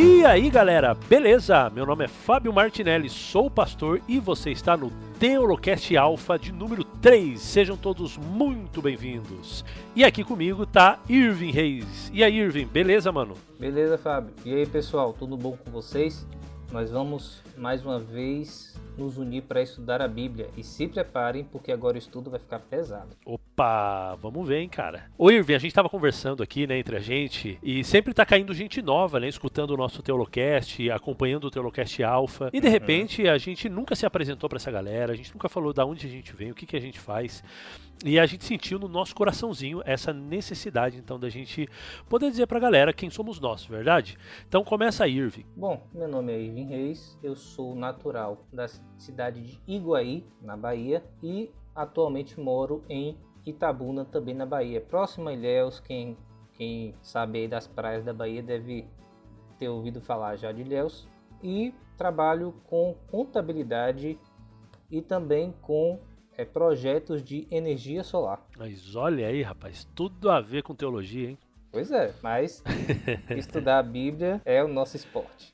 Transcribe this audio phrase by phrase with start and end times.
[0.00, 1.68] E aí galera, beleza?
[1.70, 6.84] Meu nome é Fábio Martinelli, sou pastor e você está no Teolocast Alpha de número
[6.84, 7.40] 3.
[7.40, 9.64] Sejam todos muito bem-vindos.
[9.96, 12.12] E aqui comigo tá Irving Reis.
[12.14, 13.34] E aí, Irving, beleza, mano?
[13.58, 14.32] Beleza, Fábio.
[14.44, 16.24] E aí, pessoal, tudo bom com vocês?
[16.70, 20.50] Nós vamos mais uma vez nos unir para estudar a Bíblia.
[20.54, 23.16] E se preparem, porque agora o estudo vai ficar pesado.
[23.24, 25.10] Opa, vamos ver, hein, cara.
[25.16, 28.52] Ô, Irving, a gente tava conversando aqui, né, entre a gente, e sempre tá caindo
[28.52, 32.50] gente nova, né, escutando o nosso Teolocast, acompanhando o Teolocast Alpha.
[32.52, 32.72] E de uhum.
[32.72, 36.06] repente a gente nunca se apresentou para essa galera, a gente nunca falou da onde
[36.06, 37.42] a gente vem, o que, que a gente faz.
[38.04, 41.68] E a gente sentiu no nosso coraçãozinho essa necessidade, então, da gente
[42.08, 44.16] poder dizer pra galera quem somos nós, verdade?
[44.46, 45.44] Então começa aí, Irving.
[45.56, 51.02] Bom, meu nome é Irving Reis, eu sou natural da cidade de Iguaí, na Bahia,
[51.20, 54.80] e atualmente moro em Itabuna, também na Bahia.
[54.80, 56.16] Próximo a Ilhéus, quem,
[56.52, 58.86] quem sabe aí das praias da Bahia deve
[59.58, 61.08] ter ouvido falar já de Ilhéus.
[61.42, 64.16] E trabalho com contabilidade
[64.88, 65.98] e também com
[66.38, 68.40] é, projetos de energia solar.
[68.56, 71.38] Mas olha aí, rapaz, tudo a ver com teologia, hein?
[71.70, 72.62] Pois é, mas
[73.36, 75.52] estudar a Bíblia é o nosso esporte.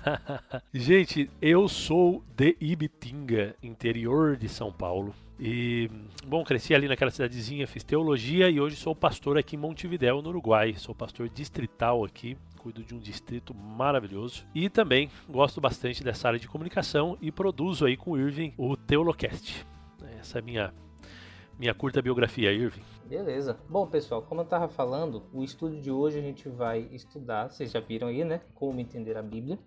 [0.72, 5.12] Gente, eu sou de Ibitinga, interior de São Paulo.
[5.40, 5.90] E,
[6.24, 10.28] bom, cresci ali naquela cidadezinha, fiz teologia e hoje sou pastor aqui em Montevidéu, no
[10.28, 10.74] Uruguai.
[10.76, 14.44] Sou pastor distrital aqui, cuido de um distrito maravilhoso.
[14.54, 18.76] E também gosto bastante dessa área de comunicação e produzo aí com o Irving o
[18.76, 19.66] Teolocast.
[20.20, 20.74] Essa é a minha,
[21.58, 22.82] minha curta biografia, Irving.
[23.06, 23.58] Beleza.
[23.70, 27.70] Bom, pessoal, como eu estava falando, o estudo de hoje a gente vai estudar, vocês
[27.70, 28.42] já viram aí, né?
[28.54, 29.58] Como entender a Bíblia.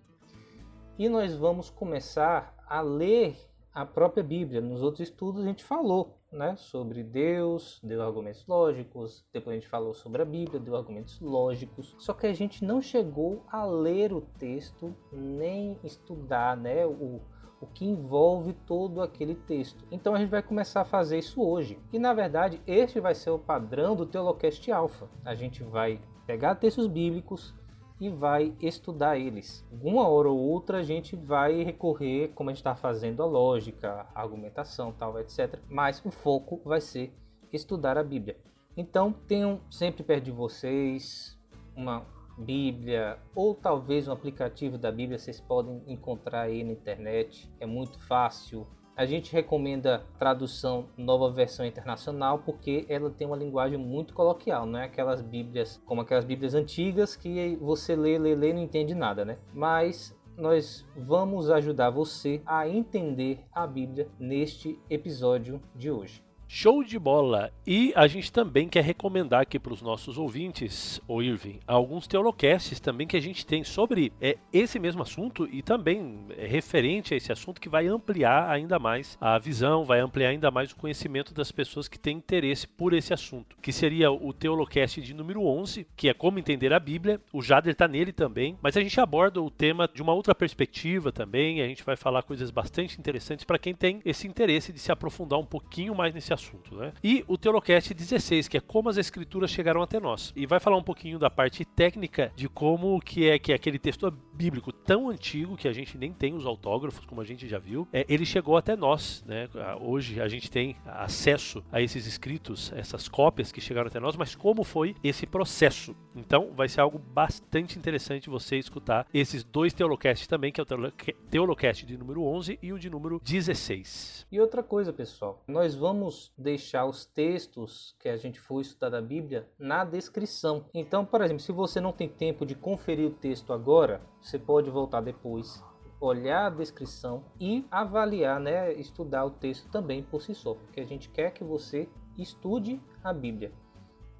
[0.96, 3.36] E nós vamos começar a ler
[3.72, 4.60] a própria Bíblia.
[4.60, 9.68] Nos outros estudos a gente falou né, sobre Deus, deu argumentos lógicos, depois a gente
[9.68, 11.96] falou sobre a Bíblia, deu argumentos lógicos.
[11.98, 17.20] Só que a gente não chegou a ler o texto, nem estudar né, o,
[17.60, 19.84] o que envolve todo aquele texto.
[19.90, 21.78] Então a gente vai começar a fazer isso hoje.
[21.92, 25.08] E na verdade, este vai ser o padrão do Teolocast Alpha.
[25.24, 27.54] A gente vai pegar textos bíblicos
[28.00, 29.64] e vai estudar eles.
[29.82, 34.06] Uma hora ou outra a gente vai recorrer, como a gente está fazendo, a lógica,
[34.14, 35.58] a argumentação, tal, etc.
[35.68, 37.14] Mas o foco vai ser
[37.52, 38.36] estudar a Bíblia.
[38.76, 41.38] Então tenham sempre perto de vocês
[41.76, 42.04] uma
[42.36, 47.50] Bíblia ou talvez um aplicativo da Bíblia vocês podem encontrar aí na internet.
[47.60, 48.66] É muito fácil.
[48.96, 54.78] A gente recomenda tradução nova versão internacional porque ela tem uma linguagem muito coloquial, não
[54.78, 58.94] é aquelas Bíblias como aquelas Bíblias antigas que você lê, lê, lê e não entende
[58.94, 59.38] nada, né?
[59.52, 66.22] Mas nós vamos ajudar você a entender a Bíblia neste episódio de hoje.
[66.46, 67.50] Show de bola!
[67.66, 72.78] E a gente também quer recomendar aqui para os nossos ouvintes, o Irving, alguns teolocasts
[72.78, 77.16] também que a gente tem sobre é, esse mesmo assunto e também é, referente a
[77.16, 81.32] esse assunto que vai ampliar ainda mais a visão, vai ampliar ainda mais o conhecimento
[81.32, 85.86] das pessoas que têm interesse por esse assunto, que seria o Teolocast de número 11,
[85.96, 87.20] que é como entender a Bíblia.
[87.32, 91.10] O Jader está nele também, mas a gente aborda o tema de uma outra perspectiva
[91.10, 94.92] também, a gente vai falar coisas bastante interessantes para quem tem esse interesse de se
[94.92, 96.92] aprofundar um pouquinho mais nesse assunto né?
[97.02, 100.32] E o Teolocast 16, que é como as escrituras chegaram até nós.
[100.36, 103.78] E vai falar um pouquinho da parte técnica de como que é que é aquele
[103.78, 107.58] texto bíblico tão antigo que a gente nem tem os autógrafos, como a gente já
[107.58, 109.48] viu, é, ele chegou até nós, né?
[109.80, 114.34] Hoje a gente tem acesso a esses escritos, essas cópias que chegaram até nós, mas
[114.34, 115.94] como foi esse processo?
[116.14, 120.92] Então vai ser algo bastante interessante você escutar esses dois Teolocasts também, que é o
[121.30, 124.26] Teolocast de número 11 e o de número 16.
[124.30, 129.02] E outra coisa, pessoal, nós vamos deixar os textos que a gente for estudar da
[129.02, 130.66] Bíblia na descrição.
[130.72, 134.70] Então, por exemplo, se você não tem tempo de conferir o texto agora, você pode
[134.70, 135.62] voltar depois,
[136.00, 140.86] olhar a descrição e avaliar, né, estudar o texto também por si só, porque a
[140.86, 143.52] gente quer que você estude a Bíblia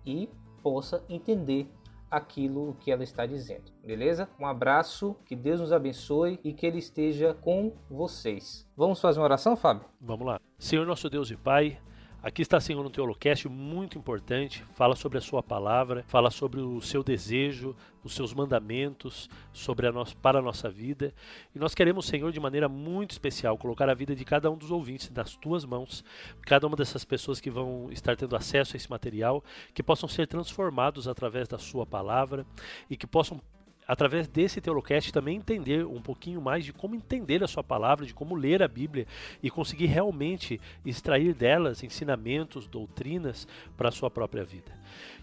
[0.04, 0.28] e
[0.62, 1.68] possa entender
[2.10, 3.72] aquilo que ela está dizendo.
[3.84, 4.28] Beleza?
[4.38, 8.68] Um abraço, que Deus nos abençoe e que ele esteja com vocês.
[8.76, 9.84] Vamos fazer uma oração, Fábio?
[10.00, 10.40] Vamos lá.
[10.58, 11.78] Senhor nosso Deus e Pai,
[12.24, 16.80] Aqui está Senhor no Teolocast, muito importante, fala sobre a sua palavra, fala sobre o
[16.80, 21.12] seu desejo, os seus mandamentos sobre a nossa, para a nossa vida.
[21.54, 24.70] E nós queremos, Senhor, de maneira muito especial, colocar a vida de cada um dos
[24.70, 26.02] ouvintes nas tuas mãos,
[26.46, 29.44] cada uma dessas pessoas que vão estar tendo acesso a esse material,
[29.74, 32.46] que possam ser transformados através da sua palavra
[32.88, 33.38] e que possam
[33.86, 38.14] através desse Teolocast também entender um pouquinho mais de como entender a sua palavra, de
[38.14, 39.06] como ler a Bíblia
[39.42, 43.46] e conseguir realmente extrair delas ensinamentos, doutrinas
[43.76, 44.72] para a sua própria vida.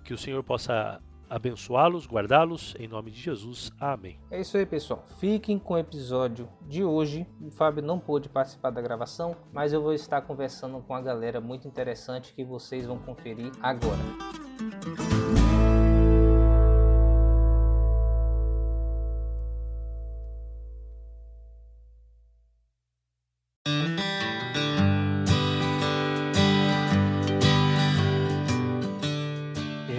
[0.03, 3.71] Que o Senhor possa abençoá-los, guardá-los, em nome de Jesus.
[3.79, 4.19] Amém.
[4.29, 5.05] É isso aí, pessoal.
[5.17, 7.25] Fiquem com o episódio de hoje.
[7.39, 11.39] O Fábio não pôde participar da gravação, mas eu vou estar conversando com a galera
[11.39, 14.60] muito interessante que vocês vão conferir agora.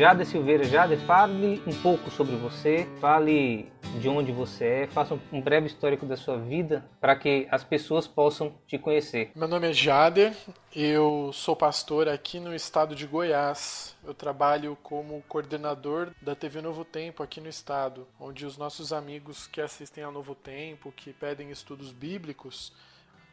[0.02, 3.70] Jade Silveira, Jade, fale um pouco sobre você, fale
[4.00, 8.08] de onde você é, faça um breve histórico da sua vida para que as pessoas
[8.08, 9.30] possam te conhecer.
[9.32, 10.34] Meu nome é Jader,
[10.74, 13.94] eu sou pastor aqui no estado de Goiás.
[14.04, 19.46] Eu trabalho como coordenador da TV Novo Tempo aqui no estado, onde os nossos amigos
[19.46, 22.72] que assistem ao Novo Tempo, que pedem estudos bíblicos,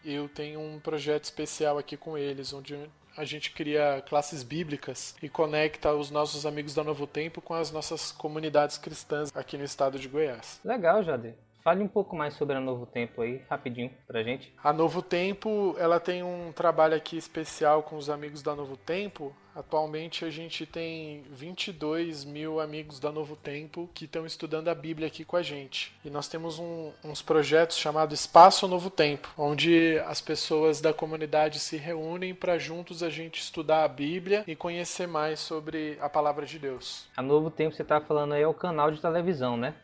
[0.05, 2.77] eu tenho um projeto especial aqui com eles, onde
[3.17, 7.71] a gente cria classes bíblicas e conecta os nossos amigos da Novo Tempo com as
[7.71, 10.59] nossas comunidades cristãs aqui no estado de Goiás.
[10.63, 11.35] Legal, Jader.
[11.61, 14.53] Fale um pouco mais sobre a Novo Tempo aí, rapidinho, pra gente.
[14.63, 19.35] A Novo Tempo, ela tem um trabalho aqui especial com os amigos da Novo Tempo.
[19.53, 25.07] Atualmente a gente tem 22 mil amigos da Novo Tempo que estão estudando a Bíblia
[25.07, 25.93] aqui com a gente.
[26.05, 31.59] E nós temos um, uns projetos chamados Espaço Novo Tempo, onde as pessoas da comunidade
[31.59, 36.45] se reúnem para juntos a gente estudar a Bíblia e conhecer mais sobre a palavra
[36.45, 37.05] de Deus.
[37.17, 39.75] A Novo Tempo, você está falando aí, é o canal de televisão, né?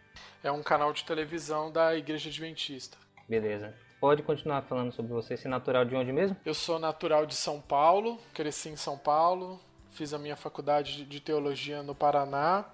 [0.44, 2.98] É um canal de televisão da Igreja Adventista.
[3.28, 3.74] Beleza.
[4.00, 5.34] Pode continuar falando sobre você.
[5.34, 6.38] É natural de onde mesmo?
[6.46, 9.60] Eu sou natural de São Paulo, cresci em São Paulo,
[9.92, 12.66] fiz a minha faculdade de teologia no Paraná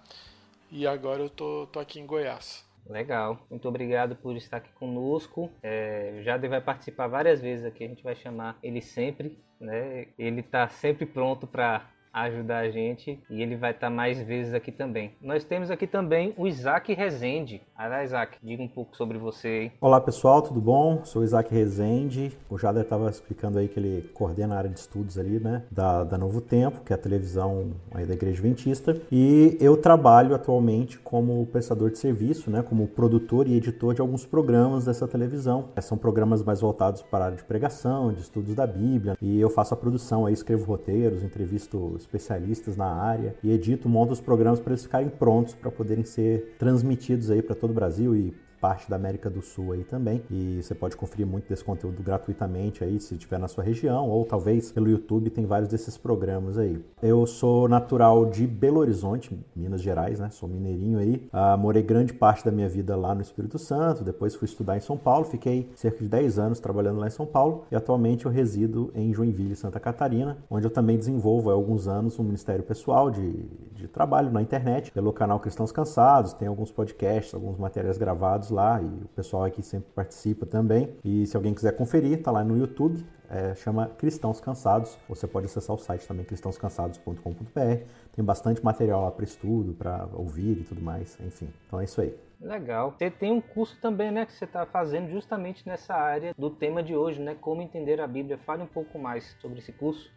[0.72, 2.66] e agora eu tô, tô aqui em Goiás.
[2.90, 5.52] Legal, muito obrigado por estar aqui conosco.
[5.62, 10.08] É, o Jade vai participar várias vezes aqui, a gente vai chamar ele sempre, né?
[10.18, 14.54] Ele está sempre pronto para ajudar a gente e ele vai estar tá mais vezes
[14.54, 15.12] aqui também.
[15.22, 17.62] Nós temos aqui também o Isaac Rezende.
[17.78, 19.72] Olha, Isaac, diga um pouco sobre você aí.
[19.80, 21.04] Olá pessoal, tudo bom?
[21.06, 22.38] Sou o Isaac Rezende.
[22.50, 26.04] O Jader estava explicando aí que ele coordena a área de estudos ali, né, da,
[26.04, 29.02] da Novo Tempo, que é a televisão aí da Igreja Adventista.
[29.12, 34.26] E eu trabalho atualmente como prestador de serviço, né, como produtor e editor de alguns
[34.26, 35.70] programas dessa televisão.
[35.82, 39.18] São programas mais voltados para a área de pregação, de estudos da Bíblia.
[39.22, 44.14] E eu faço a produção aí, escrevo roteiros, entrevisto especialistas na área e edito, monto
[44.14, 48.16] os programas para eles ficarem prontos para poderem ser transmitidos aí para todo o Brasil
[48.16, 50.22] e parte da América do Sul aí também.
[50.30, 54.24] E você pode conferir muito desse conteúdo gratuitamente aí, se estiver na sua região, ou
[54.24, 56.80] talvez pelo YouTube tem vários desses programas aí.
[57.02, 60.30] Eu sou natural de Belo Horizonte, Minas Gerais, né?
[60.30, 61.28] Sou mineirinho aí.
[61.34, 64.82] Ah, morei grande parte da minha vida lá no Espírito Santo, depois fui estudar em
[64.82, 68.32] São Paulo, fiquei cerca de 10 anos trabalhando lá em São Paulo e atualmente eu
[68.32, 73.10] resido em Joinville, Santa Catarina, onde eu também desenvolvo há alguns anos um ministério pessoal
[73.10, 73.46] de,
[73.82, 78.82] de trabalho na internet, pelo canal Cristãos Cansados, tem alguns podcasts, alguns materiais gravados lá
[78.82, 80.96] e o pessoal aqui sempre participa também.
[81.04, 84.98] E se alguém quiser conferir, tá lá no YouTube, é, chama Cristãos Cansados.
[85.08, 87.86] Você pode acessar o site também cristãoscansados.com.br.
[88.14, 91.18] Tem bastante material lá para estudo, para ouvir e tudo mais.
[91.22, 92.14] Enfim, então é isso aí.
[92.42, 92.92] Legal.
[92.92, 96.82] Você tem um curso também, né, que você está fazendo justamente nessa área do tema
[96.82, 97.36] de hoje, né?
[97.40, 98.38] Como entender a Bíblia.
[98.40, 100.12] Fale um pouco mais sobre esse curso.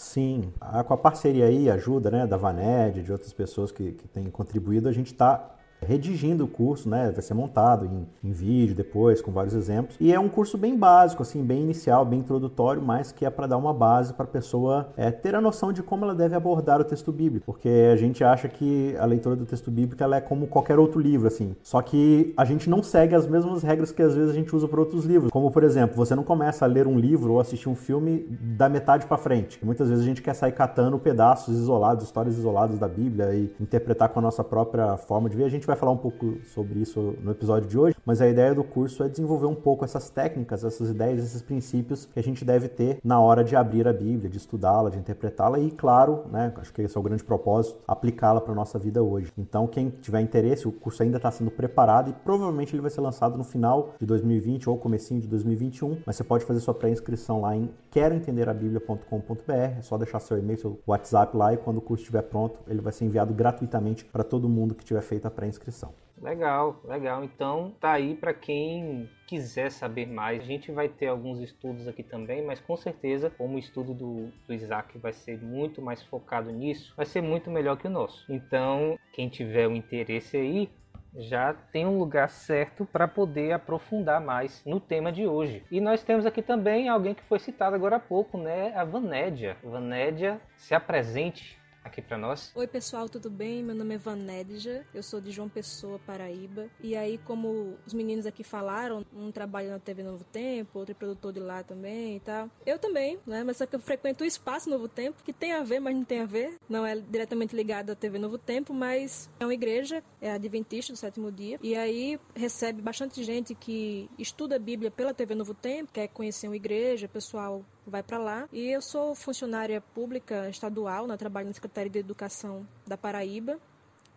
[0.00, 0.50] Sim,
[0.86, 4.88] com a parceria aí, ajuda né, da Vaned, de outras pessoas que, que têm contribuído,
[4.88, 5.54] a gente está
[5.86, 7.10] redigindo o curso, né?
[7.10, 9.96] Vai ser montado em, em, vídeo depois, com vários exemplos.
[10.00, 13.46] E é um curso bem básico, assim, bem inicial, bem introdutório, mas que é para
[13.46, 16.80] dar uma base para a pessoa é, ter a noção de como ela deve abordar
[16.80, 17.46] o texto bíblico.
[17.46, 21.00] Porque a gente acha que a leitura do texto bíblico ela é como qualquer outro
[21.00, 21.54] livro, assim.
[21.62, 24.68] Só que a gente não segue as mesmas regras que às vezes a gente usa
[24.68, 25.30] para outros livros.
[25.30, 28.68] Como, por exemplo, você não começa a ler um livro ou assistir um filme da
[28.68, 29.58] metade para frente.
[29.64, 34.08] muitas vezes a gente quer sair catando pedaços isolados, histórias isoladas da Bíblia e interpretar
[34.08, 35.44] com a nossa própria forma de ver.
[35.44, 38.54] A gente vai falar um pouco sobre isso no episódio de hoje, mas a ideia
[38.54, 42.44] do curso é desenvolver um pouco essas técnicas, essas ideias, esses princípios que a gente
[42.44, 46.52] deve ter na hora de abrir a Bíblia, de estudá-la, de interpretá-la e, claro, né,
[46.56, 49.32] acho que esse é o grande propósito, aplicá-la para nossa vida hoje.
[49.38, 53.00] Então, quem tiver interesse, o curso ainda está sendo preparado e provavelmente ele vai ser
[53.00, 57.40] lançado no final de 2020 ou comecinho de 2021, mas você pode fazer sua pré-inscrição
[57.40, 62.02] lá em queroentenderabiblia.com.br, é só deixar seu e-mail, seu WhatsApp lá e quando o curso
[62.02, 65.92] estiver pronto, ele vai ser enviado gratuitamente para todo mundo que tiver feito a pré-inscrição.
[66.20, 67.24] Legal, legal.
[67.24, 70.42] Então tá aí para quem quiser saber mais.
[70.42, 74.28] A gente vai ter alguns estudos aqui também, mas com certeza, como o estudo do,
[74.46, 78.30] do Isaac vai ser muito mais focado nisso, vai ser muito melhor que o nosso.
[78.30, 80.70] Então, quem tiver o interesse aí,
[81.16, 85.62] já tem um lugar certo para poder aprofundar mais no tema de hoje.
[85.70, 88.72] E nós temos aqui também alguém que foi citado agora há pouco, né?
[88.74, 89.56] A Vanédia.
[89.62, 92.52] Vanédia, se apresente aqui para nós.
[92.54, 93.62] Oi, pessoal, tudo bem?
[93.62, 96.68] Meu nome é Vanédia, eu sou de João Pessoa, Paraíba.
[96.80, 100.94] E aí, como os meninos aqui falaram, um trabalha na TV Novo Tempo, outro é
[100.94, 102.50] produtor de lá também e tal.
[102.66, 103.42] Eu também, né?
[103.44, 106.04] Mas só que eu frequento o Espaço Novo Tempo, que tem a ver, mas não
[106.04, 106.56] tem a ver.
[106.68, 110.96] Não é diretamente ligado à TV Novo Tempo, mas é uma igreja, é Adventista do
[110.96, 111.58] Sétimo Dia.
[111.62, 116.46] E aí recebe bastante gente que estuda a Bíblia pela TV Novo Tempo, quer conhecer
[116.48, 118.48] uma igreja, pessoal vai para lá.
[118.52, 121.16] E eu sou funcionária pública estadual, né?
[121.16, 123.58] trabalho na Secretaria de Educação da Paraíba.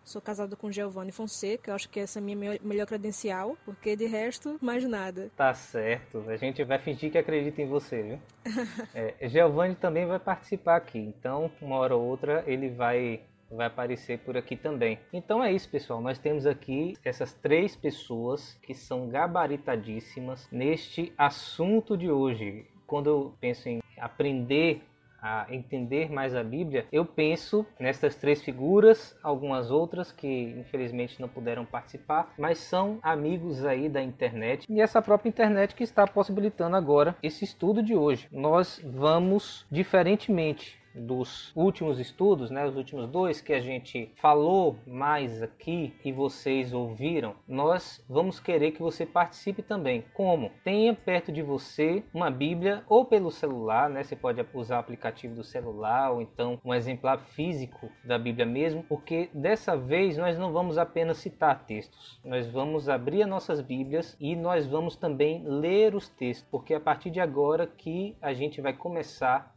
[0.03, 3.95] Sou casada com Giovanni Fonseca, eu acho que essa é a minha melhor credencial, porque
[3.95, 5.31] de resto, mais nada.
[5.33, 8.19] Tá certo, a gente vai fingir que acredita em você, viu?
[8.93, 14.19] é, Giovanni também vai participar aqui, então uma hora ou outra ele vai vai aparecer
[14.19, 14.99] por aqui também.
[15.13, 16.01] Então é isso, pessoal.
[16.01, 23.33] Nós temos aqui essas três pessoas que são gabaritadíssimas neste assunto de hoje quando eu
[23.41, 24.83] penso em aprender
[25.19, 31.27] a entender mais a Bíblia, eu penso nessas três figuras, algumas outras que infelizmente não
[31.27, 36.75] puderam participar, mas são amigos aí da internet e essa própria internet que está possibilitando
[36.75, 38.27] agora esse estudo de hoje.
[38.31, 45.41] Nós vamos diferentemente dos últimos estudos, né, os últimos dois que a gente falou mais
[45.41, 50.03] aqui e vocês ouviram, nós vamos querer que você participe também.
[50.13, 50.51] Como?
[50.63, 54.03] Tenha perto de você uma Bíblia ou pelo celular, né?
[54.03, 58.83] Você pode usar o aplicativo do celular ou então um exemplar físico da Bíblia mesmo,
[58.83, 64.15] porque dessa vez nós não vamos apenas citar textos, nós vamos abrir as nossas Bíblias
[64.19, 68.61] e nós vamos também ler os textos, porque a partir de agora que a gente
[68.61, 69.52] vai começar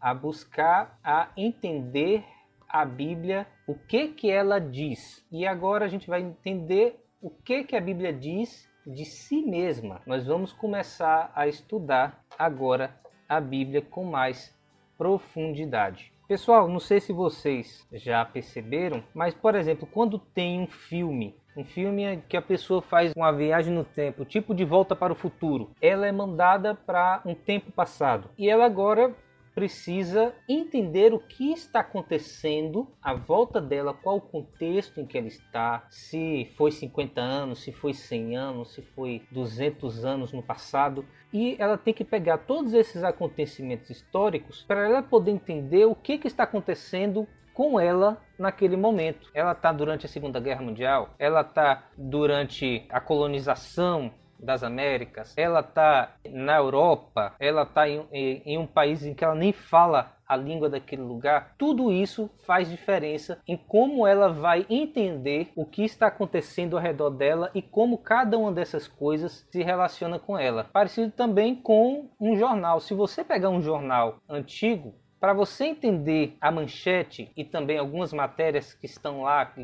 [0.00, 2.24] a buscar a entender
[2.68, 5.26] a Bíblia, o que que ela diz.
[5.30, 10.00] E agora a gente vai entender o que que a Bíblia diz de si mesma.
[10.06, 12.96] Nós vamos começar a estudar agora
[13.28, 14.56] a Bíblia com mais
[14.96, 16.12] profundidade.
[16.26, 21.64] Pessoal, não sei se vocês já perceberam, mas por exemplo, quando tem um filme um
[21.64, 25.70] filme que a pessoa faz uma viagem no tempo, tipo de volta para o futuro.
[25.80, 28.30] Ela é mandada para um tempo passado.
[28.38, 29.14] E ela agora
[29.54, 35.26] precisa entender o que está acontecendo à volta dela, qual o contexto em que ela
[35.26, 41.04] está, se foi 50 anos, se foi 100 anos, se foi 200 anos no passado.
[41.32, 46.18] E ela tem que pegar todos esses acontecimentos históricos para ela poder entender o que,
[46.18, 49.30] que está acontecendo com ela naquele momento.
[49.34, 55.60] Ela está durante a Segunda Guerra Mundial, ela está durante a colonização das Américas, ela
[55.60, 60.36] está na Europa, ela está em, em, um país em que ela nem fala a
[60.36, 66.06] língua daquele lugar, tudo isso faz diferença em como ela vai entender o que está
[66.06, 70.68] acontecendo ao redor dela e como cada uma dessas coisas se relaciona com ela.
[70.72, 72.78] Parecido também com um jornal.
[72.78, 78.72] Se você pegar um jornal antigo, para você entender a manchete e também algumas matérias
[78.72, 79.54] que estão lá,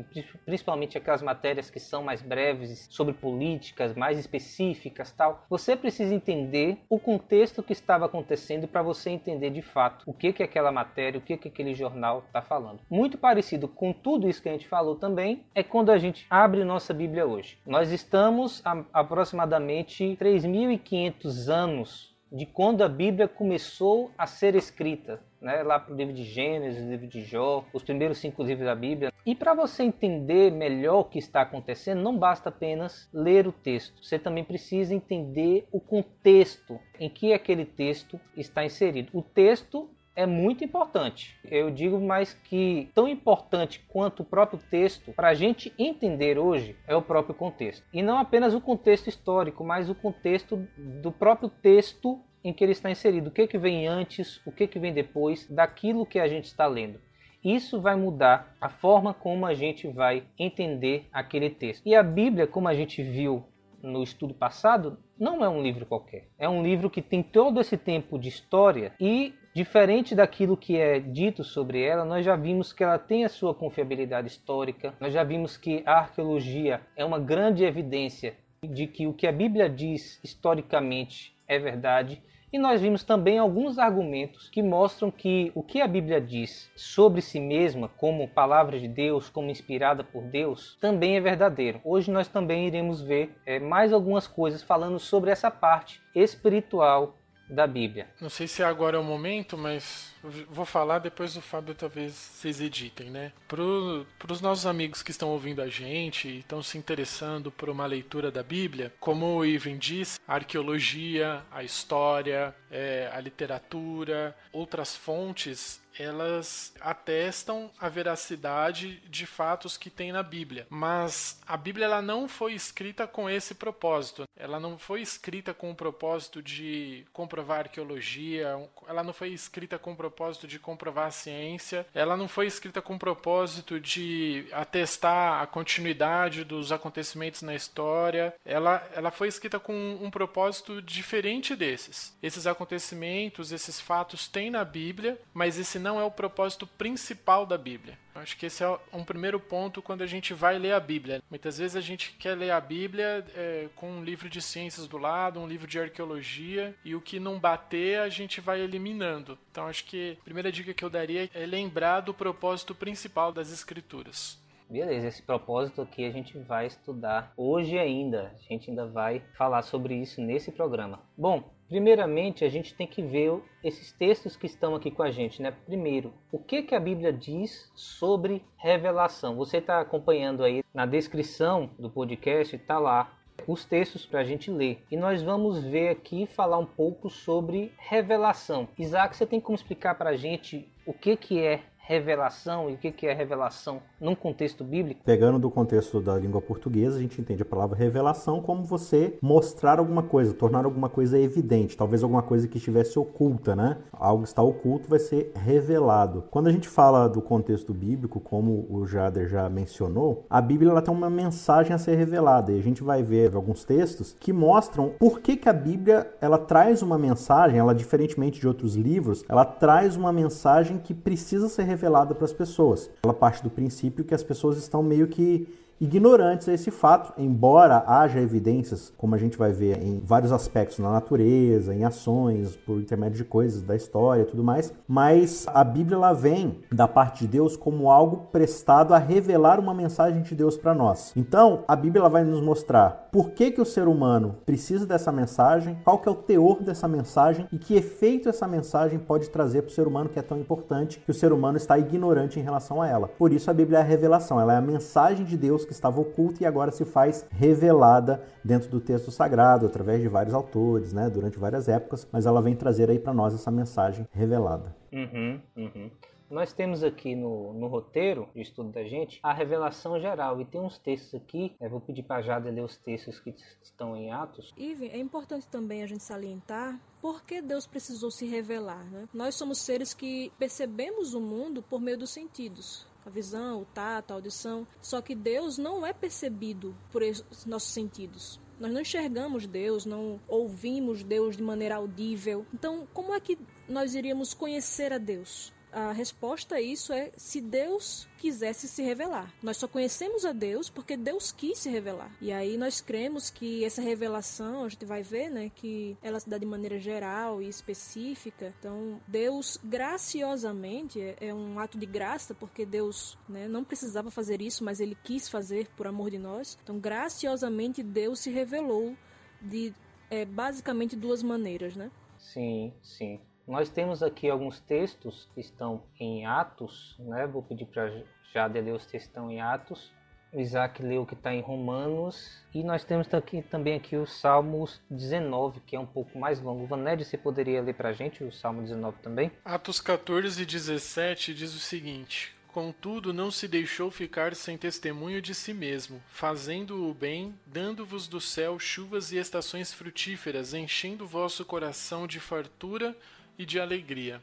[0.45, 6.77] principalmente aquelas matérias que são mais breves sobre políticas mais específicas, tal, você precisa entender
[6.87, 11.17] o contexto que estava acontecendo para você entender de fato o que que aquela matéria,
[11.17, 12.79] o que que aquele jornal está falando.
[12.89, 16.63] Muito parecido com tudo isso que a gente falou também é quando a gente abre
[16.63, 17.57] nossa Bíblia hoje.
[17.65, 25.63] Nós estamos a aproximadamente 3.500 anos de quando a Bíblia começou a ser escrita né,
[25.63, 28.75] lá para o livro de Gênesis, o livro de Jó, os primeiros cinco livros da
[28.75, 29.11] Bíblia.
[29.25, 34.03] E para você entender melhor o que está acontecendo, não basta apenas ler o texto.
[34.03, 39.09] Você também precisa entender o contexto em que aquele texto está inserido.
[39.13, 41.37] O texto é muito importante.
[41.45, 46.75] Eu digo mais que tão importante quanto o próprio texto, para a gente entender hoje,
[46.87, 47.85] é o próprio contexto.
[47.93, 52.71] E não apenas o contexto histórico, mas o contexto do próprio texto em que ele
[52.71, 53.27] está inserido.
[53.29, 56.65] O que, que vem antes, o que, que vem depois daquilo que a gente está
[56.65, 56.99] lendo.
[57.43, 61.85] Isso vai mudar a forma como a gente vai entender aquele texto.
[61.85, 63.43] E a Bíblia, como a gente viu
[63.81, 66.27] no estudo passado, não é um livro qualquer.
[66.37, 70.99] É um livro que tem todo esse tempo de história e Diferente daquilo que é
[70.99, 75.23] dito sobre ela, nós já vimos que ela tem a sua confiabilidade histórica, nós já
[75.23, 80.19] vimos que a arqueologia é uma grande evidência de que o que a Bíblia diz
[80.23, 85.87] historicamente é verdade e nós vimos também alguns argumentos que mostram que o que a
[85.87, 91.21] Bíblia diz sobre si mesma, como palavra de Deus, como inspirada por Deus, também é
[91.21, 91.81] verdadeiro.
[91.83, 97.17] Hoje nós também iremos ver é, mais algumas coisas falando sobre essa parte espiritual
[97.49, 98.07] da Bíblia.
[98.19, 100.13] Não sei se agora é o momento, mas
[100.49, 103.31] vou falar depois do Fábio talvez vocês editem, né?
[103.47, 107.85] Para os nossos amigos que estão ouvindo a gente e estão se interessando por uma
[107.85, 114.95] leitura da Bíblia, como o Ivan disse, a arqueologia, a história, é, a literatura, outras
[114.95, 120.67] fontes elas atestam a veracidade de fatos que tem na Bíblia.
[120.69, 124.23] Mas a Bíblia ela não foi escrita com esse propósito.
[124.35, 128.55] Ela não foi escrita com o propósito de comprovar arqueologia,
[128.87, 132.81] ela não foi escrita com o propósito de comprovar a ciência, ela não foi escrita
[132.81, 138.33] com o propósito de atestar a continuidade dos acontecimentos na história.
[138.45, 142.15] Ela, ela foi escrita com um propósito diferente desses.
[142.21, 147.57] Esses acontecimentos, esses fatos têm na Bíblia, mas esse não é o propósito principal da
[147.57, 147.97] Bíblia.
[148.13, 151.23] Acho que esse é um primeiro ponto quando a gente vai ler a Bíblia.
[151.29, 154.97] Muitas vezes a gente quer ler a Bíblia é, com um livro de ciências do
[154.97, 159.37] lado, um livro de arqueologia, e o que não bater a gente vai eliminando.
[159.49, 163.49] Então acho que a primeira dica que eu daria é lembrar do propósito principal das
[163.49, 164.37] Escrituras.
[164.69, 168.33] Beleza, esse propósito aqui a gente vai estudar hoje ainda.
[168.35, 170.99] A gente ainda vai falar sobre isso nesse programa.
[171.17, 175.41] Bom, primeiramente a gente tem que ver esses textos que estão aqui com a gente,
[175.41, 175.51] né?
[175.65, 179.35] Primeiro, o que que a Bíblia diz sobre revelação?
[179.35, 183.13] Você está acompanhando aí na descrição do podcast, está lá
[183.45, 184.83] os textos para a gente ler.
[184.89, 188.67] E nós vamos ver aqui falar um pouco sobre revelação.
[188.77, 192.77] Isaac, você tem como explicar para a gente o que, que é revelação e o
[192.77, 195.01] que é revelação num contexto bíblico?
[195.03, 199.79] Pegando do contexto da língua portuguesa, a gente entende a palavra revelação como você mostrar
[199.79, 203.77] alguma coisa, tornar alguma coisa evidente, talvez alguma coisa que estivesse oculta, né?
[203.91, 206.23] Algo está oculto vai ser revelado.
[206.29, 210.81] Quando a gente fala do contexto bíblico, como o Jader já mencionou, a Bíblia ela
[210.81, 214.93] tem uma mensagem a ser revelada e a gente vai ver alguns textos que mostram
[214.99, 219.45] por que, que a Bíblia ela traz uma mensagem, ela diferentemente de outros livros, ela
[219.45, 222.89] traz uma mensagem que precisa ser revelada revelada para as pessoas.
[223.03, 225.47] Ela parte do princípio que as pessoas estão meio que
[225.79, 230.79] ignorantes a esse fato, embora haja evidências, como a gente vai ver em vários aspectos
[230.79, 235.63] na natureza, em ações, por intermédio de coisas da história e tudo mais, mas a
[235.63, 240.35] Bíblia ela vem da parte de Deus como algo prestado a revelar uma mensagem de
[240.35, 241.13] Deus para nós.
[241.15, 245.77] Então, a Bíblia vai nos mostrar por que, que o ser humano precisa dessa mensagem,
[245.83, 249.69] qual que é o teor dessa mensagem e que efeito essa mensagem pode trazer para
[249.69, 252.81] o ser humano que é tão importante que o ser humano está ignorante em relação
[252.81, 253.07] a ela.
[253.07, 255.99] Por isso a Bíblia é a revelação, ela é a mensagem de Deus que estava
[256.01, 261.09] oculta e agora se faz revelada dentro do texto sagrado, através de vários autores, né,
[261.09, 264.75] durante várias épocas, mas ela vem trazer aí para nós essa mensagem revelada.
[264.91, 265.91] Uhum, uhum.
[266.29, 270.59] Nós temos aqui no, no roteiro de estudo da gente a revelação geral e tem
[270.59, 274.11] uns textos aqui, eu vou pedir para a Jada ler os textos que estão em
[274.11, 274.53] Atos.
[274.57, 278.83] Ivan, é importante também a gente salientar por que Deus precisou se revelar.
[278.91, 279.07] Né?
[279.13, 284.11] Nós somos seres que percebemos o mundo por meio dos sentidos a visão, o tato,
[284.11, 284.67] a audição.
[284.81, 287.01] Só que Deus não é percebido por
[287.45, 288.39] nossos sentidos.
[288.59, 292.45] Nós não enxergamos Deus, não ouvimos Deus de maneira audível.
[292.53, 293.37] Então, como é que
[293.69, 295.53] nós iríamos conhecer a Deus?
[295.77, 299.31] A resposta a isso é se Deus quisesse se revelar.
[299.43, 302.11] Nós só conhecemos a Deus porque Deus quis se revelar.
[302.19, 306.27] E aí nós cremos que essa revelação, a gente vai ver, né, que ela se
[306.27, 308.51] dá de maneira geral e específica.
[308.57, 314.41] Então, Deus graciosamente é, é um ato de graça porque Deus, né, não precisava fazer
[314.41, 316.57] isso, mas ele quis fazer por amor de nós.
[316.63, 318.95] Então, graciosamente Deus se revelou
[319.39, 319.75] de
[320.09, 321.91] é, basicamente duas maneiras, né?
[322.17, 323.19] Sim, sim.
[323.47, 327.25] Nós temos aqui alguns textos que estão em Atos, né?
[327.25, 329.89] Vou pedir para Jade ler os textos que estão em Atos.
[330.33, 332.43] Isaac leu o que está em Romanos.
[332.53, 336.65] E nós temos aqui, também aqui o Salmos 19, que é um pouco mais longo.
[336.65, 339.31] Vaned, você poderia ler para a gente o Salmo 19 também?
[339.45, 345.33] Atos 14 e 17 diz o seguinte: Contudo, não se deixou ficar sem testemunho de
[345.33, 352.05] si mesmo, fazendo o bem, dando-vos do céu chuvas e estações frutíferas, enchendo vosso coração
[352.05, 352.93] de fartura
[353.37, 354.21] e de alegria.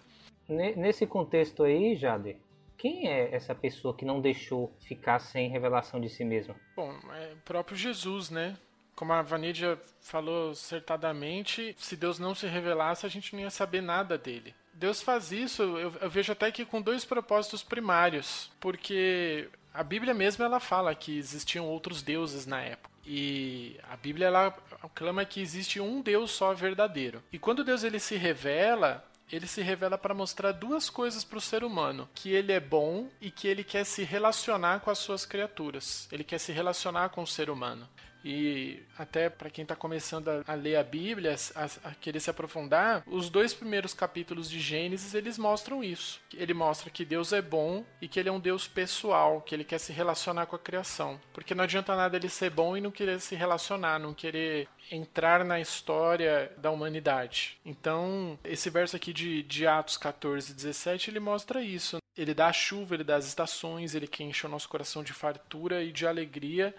[0.48, 2.36] Nesse contexto aí, Jade,
[2.76, 6.54] quem é essa pessoa que não deixou ficar sem revelação de si mesma?
[6.76, 8.56] Bom, é o próprio Jesus, né?
[8.94, 13.80] Como a Vanídia falou acertadamente, se Deus não se revelasse, a gente não ia saber
[13.80, 14.54] nada dele.
[14.72, 20.12] Deus faz isso, eu, eu vejo até que com dois propósitos primários, porque a Bíblia
[20.12, 22.93] mesmo ela fala que existiam outros deuses na época.
[23.06, 24.50] E a Bíblia ela
[24.94, 27.22] clama que existe um Deus só verdadeiro.
[27.32, 31.40] E quando Deus ele se revela, ele se revela para mostrar duas coisas para o
[31.40, 35.26] ser humano: que ele é bom e que ele quer se relacionar com as suas
[35.26, 36.08] criaturas.
[36.12, 37.88] Ele quer se relacionar com o ser humano.
[38.24, 42.30] E até para quem está começando a, a, ler a Bíblia, a, a, querer se
[42.30, 46.20] aprofundar, os dois primeiros capítulos de Gênesis eles mostram isso.
[46.32, 49.64] Ele mostra que Deus é bom e que ele é um Deus pessoal, que ele
[49.64, 51.20] quer se relacionar com a criação.
[51.32, 55.44] Porque não adianta nada ele ser bom e não querer se relacionar, não querer entrar
[55.44, 57.58] na história da humanidade.
[57.64, 61.98] Então, esse verso aqui de, de Atos 14, 17, ele mostra isso.
[62.16, 65.12] Ele dá a chuva, ele dá as estações, ele que enche o nosso coração de
[65.12, 66.74] fartura e de alegria.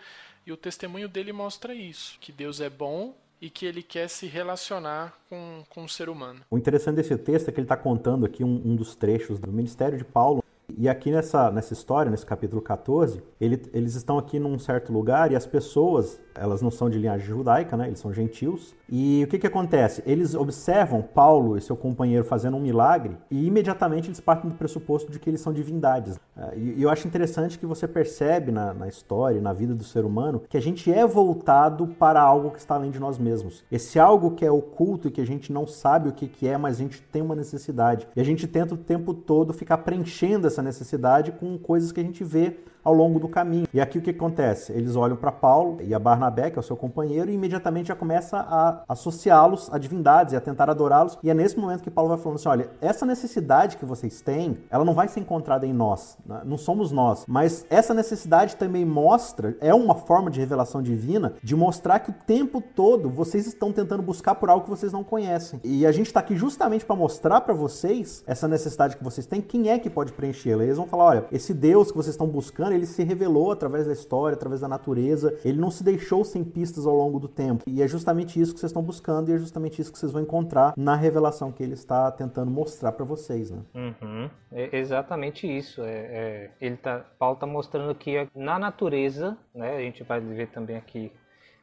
[0.45, 4.27] E o testemunho dele mostra isso: que Deus é bom e que ele quer se
[4.27, 6.41] relacionar com, com o ser humano.
[6.49, 9.51] O interessante desse texto é que ele está contando aqui um, um dos trechos do
[9.51, 10.44] ministério de Paulo
[10.77, 15.31] e aqui nessa, nessa história, nesse capítulo 14, ele, eles estão aqui num certo lugar
[15.31, 17.87] e as pessoas, elas não são de linhagem judaica, né?
[17.87, 18.75] eles são gentios.
[18.89, 20.03] E o que, que acontece?
[20.05, 25.11] Eles observam Paulo e seu companheiro fazendo um milagre e imediatamente eles partem do pressuposto
[25.11, 26.19] de que eles são divindades.
[26.35, 30.03] É, e eu acho interessante que você percebe na, na história, na vida do ser
[30.03, 33.63] humano, que a gente é voltado para algo que está além de nós mesmos.
[33.71, 36.57] Esse algo que é oculto e que a gente não sabe o que, que é,
[36.57, 38.07] mas a gente tem uma necessidade.
[38.15, 42.03] E a gente tenta o tempo todo ficar preenchendo essa necessidade com coisas que a
[42.03, 43.67] gente vê ao longo do caminho.
[43.73, 44.71] E aqui o que acontece?
[44.71, 47.95] Eles olham para Paulo e a Barnabé, que é o seu companheiro, e imediatamente já
[47.95, 51.17] começa a associá-los a divindades e a tentar adorá-los.
[51.23, 54.57] E é nesse momento que Paulo vai falando assim: olha, essa necessidade que vocês têm,
[54.69, 56.41] ela não vai ser encontrada em nós, né?
[56.45, 61.55] não somos nós, mas essa necessidade também mostra, é uma forma de revelação divina, de
[61.55, 65.59] mostrar que o tempo todo vocês estão tentando buscar por algo que vocês não conhecem.
[65.63, 69.41] E a gente está aqui justamente para mostrar para vocês essa necessidade que vocês têm,
[69.41, 70.63] quem é que pode preenchê-la.
[70.63, 73.93] Eles vão falar: olha, esse Deus que vocês estão buscando, ele se revelou através da
[73.93, 77.63] história, através da natureza, ele não se deixou sem pistas ao longo do tempo.
[77.67, 80.21] E é justamente isso que vocês estão buscando e é justamente isso que vocês vão
[80.21, 83.59] encontrar na revelação que ele está tentando mostrar para vocês, né?
[83.73, 84.29] Uhum.
[84.51, 85.81] É exatamente isso.
[85.81, 90.47] É, é, ele tá, Paulo está mostrando que na natureza, né, a gente vai ver
[90.47, 91.11] também aqui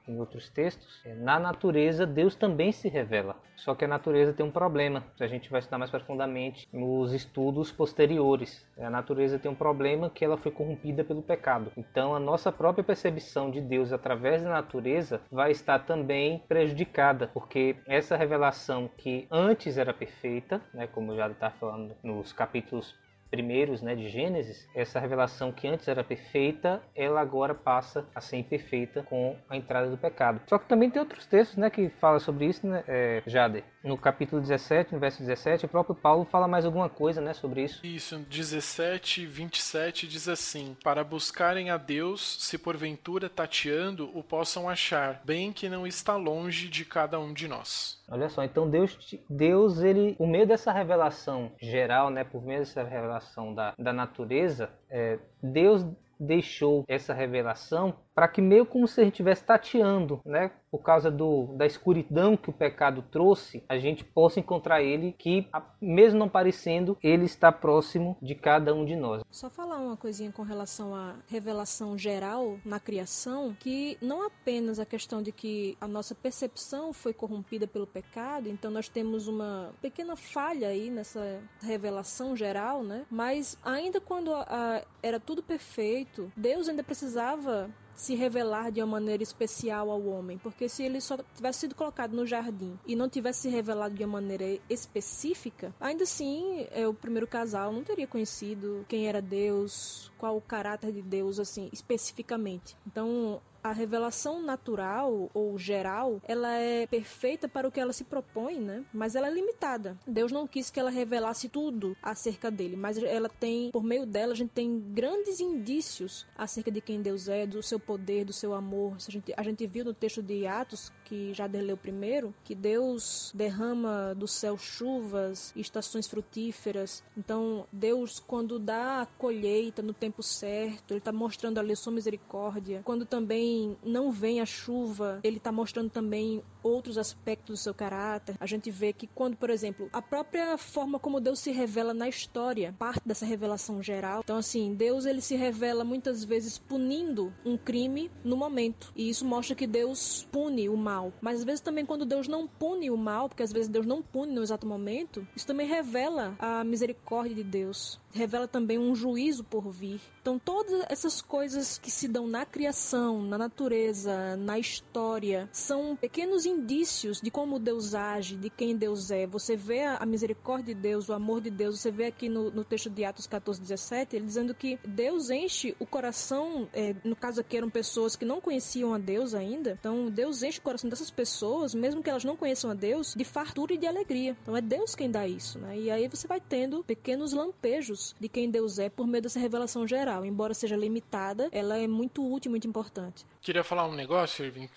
[0.06, 3.36] em outros textos, é, na natureza Deus também se revela.
[3.56, 7.70] Só que a natureza tem um problema, a gente vai estudar mais profundamente nos estudos
[7.70, 8.66] posteriores.
[8.76, 11.70] A natureza tem um problema que ela foi corrompida pelo pecado.
[11.76, 17.76] Então a nossa própria percepção de Deus através da natureza vai estar também prejudicada, porque
[17.86, 22.96] essa revelação que antes era perfeita, né, como já está falando nos capítulos
[23.32, 28.36] primeiros né, de Gênesis, essa revelação que antes era perfeita, ela agora passa a ser
[28.36, 30.42] imperfeita com a entrada do pecado.
[30.46, 33.64] Só que também tem outros textos né, que falam sobre isso, né, é, Jade?
[33.84, 37.64] No capítulo 17, no verso 17, o próprio Paulo fala mais alguma coisa né, sobre
[37.64, 37.84] isso.
[37.84, 45.20] Isso, 17, 27 diz assim: Para buscarem a Deus, se porventura tateando, o possam achar,
[45.24, 48.00] bem que não está longe de cada um de nós.
[48.08, 48.96] Olha só, então Deus,
[49.28, 54.70] Deus ele, por meio dessa revelação geral, né, por meio dessa revelação da, da natureza,
[54.88, 55.84] é, Deus
[56.20, 60.50] deixou essa revelação para que meio como se a gente estivesse tateando, né?
[60.70, 65.46] Por causa do, da escuridão que o pecado trouxe, a gente possa encontrar ele que,
[65.80, 69.22] mesmo não parecendo, ele está próximo de cada um de nós.
[69.30, 74.86] Só falar uma coisinha com relação à revelação geral na criação, que não apenas a
[74.86, 80.16] questão de que a nossa percepção foi corrompida pelo pecado, então nós temos uma pequena
[80.16, 83.04] falha aí nessa revelação geral, né?
[83.10, 88.86] Mas ainda quando a, a, era tudo perfeito, Deus ainda precisava se revelar de uma
[88.86, 93.08] maneira especial ao homem, porque se ele só tivesse sido colocado no jardim e não
[93.08, 98.06] tivesse se revelado de uma maneira específica, ainda assim é, o primeiro casal não teria
[98.06, 102.76] conhecido quem era Deus, qual o caráter de Deus assim especificamente.
[102.86, 108.58] Então a revelação natural ou geral, ela é perfeita para o que ela se propõe,
[108.58, 108.84] né?
[108.92, 109.96] Mas ela é limitada.
[110.06, 114.32] Deus não quis que ela revelasse tudo acerca dele, mas ela tem, por meio dela,
[114.32, 118.54] a gente tem grandes indícios acerca de quem Deus é, do seu poder, do seu
[118.54, 118.96] amor.
[119.06, 123.32] A gente, a gente viu no texto de Atos, que já leu primeiro, que Deus
[123.34, 127.04] derrama do céu chuvas estações frutíferas.
[127.14, 132.80] Então, Deus, quando dá a colheita no tempo certo, Ele está mostrando ali sua misericórdia.
[132.82, 138.36] Quando também não vem a chuva, ele está mostrando também outros aspectos do seu caráter.
[138.40, 142.08] A gente vê que quando, por exemplo, a própria forma como Deus se revela na
[142.08, 144.20] história, parte dessa revelação geral.
[144.24, 148.92] Então, assim, Deus ele se revela muitas vezes punindo um crime no momento.
[148.96, 151.12] E isso mostra que Deus pune o mal mal.
[151.20, 154.02] Mas às vezes também quando Deus não pune o mal, porque às vezes Deus não
[154.02, 159.42] pune no exato momento, isso também revela a misericórdia de Deus revela também um juízo
[159.42, 160.00] por vir.
[160.20, 166.46] Então, todas essas coisas que se dão na criação, na natureza, na história, são pequenos
[166.46, 169.26] indícios de como Deus age, de quem Deus é.
[169.26, 171.80] Você vê a misericórdia de Deus, o amor de Deus.
[171.80, 175.74] Você vê aqui no, no texto de Atos 14, 17, ele dizendo que Deus enche
[175.80, 176.68] o coração.
[176.72, 179.76] É, no caso aqui eram pessoas que não conheciam a Deus ainda.
[179.80, 183.24] Então, Deus enche o coração dessas pessoas, mesmo que elas não conheçam a Deus, de
[183.24, 184.36] fartura e de alegria.
[184.42, 185.58] Então, é Deus quem dá isso.
[185.58, 185.78] Né?
[185.78, 189.86] E aí você vai tendo pequenos lampejos de quem Deus é por meio dessa revelação
[189.86, 190.24] geral.
[190.24, 193.26] Embora seja limitada, ela é muito útil, muito importante.
[193.40, 194.68] Queria falar um negócio, Irving,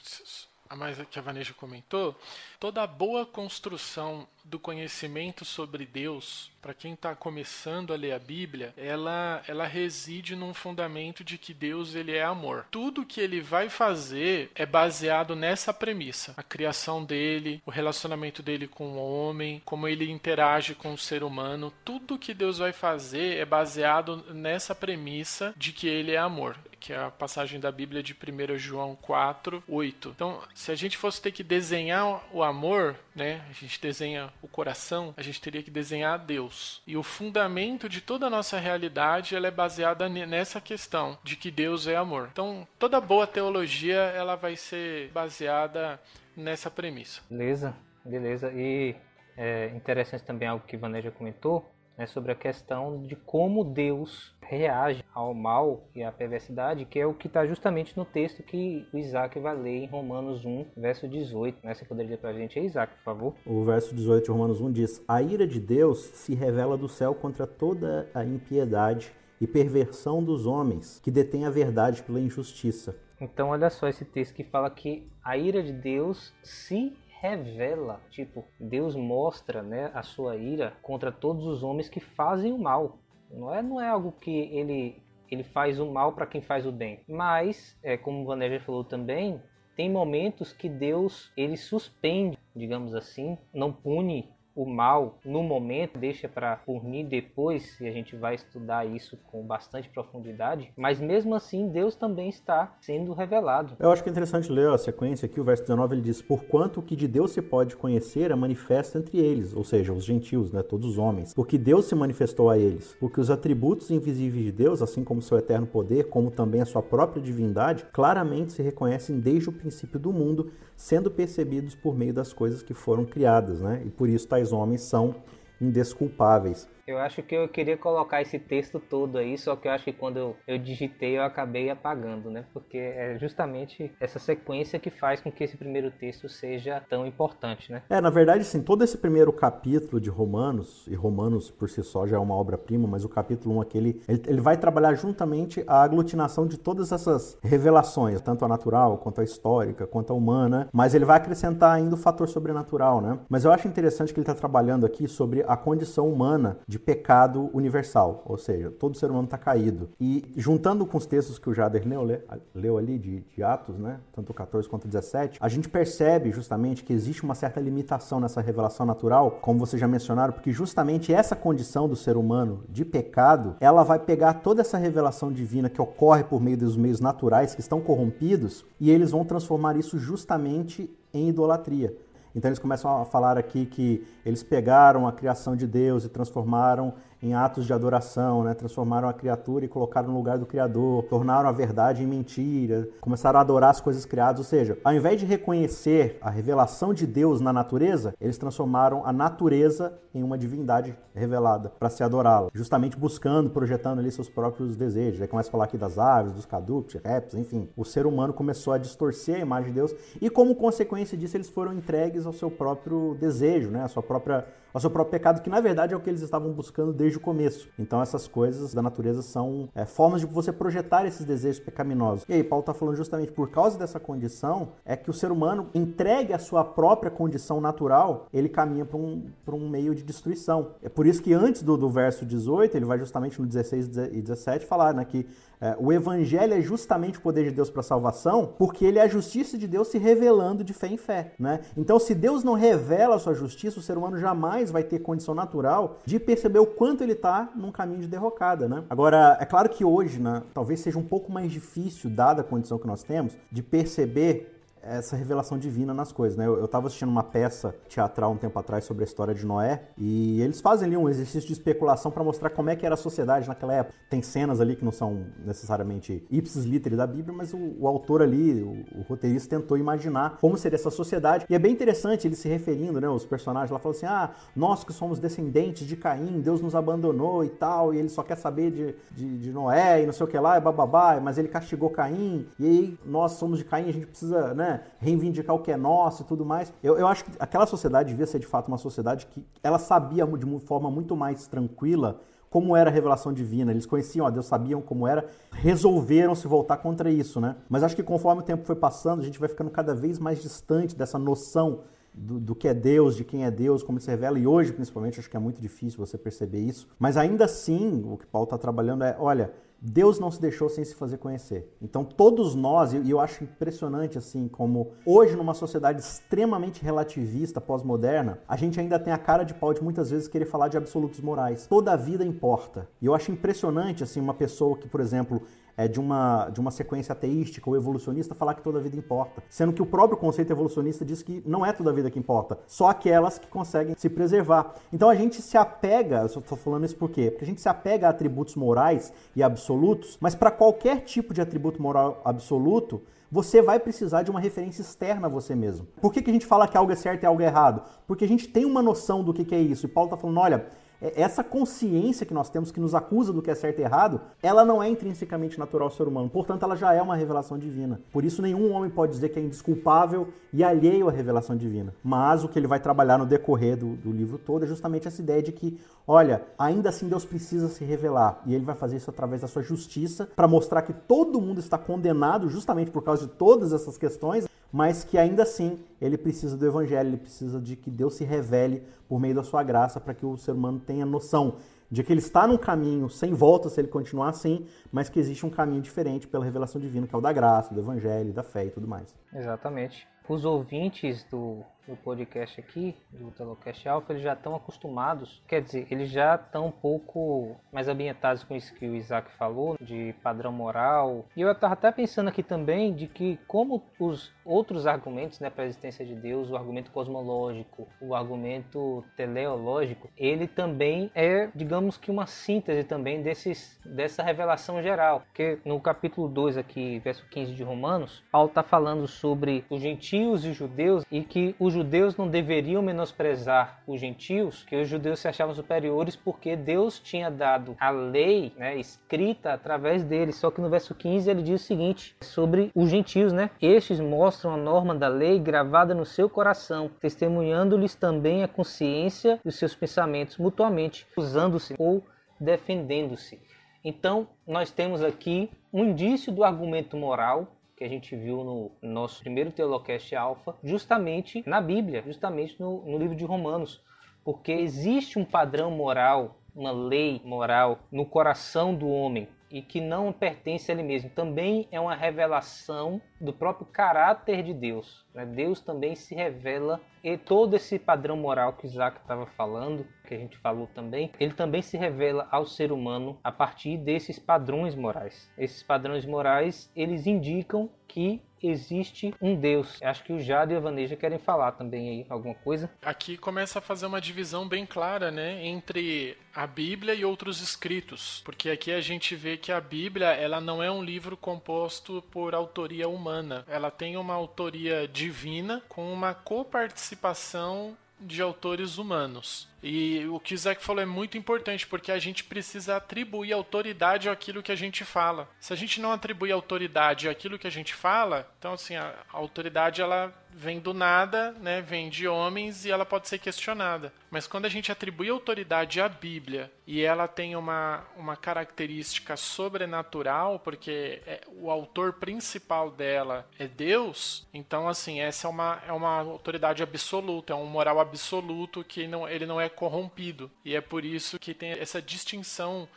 [0.69, 2.15] a mais que a Vanessa comentou.
[2.59, 8.73] Toda boa construção do conhecimento sobre Deus, para quem está começando a ler a Bíblia,
[8.77, 12.65] ela, ela reside num fundamento de que Deus ele é amor.
[12.71, 18.67] Tudo que ele vai fazer é baseado nessa premissa: a criação dele, o relacionamento dele
[18.67, 21.73] com o homem, como ele interage com o ser humano.
[21.83, 26.93] Tudo que Deus vai fazer é baseado nessa premissa de que ele é amor que
[26.93, 30.09] é a passagem da Bíblia de 1 João 4, 8.
[30.15, 34.47] Então, se a gente fosse ter que desenhar o amor, né, a gente desenha o
[34.47, 36.81] coração, a gente teria que desenhar Deus.
[36.85, 41.49] E o fundamento de toda a nossa realidade ela é baseada nessa questão de que
[41.49, 42.29] Deus é amor.
[42.31, 45.99] Então, toda boa teologia ela vai ser baseada
[46.35, 47.21] nessa premissa.
[47.29, 48.51] Beleza, beleza.
[48.53, 48.95] E
[49.37, 55.03] é interessante também algo que Vaneja comentou, né, sobre a questão de como Deus reage
[55.13, 58.97] ao mal e à perversidade, que é o que está justamente no texto que o
[58.97, 61.59] Isaac vai ler em Romanos 1, verso 18.
[61.63, 61.73] Né?
[61.73, 63.33] Você poderia ler para a gente aí, Isaac, por favor?
[63.45, 67.15] O verso 18 de Romanos 1 diz: A ira de Deus se revela do céu
[67.15, 72.95] contra toda a impiedade e perversão dos homens que detêm a verdade pela injustiça.
[73.19, 78.45] Então, olha só esse texto que fala que a ira de Deus se revela, tipo,
[78.59, 82.99] Deus mostra, né, a sua ira contra todos os homens que fazem o mal.
[83.35, 86.71] Não é, não é algo que ele ele faz o mal para quem faz o
[86.71, 86.99] bem.
[87.07, 89.41] Mas, é, como o Vanégia falou também,
[89.75, 96.27] tem momentos que Deus ele suspende, digamos assim, não pune o mal no momento, deixa
[96.29, 101.67] para punir depois, e a gente vai estudar isso com bastante profundidade, mas mesmo assim
[101.67, 103.75] Deus também está sendo revelado.
[103.79, 106.79] Eu acho que é interessante ler a sequência aqui, o verso 19 ele diz: Porquanto
[106.79, 110.51] o que de Deus se pode conhecer é manifesto entre eles, ou seja, os gentios,
[110.51, 114.51] né, todos os homens, porque Deus se manifestou a eles, porque os atributos invisíveis de
[114.51, 119.19] Deus, assim como seu eterno poder, como também a sua própria divindade, claramente se reconhecem
[119.19, 123.81] desde o princípio do mundo, sendo percebidos por meio das coisas que foram criadas, né?
[123.85, 125.15] E por isso tais homens são
[125.59, 126.67] indesculpáveis.
[126.87, 129.91] Eu acho que eu queria colocar esse texto todo aí, só que eu acho que
[129.91, 132.45] quando eu, eu digitei eu acabei apagando, né?
[132.53, 137.71] Porque é justamente essa sequência que faz com que esse primeiro texto seja tão importante,
[137.71, 137.81] né?
[137.89, 142.05] É, na verdade, sim, todo esse primeiro capítulo de Romanos, e Romanos por si só
[142.05, 145.81] já é uma obra-prima, mas o capítulo 1 aqui, ele, ele vai trabalhar juntamente a
[145.81, 150.93] aglutinação de todas essas revelações, tanto a natural, quanto a histórica, quanto a humana, mas
[150.93, 153.17] ele vai acrescentar ainda o fator sobrenatural, né?
[153.27, 157.49] Mas eu acho interessante que ele está trabalhando aqui sobre a condição humana de pecado
[157.53, 159.89] universal, ou seja, todo ser humano está caído.
[159.99, 162.21] E juntando com os textos que o Jader leu,
[162.53, 166.31] leu ali de, de, Atos, né, tanto o 14 quanto o 17, a gente percebe
[166.31, 171.13] justamente que existe uma certa limitação nessa revelação natural, como vocês já mencionaram, porque justamente
[171.13, 175.81] essa condição do ser humano de pecado, ela vai pegar toda essa revelação divina que
[175.81, 180.89] ocorre por meio dos meios naturais que estão corrompidos e eles vão transformar isso justamente
[181.13, 181.95] em idolatria.
[182.35, 186.93] Então eles começam a falar aqui que eles pegaram a criação de Deus e transformaram
[187.25, 188.53] em atos de adoração, né?
[188.53, 193.39] transformaram a criatura e colocaram no lugar do Criador, tornaram a verdade em mentira, começaram
[193.39, 194.37] a adorar as coisas criadas.
[194.37, 199.11] Ou seja, ao invés de reconhecer a revelação de Deus na natureza, eles transformaram a
[199.11, 205.19] natureza em uma divindade revelada para se adorá-la, justamente buscando, projetando ali seus próprios desejos.
[205.19, 207.67] Aí começa a falar aqui das aves, dos caductos, répteis, enfim.
[207.75, 211.49] O ser humano começou a distorcer a imagem de Deus e, como consequência disso, eles
[211.49, 213.83] foram entregues ao seu próprio desejo, né?
[213.83, 216.51] a sua própria ao seu próprio pecado, que na verdade é o que eles estavam
[216.51, 217.69] buscando desde o começo.
[217.77, 222.25] Então essas coisas da natureza são é, formas de você projetar esses desejos pecaminosos.
[222.27, 225.69] E aí Paulo está falando justamente por causa dessa condição, é que o ser humano
[225.73, 230.71] entregue a sua própria condição natural, ele caminha para um, um meio de destruição.
[230.81, 234.21] É por isso que antes do, do verso 18, ele vai justamente no 16 e
[234.21, 235.25] 17 falar né, que
[235.65, 239.01] é, o evangelho é justamente o poder de Deus para a salvação, porque ele é
[239.01, 241.31] a justiça de Deus se revelando de fé em fé.
[241.39, 241.61] Né?
[241.75, 245.33] Então, se Deus não revela a sua justiça, o ser humano jamais vai ter condição
[245.33, 248.67] natural de perceber o quanto ele está num caminho de derrocada.
[248.67, 248.83] Né?
[248.89, 252.77] Agora, é claro que hoje, né, talvez seja um pouco mais difícil, dada a condição
[252.77, 254.54] que nós temos, de perceber
[254.85, 256.45] essa revelação divina nas coisas, né?
[256.45, 260.41] Eu estava assistindo uma peça teatral um tempo atrás sobre a história de Noé e
[260.41, 263.47] eles fazem ali um exercício de especulação para mostrar como é que era a sociedade
[263.47, 263.95] naquela época.
[264.09, 268.21] Tem cenas ali que não são necessariamente ipsis literi da Bíblia, mas o, o autor
[268.21, 271.45] ali, o, o, roteirista tentou imaginar como seria essa sociedade.
[271.49, 273.09] E é bem interessante ele se referindo, né?
[273.09, 277.43] Os personagens lá falam assim: ah, nós que somos descendentes de Caim, Deus nos abandonou
[277.43, 280.29] e tal, e ele só quer saber de, de, de Noé e não sei o
[280.29, 283.93] que lá, e bababá, mas ele castigou Caim, e aí nós somos de Caim, a
[283.93, 286.73] gente precisa, né, reivindicar o que é nosso e tudo mais.
[286.83, 290.25] Eu, eu acho que aquela sociedade devia ser de fato uma sociedade que ela sabia
[290.25, 292.19] de uma forma muito mais tranquila
[292.55, 293.71] como era a revelação divina.
[293.71, 297.57] Eles conheciam a Deus, sabiam como era, resolveram se voltar contra isso, né?
[297.67, 300.41] Mas acho que conforme o tempo foi passando, a gente vai ficando cada vez mais
[300.41, 301.81] distante dessa noção
[302.13, 305.19] do, do, que é Deus, de quem é Deus, como se revela, e hoje principalmente
[305.19, 306.87] acho que é muito difícil você perceber isso.
[306.97, 309.51] Mas ainda assim, o que Paulo está trabalhando é: olha,
[309.87, 311.71] Deus não se deixou sem se fazer conhecer.
[311.79, 318.39] Então todos nós, e eu acho impressionante assim como hoje numa sociedade extremamente relativista, pós-moderna,
[318.47, 321.19] a gente ainda tem a cara de pau de muitas vezes querer falar de absolutos
[321.21, 321.67] morais.
[321.67, 322.89] Toda a vida importa.
[322.99, 325.43] E eu acho impressionante assim uma pessoa que, por exemplo,
[325.77, 329.43] é, de, uma, de uma sequência ateística ou evolucionista falar que toda vida importa.
[329.49, 332.89] Sendo que o próprio conceito evolucionista diz que não é toda vida que importa, só
[332.89, 334.75] aquelas que conseguem se preservar.
[334.91, 337.29] Então a gente se apega, eu estou falando isso por quê?
[337.29, 341.41] Porque a gente se apega a atributos morais e absolutos, mas para qualquer tipo de
[341.41, 345.87] atributo moral absoluto, você vai precisar de uma referência externa a você mesmo.
[346.01, 347.81] Por que, que a gente fala que algo é certo e algo é errado?
[348.07, 349.85] Porque a gente tem uma noção do que, que é isso.
[349.85, 350.65] E Paulo está falando, olha,
[351.01, 354.63] essa consciência que nós temos que nos acusa do que é certo e errado, ela
[354.63, 356.29] não é intrinsecamente natural ao ser humano.
[356.29, 357.99] Portanto, ela já é uma revelação divina.
[358.11, 361.93] Por isso, nenhum homem pode dizer que é indesculpável e alheio à revelação divina.
[362.03, 365.21] Mas o que ele vai trabalhar no decorrer do, do livro todo é justamente essa
[365.21, 368.41] ideia de que, olha, ainda assim Deus precisa se revelar.
[368.45, 371.77] E ele vai fazer isso através da sua justiça para mostrar que todo mundo está
[371.77, 376.65] condenado justamente por causa de todas essas questões mas que ainda assim ele precisa do
[376.65, 380.25] evangelho, ele precisa de que Deus se revele por meio da sua graça para que
[380.25, 381.59] o ser humano tenha noção
[381.89, 385.45] de que ele está num caminho sem volta se ele continuar assim, mas que existe
[385.45, 388.65] um caminho diferente pela revelação divina, que é o da graça, do evangelho, da fé
[388.65, 389.15] e tudo mais.
[389.33, 390.05] Exatamente.
[390.27, 395.87] Os ouvintes do no podcast aqui, do Telocast Alpha, eles já estão acostumados, quer dizer,
[395.91, 400.51] eles já estão um pouco mais ambientados com isso que o Isaac falou, de padrão
[400.51, 401.25] moral.
[401.35, 405.63] E eu estava até pensando aqui também de que como os outros argumentos né, para
[405.63, 412.11] a existência de Deus, o argumento cosmológico, o argumento teleológico, ele também é, digamos que
[412.11, 415.21] uma síntese também desses, dessa revelação geral.
[415.21, 420.45] Porque no capítulo 2 aqui, verso 15 de Romanos, Paulo está falando sobre os gentios
[420.45, 425.27] e judeus e que os judeus não deveriam menosprezar os gentios, que os judeus se
[425.27, 430.37] achavam superiores porque Deus tinha dado a lei né, escrita através deles.
[430.37, 433.51] Só que no verso 15 ele diz o seguinte sobre os gentios, né?
[433.61, 439.55] Estes mostram a norma da lei gravada no seu coração, testemunhando-lhes também a consciência dos
[439.55, 442.01] seus pensamentos mutuamente, usando-se ou
[442.39, 443.39] defendendo-se.
[443.83, 449.19] Então, nós temos aqui um indício do argumento moral que a gente viu no nosso
[449.19, 453.83] primeiro Teolocast Alpha, justamente na Bíblia, justamente no, no livro de Romanos.
[454.23, 460.11] Porque existe um padrão moral, uma lei moral no coração do homem e que não
[460.11, 461.09] pertence a ele mesmo.
[461.09, 465.05] Também é uma revelação do próprio caráter de Deus.
[465.13, 465.25] Né?
[465.25, 470.17] Deus também se revela e todo esse padrão moral que Isaac estava falando, que a
[470.17, 475.31] gente falou também, ele também se revela ao ser humano a partir desses padrões morais.
[475.37, 479.81] Esses padrões morais, eles indicam que existe um Deus.
[479.81, 482.69] Acho que o Jade e a Vaneja querem falar também aí alguma coisa.
[482.81, 488.21] Aqui começa a fazer uma divisão bem clara, né, entre a Bíblia e outros escritos,
[488.25, 492.35] porque aqui a gente vê que a Bíblia, ela não é um livro composto por
[492.35, 493.45] autoria humana.
[493.47, 499.47] Ela tem uma autoria divina com uma coparticipação de autores humanos.
[499.63, 504.09] E o que o Isaac falou é muito importante, porque a gente precisa atribuir autoridade
[504.09, 505.29] àquilo que a gente fala.
[505.39, 509.81] Se a gente não atribui autoridade àquilo que a gente fala, então assim, a autoridade
[509.81, 511.61] ela vem do nada, né?
[511.61, 513.93] Vem de homens e ela pode ser questionada.
[514.11, 520.39] Mas quando a gente atribui autoridade à Bíblia e ela tem uma, uma característica sobrenatural,
[520.39, 526.01] porque é, o autor principal dela é Deus, então assim, essa é uma, é uma
[526.01, 530.29] autoridade absoluta, é um moral absoluto que não, ele não é corrompido.
[530.43, 532.67] E é por isso que tem essa distinção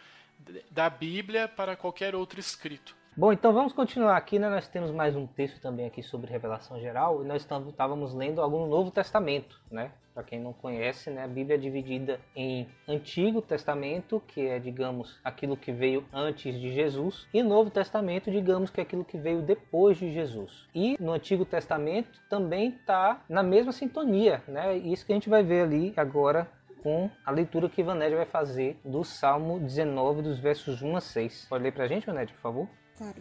[0.70, 2.97] da Bíblia para qualquer outro escrito.
[3.18, 4.48] Bom, então vamos continuar aqui, né?
[4.48, 8.60] Nós temos mais um texto também aqui sobre revelação geral e nós estávamos lendo algo
[8.60, 9.90] no Novo Testamento, né?
[10.14, 15.18] Para quem não conhece, né, a Bíblia é dividida em Antigo Testamento, que é, digamos,
[15.24, 19.42] aquilo que veio antes de Jesus, e Novo Testamento, digamos, que é aquilo que veio
[19.42, 20.68] depois de Jesus.
[20.72, 24.76] E no Antigo Testamento também está na mesma sintonia, né?
[24.76, 26.48] Isso que a gente vai ver ali agora
[26.84, 31.46] com a leitura que Vanédia vai fazer do Salmo 19, dos versos 1 a 6.
[31.50, 32.68] Pode ler para a gente, Vanédia, por favor?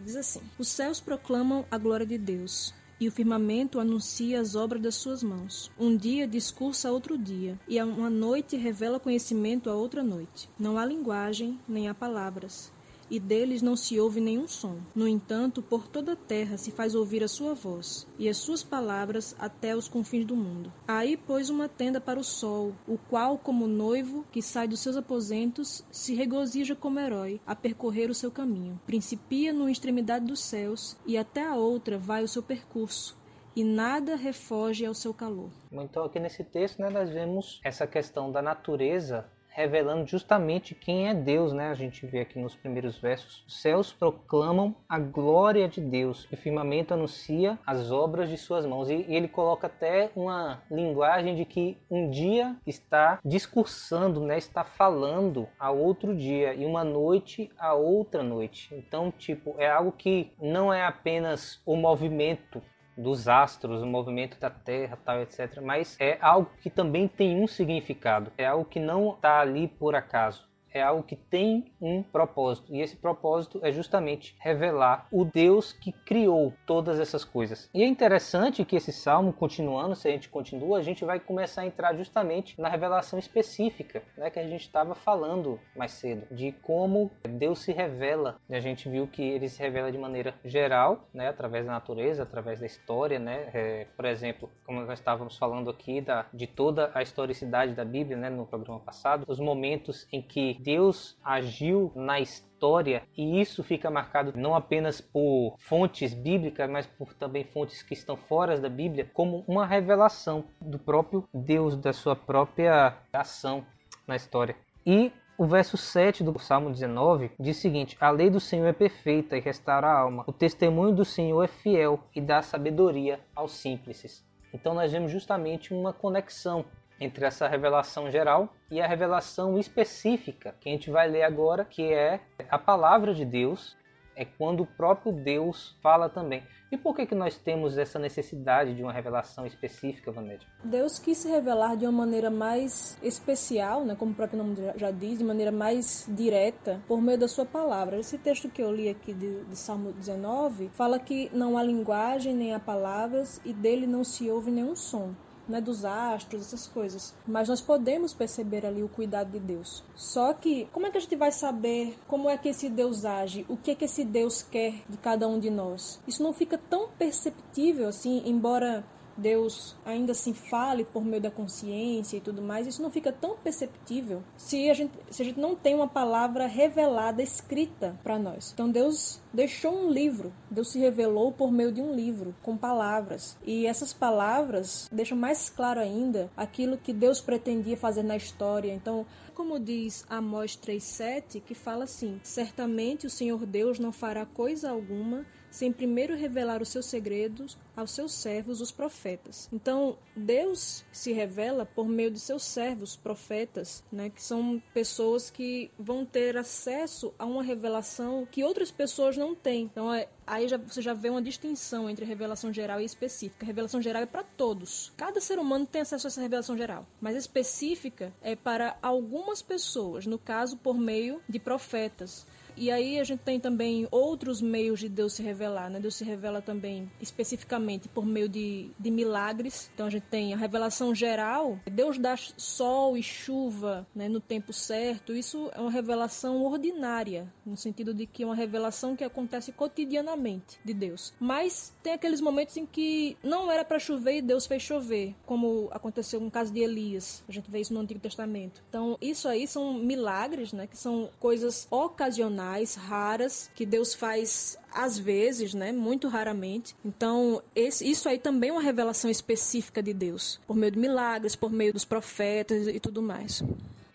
[0.04, 2.74] Diz assim: Os céus proclamam a glória de Deus.
[3.00, 5.70] E o firmamento anuncia as obras das suas mãos.
[5.78, 10.50] Um dia discursa outro dia, e uma noite revela conhecimento a outra noite.
[10.58, 12.72] Não há linguagem, nem há palavras
[13.10, 14.76] e deles não se ouve nenhum som.
[14.94, 18.62] No entanto, por toda a terra se faz ouvir a sua voz, e as suas
[18.62, 20.72] palavras até os confins do mundo.
[20.86, 24.96] Aí pôs uma tenda para o sol, o qual, como noivo que sai dos seus
[24.96, 28.80] aposentos, se regozija como herói a percorrer o seu caminho.
[28.86, 33.16] Principia numa extremidade dos céus, e até a outra vai o seu percurso,
[33.54, 35.50] e nada refoge ao seu calor.
[35.72, 39.28] Então aqui nesse texto né, nós vemos essa questão da natureza
[39.58, 41.68] revelando justamente quem é Deus, né?
[41.68, 43.44] A gente vê aqui nos primeiros versos.
[43.46, 48.88] Os céus proclamam a glória de Deus, o firmamento anuncia as obras de suas mãos.
[48.88, 54.38] E, ele coloca até uma linguagem de que um dia está discursando, né?
[54.38, 58.72] Está falando a outro dia e uma noite a outra noite.
[58.72, 62.62] Então, tipo, é algo que não é apenas o movimento
[62.98, 65.60] dos astros, o movimento da Terra, tal, etc.
[65.62, 68.32] Mas é algo que também tem um significado.
[68.36, 72.74] É algo que não está ali por acaso é algo que tem um propósito.
[72.74, 77.68] E esse propósito é justamente revelar o Deus que criou todas essas coisas.
[77.72, 81.62] E é interessante que esse salmo, continuando, se a gente continua, a gente vai começar
[81.62, 86.52] a entrar justamente na revelação específica, né, que a gente estava falando mais cedo, de
[86.52, 88.36] como Deus se revela.
[88.48, 92.22] E a gente viu que ele se revela de maneira geral, né, através da natureza,
[92.22, 96.90] através da história, né, é, por exemplo, como nós estávamos falando aqui da, de toda
[96.94, 102.20] a historicidade da Bíblia, né, no programa passado, os momentos em que Deus agiu na
[102.20, 107.94] história e isso fica marcado não apenas por fontes bíblicas, mas por também fontes que
[107.94, 113.64] estão fora da Bíblia, como uma revelação do próprio Deus, da sua própria ação
[114.06, 114.56] na história.
[114.84, 118.72] E o verso 7 do Salmo 19 diz o seguinte: A lei do Senhor é
[118.72, 120.24] perfeita e restaura a alma.
[120.26, 124.26] O testemunho do Senhor é fiel e dá sabedoria aos simples.
[124.52, 126.64] Então nós vemos justamente uma conexão
[127.00, 131.92] entre essa revelação geral e a revelação específica que a gente vai ler agora, que
[131.92, 132.20] é
[132.50, 133.76] a palavra de Deus,
[134.18, 136.42] é quando o próprio Deus fala também.
[136.72, 140.46] E por que, que nós temos essa necessidade de uma revelação específica, Vanédia?
[140.64, 144.90] Deus quis se revelar de uma maneira mais especial, né, como o próprio nome já
[144.90, 147.98] diz, de maneira mais direta, por meio da sua palavra.
[147.98, 152.34] Esse texto que eu li aqui de, de Salmo 19 fala que não há linguagem
[152.34, 155.14] nem há palavras e dele não se ouve nenhum som
[155.48, 157.14] né, dos astros, essas coisas.
[157.26, 159.82] Mas nós podemos perceber ali o cuidado de Deus.
[159.94, 163.46] Só que, como é que a gente vai saber como é que esse Deus age?
[163.48, 166.00] O que é que esse Deus quer de cada um de nós?
[166.06, 168.84] Isso não fica tão perceptível assim, embora
[169.18, 173.36] Deus ainda assim fale por meio da consciência e tudo mais, isso não fica tão
[173.36, 178.52] perceptível se a gente, se a gente não tem uma palavra revelada, escrita para nós.
[178.54, 183.36] Então Deus deixou um livro, Deus se revelou por meio de um livro, com palavras.
[183.44, 188.72] E essas palavras deixam mais claro ainda aquilo que Deus pretendia fazer na história.
[188.72, 194.70] Então, como diz Amós 3,7, que fala assim: Certamente o Senhor Deus não fará coisa
[194.70, 199.48] alguma sem primeiro revelar os seus segredos aos seus servos, os profetas.
[199.52, 205.70] Então, Deus se revela por meio de seus servos, profetas, né, que são pessoas que
[205.78, 209.62] vão ter acesso a uma revelação que outras pessoas não têm.
[209.62, 213.44] Então, é, aí já, você já vê uma distinção entre revelação geral e específica.
[213.44, 214.92] A revelação geral é para todos.
[214.96, 220.04] Cada ser humano tem acesso a essa revelação geral, mas específica é para algumas pessoas,
[220.04, 222.26] no caso, por meio de profetas.
[222.58, 225.78] E aí a gente tem também outros meios de Deus se revelar, né?
[225.78, 229.70] Deus se revela também especificamente por meio de, de milagres.
[229.72, 234.52] Então a gente tem a revelação geral, Deus dá sol e chuva né, no tempo
[234.52, 235.12] certo.
[235.12, 240.58] Isso é uma revelação ordinária, no sentido de que é uma revelação que acontece cotidianamente
[240.64, 241.12] de Deus.
[241.20, 245.68] Mas tem aqueles momentos em que não era para chover e Deus fez chover, como
[245.70, 247.22] aconteceu no caso de Elias.
[247.28, 248.62] A gente vê isso no Antigo Testamento.
[248.68, 254.98] Então, isso aí são milagres, né, que são coisas ocasionais raras, que Deus faz às
[254.98, 256.74] vezes, né, muito raramente.
[256.84, 261.34] Então, esse, isso aí também é uma revelação específica de Deus, por meio de milagres,
[261.34, 263.42] por meio dos profetas e tudo mais.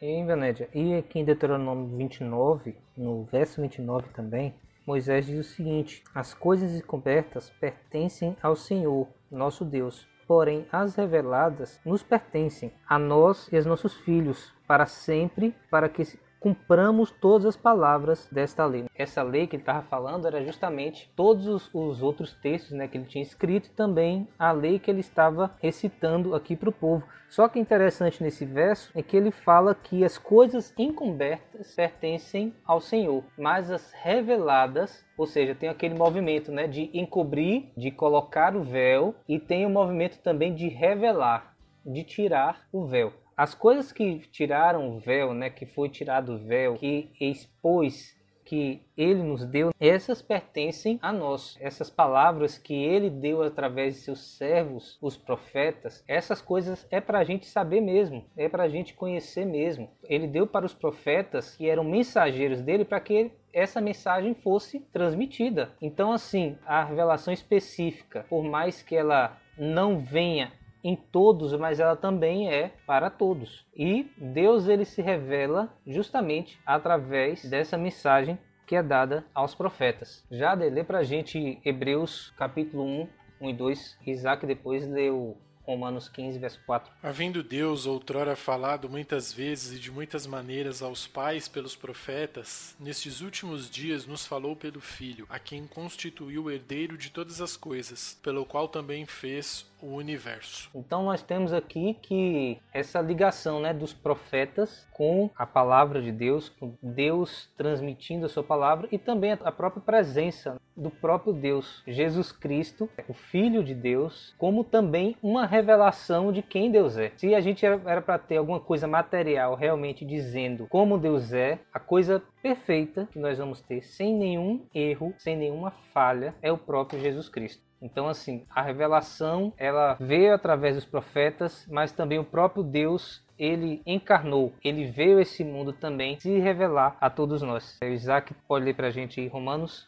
[0.01, 4.53] E, Vanédia, e aqui em Deuteronômio 29, no verso 29 também,
[4.85, 10.05] Moisés diz o seguinte: As coisas encobertas pertencem ao Senhor, nosso Deus.
[10.27, 16.01] Porém, as reveladas nos pertencem, a nós e aos nossos filhos, para sempre, para que
[16.43, 18.83] cumpramos todas as palavras desta lei.
[18.93, 22.97] Essa lei que ele estava falando era justamente todos os, os, outros textos né, que
[22.97, 27.07] ele tinha escrito e também a lei que ele estava recitando aqui para o povo.
[27.29, 32.81] Só que interessante nesse verso é que ele fala que as coisas encobertas pertencem ao
[32.81, 38.63] Senhor, mas as reveladas, ou seja, tem aquele movimento né, de encobrir, de colocar o
[38.63, 43.22] véu, e tem o movimento também de revelar, de tirar o véu.
[43.35, 48.15] As coisas que tiraram o véu, né, que foi tirado o véu, que expôs
[48.45, 51.57] que ele nos deu, essas pertencem a nós.
[51.59, 57.19] Essas palavras que ele deu através de seus servos, os profetas, essas coisas é para
[57.19, 59.89] a gente saber mesmo, é para a gente conhecer mesmo.
[60.03, 65.71] Ele deu para os profetas que eram mensageiros dele para que essa mensagem fosse transmitida.
[65.81, 70.51] Então, assim, a revelação específica, por mais que ela não venha
[70.83, 73.65] em todos, mas ela também é para todos.
[73.75, 80.25] E Deus ele se revela justamente através dessa mensagem que é dada aos profetas.
[80.29, 83.07] Já lê para a gente Hebreus capítulo 1,
[83.41, 83.97] 1 e 2.
[84.05, 86.91] Isaac depois leu Romanos 15, verso 4.
[87.01, 93.21] Havendo Deus outrora falado muitas vezes e de muitas maneiras aos pais pelos profetas, nestes
[93.21, 98.19] últimos dias nos falou pelo Filho, a quem constituiu o herdeiro de todas as coisas,
[98.21, 100.69] pelo qual também fez o universo.
[100.73, 106.47] Então nós temos aqui que essa ligação né, dos profetas com a palavra de Deus,
[106.47, 112.31] com Deus transmitindo a sua palavra e também a própria presença do próprio Deus, Jesus
[112.31, 117.11] Cristo, o Filho de Deus, como também uma revelação de quem Deus é.
[117.15, 121.79] Se a gente era para ter alguma coisa material realmente dizendo como Deus é, a
[121.79, 126.99] coisa perfeita que nós vamos ter sem nenhum erro, sem nenhuma falha, é o próprio
[126.99, 127.72] Jesus Cristo.
[127.83, 133.81] Então, assim, a revelação ela veio através dos profetas, mas também o próprio Deus ele
[133.85, 137.77] encarnou, ele veio a esse mundo também se revelar a todos nós.
[137.83, 139.85] O Isaac pode ler para a gente Romanos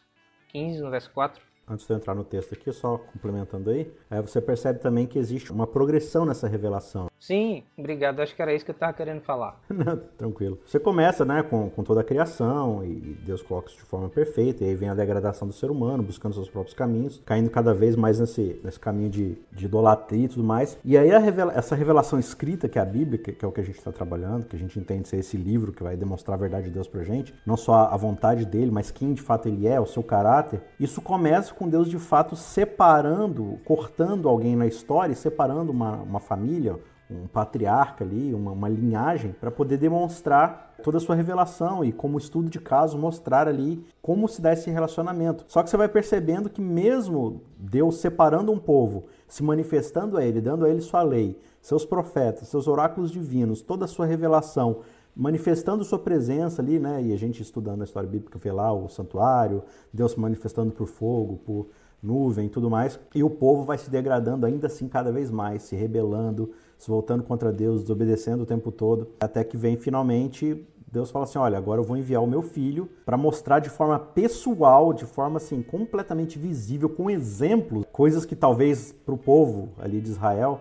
[0.48, 4.20] 15, no verso 4 antes de eu entrar no texto aqui, só complementando aí, é,
[4.20, 7.06] você percebe também que existe uma progressão nessa revelação.
[7.18, 8.20] Sim, obrigado.
[8.20, 9.60] Acho que era isso que eu estava querendo falar.
[9.68, 10.58] Não, tranquilo.
[10.66, 14.64] Você começa né, com, com toda a criação e Deus coloca isso de forma perfeita,
[14.64, 17.96] e aí vem a degradação do ser humano, buscando seus próprios caminhos, caindo cada vez
[17.96, 20.78] mais nesse, nesse caminho de, de idolatria e tudo mais.
[20.84, 23.60] E aí revela, essa revelação escrita, que é a Bíblia, que, que é o que
[23.60, 26.40] a gente está trabalhando, que a gente entende ser esse livro que vai demonstrar a
[26.40, 29.66] verdade de Deus pra gente, não só a vontade dele, mas quem de fato ele
[29.66, 35.14] é, o seu caráter, isso começa com Deus de fato separando, cortando alguém na história,
[35.14, 36.78] separando uma, uma família,
[37.10, 42.18] um patriarca ali, uma, uma linhagem, para poder demonstrar toda a sua revelação e, como
[42.18, 45.44] estudo de caso, mostrar ali como se dá esse relacionamento.
[45.48, 50.40] Só que você vai percebendo que, mesmo Deus separando um povo, se manifestando a ele,
[50.40, 54.80] dando a ele sua lei, seus profetas, seus oráculos divinos, toda a sua revelação,
[55.16, 57.02] manifestando sua presença ali, né?
[57.02, 59.62] E a gente estudando a história bíblica vê lá o santuário,
[59.92, 61.68] Deus se manifestando por fogo, por
[62.02, 65.62] nuvem e tudo mais, e o povo vai se degradando ainda assim cada vez mais,
[65.62, 71.10] se rebelando, se voltando contra Deus, desobedecendo o tempo todo, até que vem finalmente Deus
[71.10, 74.92] fala assim: olha, agora eu vou enviar o meu filho para mostrar de forma pessoal,
[74.92, 80.10] de forma assim completamente visível, com exemplos, coisas que talvez para o povo ali de
[80.10, 80.60] Israel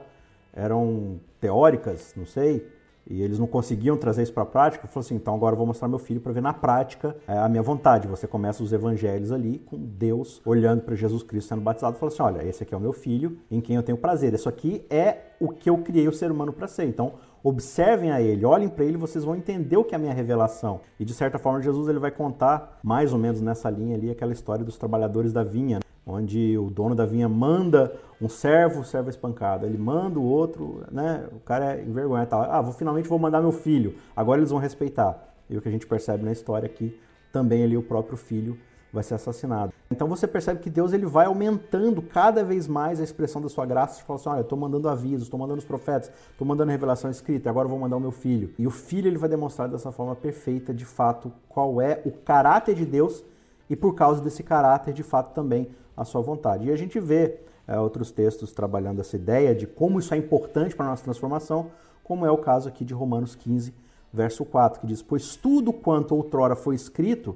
[0.51, 2.65] eram teóricas, não sei,
[3.07, 5.67] e eles não conseguiam trazer isso para a prática, falou assim: então agora eu vou
[5.67, 8.07] mostrar meu filho para ver na prática é, a minha vontade.
[8.07, 12.23] Você começa os evangelhos ali com Deus olhando para Jesus Cristo sendo batizado fala assim:
[12.23, 14.33] olha, esse aqui é o meu filho em quem eu tenho prazer.
[14.33, 16.85] Isso aqui é o que eu criei o ser humano para ser.
[16.85, 20.13] Então observem a ele, olhem para ele, vocês vão entender o que é a minha
[20.13, 20.81] revelação.
[20.99, 24.33] E de certa forma Jesus ele vai contar mais ou menos nessa linha ali aquela
[24.33, 29.09] história dos trabalhadores da vinha onde o dono da vinha manda um servo, o servo
[29.09, 29.65] é espancado.
[29.65, 31.25] Ele manda o outro, né?
[31.31, 32.29] O cara é envergonhado.
[32.29, 32.45] Tá?
[32.45, 33.95] Ah, vou, finalmente vou mandar meu filho.
[34.15, 35.33] Agora eles vão respeitar.
[35.49, 36.97] E o que a gente percebe na história aqui,
[37.31, 38.57] também ali o próprio filho
[38.91, 39.73] vai ser assassinado.
[39.91, 43.65] Então você percebe que Deus ele vai aumentando cada vez mais a expressão da sua
[43.65, 43.95] graça.
[43.95, 47.11] Você fala assim, olha, eu estou mandando avisos, estou mandando os profetas, estou mandando revelação
[47.11, 48.53] escrita, agora eu vou mandar o meu filho.
[48.57, 52.73] E o filho ele vai demonstrar dessa forma perfeita, de fato, qual é o caráter
[52.73, 53.23] de Deus
[53.69, 56.67] e por causa desse caráter, de fato, também a sua vontade.
[56.67, 60.75] E a gente vê é, outros textos trabalhando essa ideia de como isso é importante
[60.75, 61.71] para a nossa transformação,
[62.03, 63.73] como é o caso aqui de Romanos 15,
[64.13, 67.35] verso 4, que diz: Pois tudo quanto outrora foi escrito,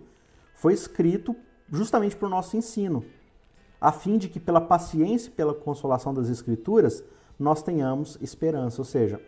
[0.54, 1.36] foi escrito
[1.72, 3.04] justamente para o nosso ensino,
[3.80, 7.04] a fim de que pela paciência e pela consolação das Escrituras
[7.38, 8.82] nós tenhamos esperança.
[8.82, 9.22] Ou seja,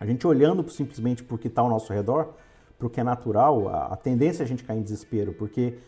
[0.00, 2.34] a gente olhando simplesmente para o que está ao nosso redor,
[2.78, 5.78] para o que é natural, a, a tendência é a gente cair em desespero, porque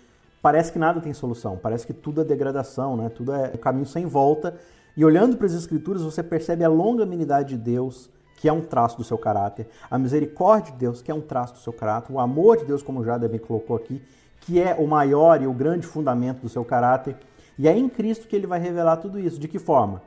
[0.42, 3.08] parece que nada tem solução, parece que tudo é degradação, né?
[3.08, 4.54] tudo é caminho sem volta.
[4.96, 8.96] E olhando para as Escrituras, você percebe a longanimidade de Deus, que é um traço
[8.96, 12.18] do seu caráter, a misericórdia de Deus, que é um traço do seu caráter, o
[12.18, 14.02] amor de Deus, como já bem colocou aqui,
[14.40, 17.16] que é o maior e o grande fundamento do seu caráter.
[17.58, 19.38] E é em Cristo que ele vai revelar tudo isso.
[19.38, 20.02] De que forma?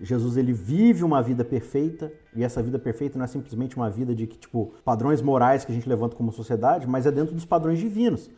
[0.00, 4.14] Jesus ele vive uma vida perfeita, e essa vida perfeita não é simplesmente uma vida
[4.14, 7.44] de que, tipo, padrões morais que a gente levanta como sociedade, mas é dentro dos
[7.44, 8.30] padrões divinos.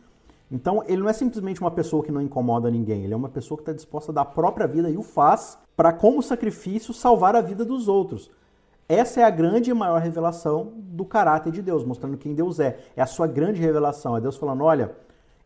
[0.51, 3.57] Então, ele não é simplesmente uma pessoa que não incomoda ninguém, ele é uma pessoa
[3.57, 7.35] que está disposta a dar a própria vida e o faz para, como sacrifício, salvar
[7.35, 8.29] a vida dos outros.
[8.87, 12.77] Essa é a grande e maior revelação do caráter de Deus, mostrando quem Deus é.
[12.93, 14.17] É a sua grande revelação.
[14.17, 14.93] É Deus falando: olha,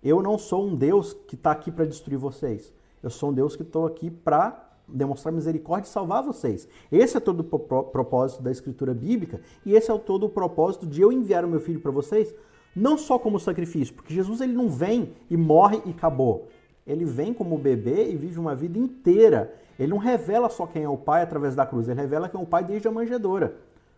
[0.04, 2.74] eu não sou um Deus que está aqui para destruir vocês.
[3.04, 6.68] Eu sou um Deus que estou aqui para demonstrar misericórdia e salvar vocês.
[6.92, 11.02] Esse é todo o propósito da escritura bíblica e esse é todo o propósito de
[11.02, 12.34] eu enviar o meu filho para vocês,
[12.76, 16.50] não só como sacrifício, porque Jesus ele não vem e morre e acabou.
[16.86, 19.54] Ele vem como bebê e vive uma vida inteira.
[19.80, 22.44] Ele não revela só quem é o pai através da cruz, ele revela quem é
[22.44, 23.56] o pai desde a manjedoura.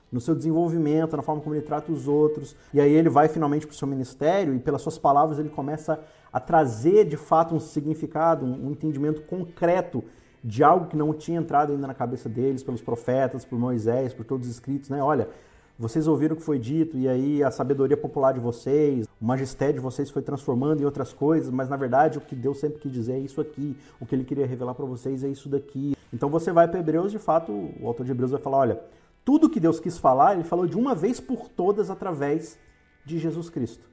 [0.10, 2.56] No seu desenvolvimento, na forma como ele trata os outros.
[2.74, 6.00] E aí ele vai finalmente para o seu ministério e pelas suas palavras ele começa
[6.32, 10.04] a trazer de fato um significado, um entendimento concreto
[10.44, 14.24] de algo que não tinha entrado ainda na cabeça deles, pelos profetas, por Moisés, por
[14.26, 15.04] todos os escritos, né?
[15.04, 15.28] Olha,
[15.80, 19.76] vocês ouviram o que foi dito e aí a sabedoria popular de vocês, o magistério
[19.76, 22.92] de vocês foi transformando em outras coisas, mas na verdade o que Deus sempre quis
[22.92, 25.96] dizer é isso aqui, o que ele queria revelar para vocês é isso daqui.
[26.12, 28.82] Então você vai para Hebreus, de fato, o autor de Hebreus vai falar, olha,
[29.24, 32.58] tudo que Deus quis falar, ele falou de uma vez por todas através
[33.06, 33.86] de Jesus Cristo.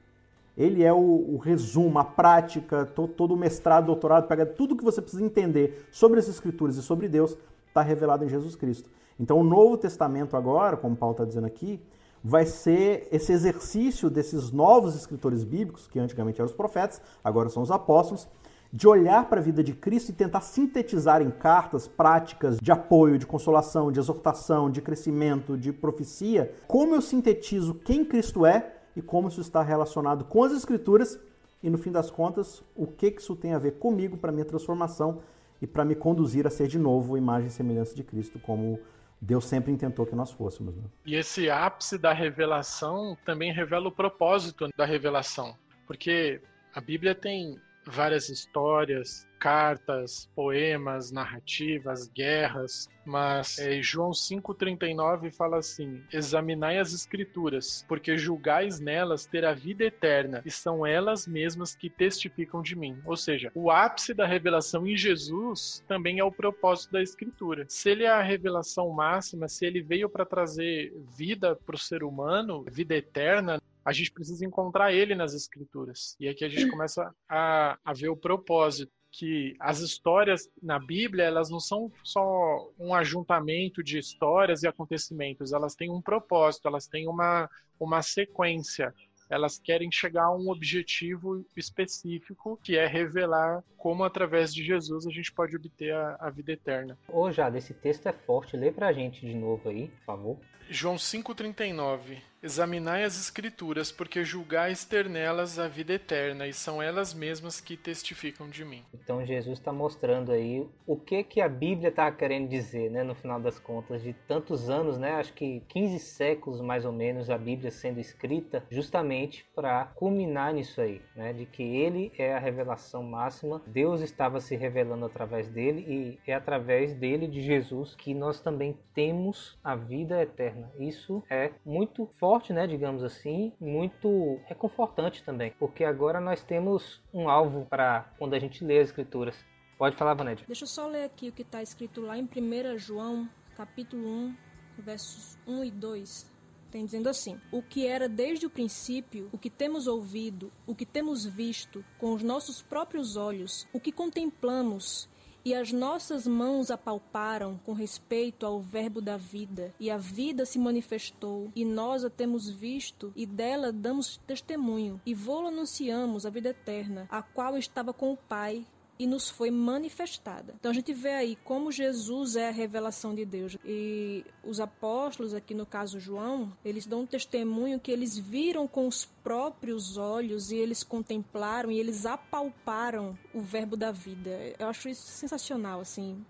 [0.57, 4.83] Ele é o, o resumo, a prática, to, todo o mestrado, doutorado, pega tudo que
[4.83, 8.89] você precisa entender sobre as Escrituras e sobre Deus, está revelado em Jesus Cristo.
[9.19, 11.81] Então, o Novo Testamento, agora, como Paulo está dizendo aqui,
[12.23, 17.61] vai ser esse exercício desses novos escritores bíblicos, que antigamente eram os profetas, agora são
[17.61, 18.27] os apóstolos,
[18.73, 23.17] de olhar para a vida de Cristo e tentar sintetizar em cartas práticas de apoio,
[23.17, 29.01] de consolação, de exortação, de crescimento, de profecia, como eu sintetizo quem Cristo é e
[29.01, 31.19] como isso está relacionado com as Escrituras
[31.63, 35.19] e, no fim das contas, o que isso tem a ver comigo para minha transformação
[35.61, 38.79] e para me conduzir a ser de novo imagem e semelhança de Cristo, como
[39.25, 40.75] Deus sempre intentou que nós fôssemos.
[40.75, 40.83] Né?
[41.05, 45.57] E esse ápice da revelação também revela o propósito da revelação,
[45.87, 46.41] porque
[46.73, 56.01] a Bíblia tem várias histórias, cartas, poemas, narrativas, guerras, mas é, João 5,39 fala assim:
[56.11, 61.89] Examinai as Escrituras, porque julgais nelas ter a vida eterna, e são elas mesmas que
[61.89, 62.97] testificam de mim.
[63.05, 67.65] Ou seja, o ápice da revelação em Jesus também é o propósito da Escritura.
[67.69, 72.03] Se ele é a revelação máxima, se ele veio para trazer vida para o ser
[72.03, 76.15] humano, vida eterna, a gente precisa encontrar ele nas escrituras.
[76.19, 81.23] E aqui a gente começa a, a ver o propósito que as histórias na Bíblia
[81.23, 86.85] elas não são só um ajuntamento de histórias e acontecimentos, elas têm um propósito, elas
[86.85, 87.49] têm uma,
[87.79, 88.93] uma sequência
[89.29, 95.09] elas querem chegar a um objetivo específico, que é revelar como através de Jesus a
[95.09, 96.97] gente pode obter a, a vida eterna.
[97.07, 100.37] Ô Jada, esse texto é forte, lê pra gente de novo aí, por favor.
[100.69, 107.11] João 5,39 Examinai as Escrituras, porque julgais ter nelas a vida eterna, e são elas
[107.11, 108.83] mesmas que testificam de mim.
[108.93, 113.03] Então Jesus está mostrando aí o que que a Bíblia está querendo dizer, né?
[113.03, 115.13] No final das contas, de tantos anos, né?
[115.13, 120.79] Acho que 15 séculos mais ou menos a Bíblia sendo escrita, justamente para culminar nisso
[120.79, 121.33] aí, né?
[121.33, 126.35] De que Ele é a revelação máxima, Deus estava se revelando através dele e é
[126.35, 130.71] através dele, de Jesus, que nós também temos a vida eterna.
[130.77, 137.01] Isso é muito forte forte, né, digamos assim, muito reconfortante também, porque agora nós temos
[137.13, 139.37] um alvo para quando a gente lê as escrituras.
[139.77, 140.45] Pode falar, Vanédia.
[140.45, 144.35] Deixa eu só ler aqui o que está escrito lá em 1 João, capítulo 1,
[144.79, 146.31] versos 1 e 2.
[146.71, 150.85] Tem dizendo assim: O que era desde o princípio, o que temos ouvido, o que
[150.85, 155.07] temos visto com os nossos próprios olhos, o que contemplamos
[155.45, 160.57] e as nossas mãos apalparam com respeito ao Verbo da vida, e a vida se
[160.57, 166.49] manifestou, e nós a temos visto, e dela damos testemunho, e vô anunciamos a vida
[166.49, 168.65] eterna, a qual estava com o Pai
[168.97, 170.53] e nos foi manifestada.
[170.59, 173.57] Então a gente vê aí como Jesus é a revelação de Deus.
[173.65, 178.87] E os apóstolos, aqui no caso João, eles dão um testemunho que eles viram com
[178.87, 184.29] os próprios olhos e eles contemplaram e eles apalparam o verbo da vida.
[184.57, 186.23] Eu acho isso sensacional, assim.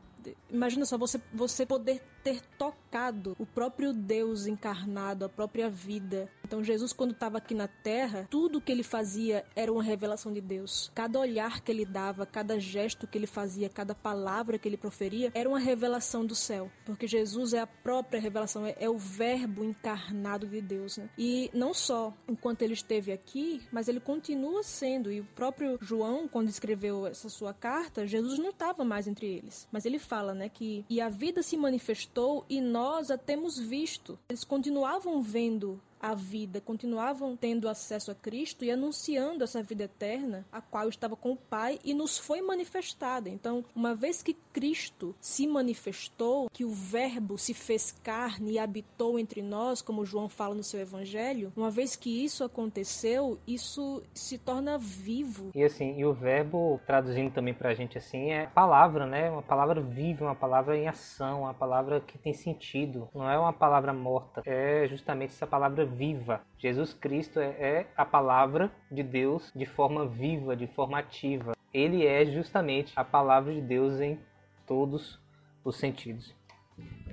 [0.50, 6.28] Imagina só você, você poder ter tocado o próprio Deus encarnado, a própria vida.
[6.44, 10.42] Então Jesus quando estava aqui na terra, tudo que ele fazia era uma revelação de
[10.42, 10.92] Deus.
[10.96, 15.32] Cada olhar que ele dava, cada gesto que ele fazia, cada palavra que ele proferia
[15.36, 19.64] era uma revelação do céu, porque Jesus é a própria revelação, é, é o verbo
[19.64, 21.08] encarnado de Deus, né?
[21.16, 26.28] E não só enquanto ele esteve aqui, mas ele continua sendo e o próprio João
[26.28, 30.50] quando escreveu essa sua carta, Jesus não estava mais entre eles, mas ele fala, né,
[30.50, 32.15] que e a vida se manifestou
[32.50, 34.18] e nós a temos visto.
[34.30, 40.46] Eles continuavam vendo a vida, continuavam tendo acesso a Cristo e anunciando essa vida eterna,
[40.52, 43.28] a qual estava com o Pai e nos foi manifestada.
[43.28, 49.18] Então, uma vez que Cristo se manifestou, que o Verbo se fez carne e habitou
[49.18, 54.38] entre nós, como João fala no seu Evangelho, uma vez que isso aconteceu, isso se
[54.38, 55.50] torna vivo.
[55.56, 59.30] E assim, e o Verbo, traduzindo também pra gente assim, é palavra, né?
[59.32, 63.10] Uma palavra viva, uma palavra em ação, uma palavra que tem sentido.
[63.14, 66.42] Não é uma palavra morta, é justamente essa palavra viva.
[66.58, 71.56] Jesus Cristo é, é a palavra de Deus de forma viva, de forma ativa.
[71.74, 74.20] Ele é justamente a palavra de Deus em
[74.66, 75.20] todos
[75.64, 76.34] os sentidos.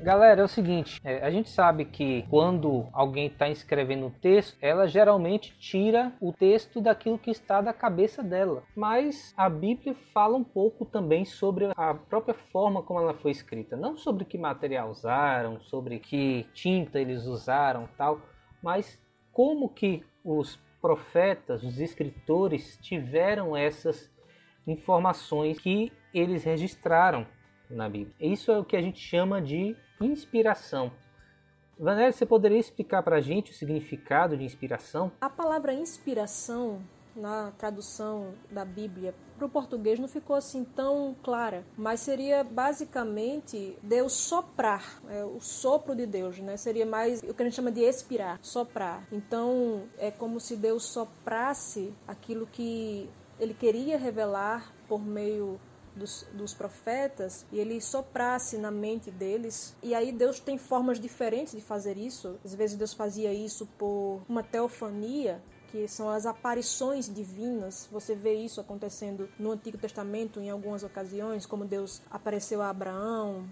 [0.03, 4.59] Galera, é o seguinte, é, a gente sabe que quando alguém está escrevendo um texto,
[4.61, 8.65] ela geralmente tira o texto daquilo que está da cabeça dela.
[8.75, 13.77] Mas a Bíblia fala um pouco também sobre a própria forma como ela foi escrita,
[13.77, 18.21] não sobre que material usaram, sobre que tinta eles usaram, tal,
[18.63, 18.99] mas
[19.33, 24.11] como que os profetas, os escritores tiveram essas
[24.67, 27.27] informações que eles registraram
[27.71, 28.15] na Bíblia.
[28.21, 30.93] Isso é o que a gente chama de inspiração.
[31.79, 35.11] Vanélia, você poderia explicar para a gente o significado de inspiração?
[35.21, 36.83] A palavra inspiração
[37.15, 43.77] na tradução da Bíblia para o português não ficou assim tão clara, mas seria basicamente
[43.83, 46.57] Deus soprar, é, o sopro de Deus, né?
[46.57, 49.05] Seria mais o que a gente chama de expirar, soprar.
[49.11, 53.11] Então é como se Deus soprasse aquilo que
[53.41, 55.59] ele queria revelar por meio
[55.97, 59.75] dos, dos, profetas e ele soprasse na mente deles.
[59.83, 62.39] E aí Deus tem formas diferentes de fazer isso.
[62.45, 65.43] Às vezes Deus fazia isso por uma teofania,
[65.73, 67.89] que são as aparições divinas.
[67.91, 73.49] Você vê isso acontecendo no Antigo Testamento em algumas ocasiões, como Deus apareceu a Abraão,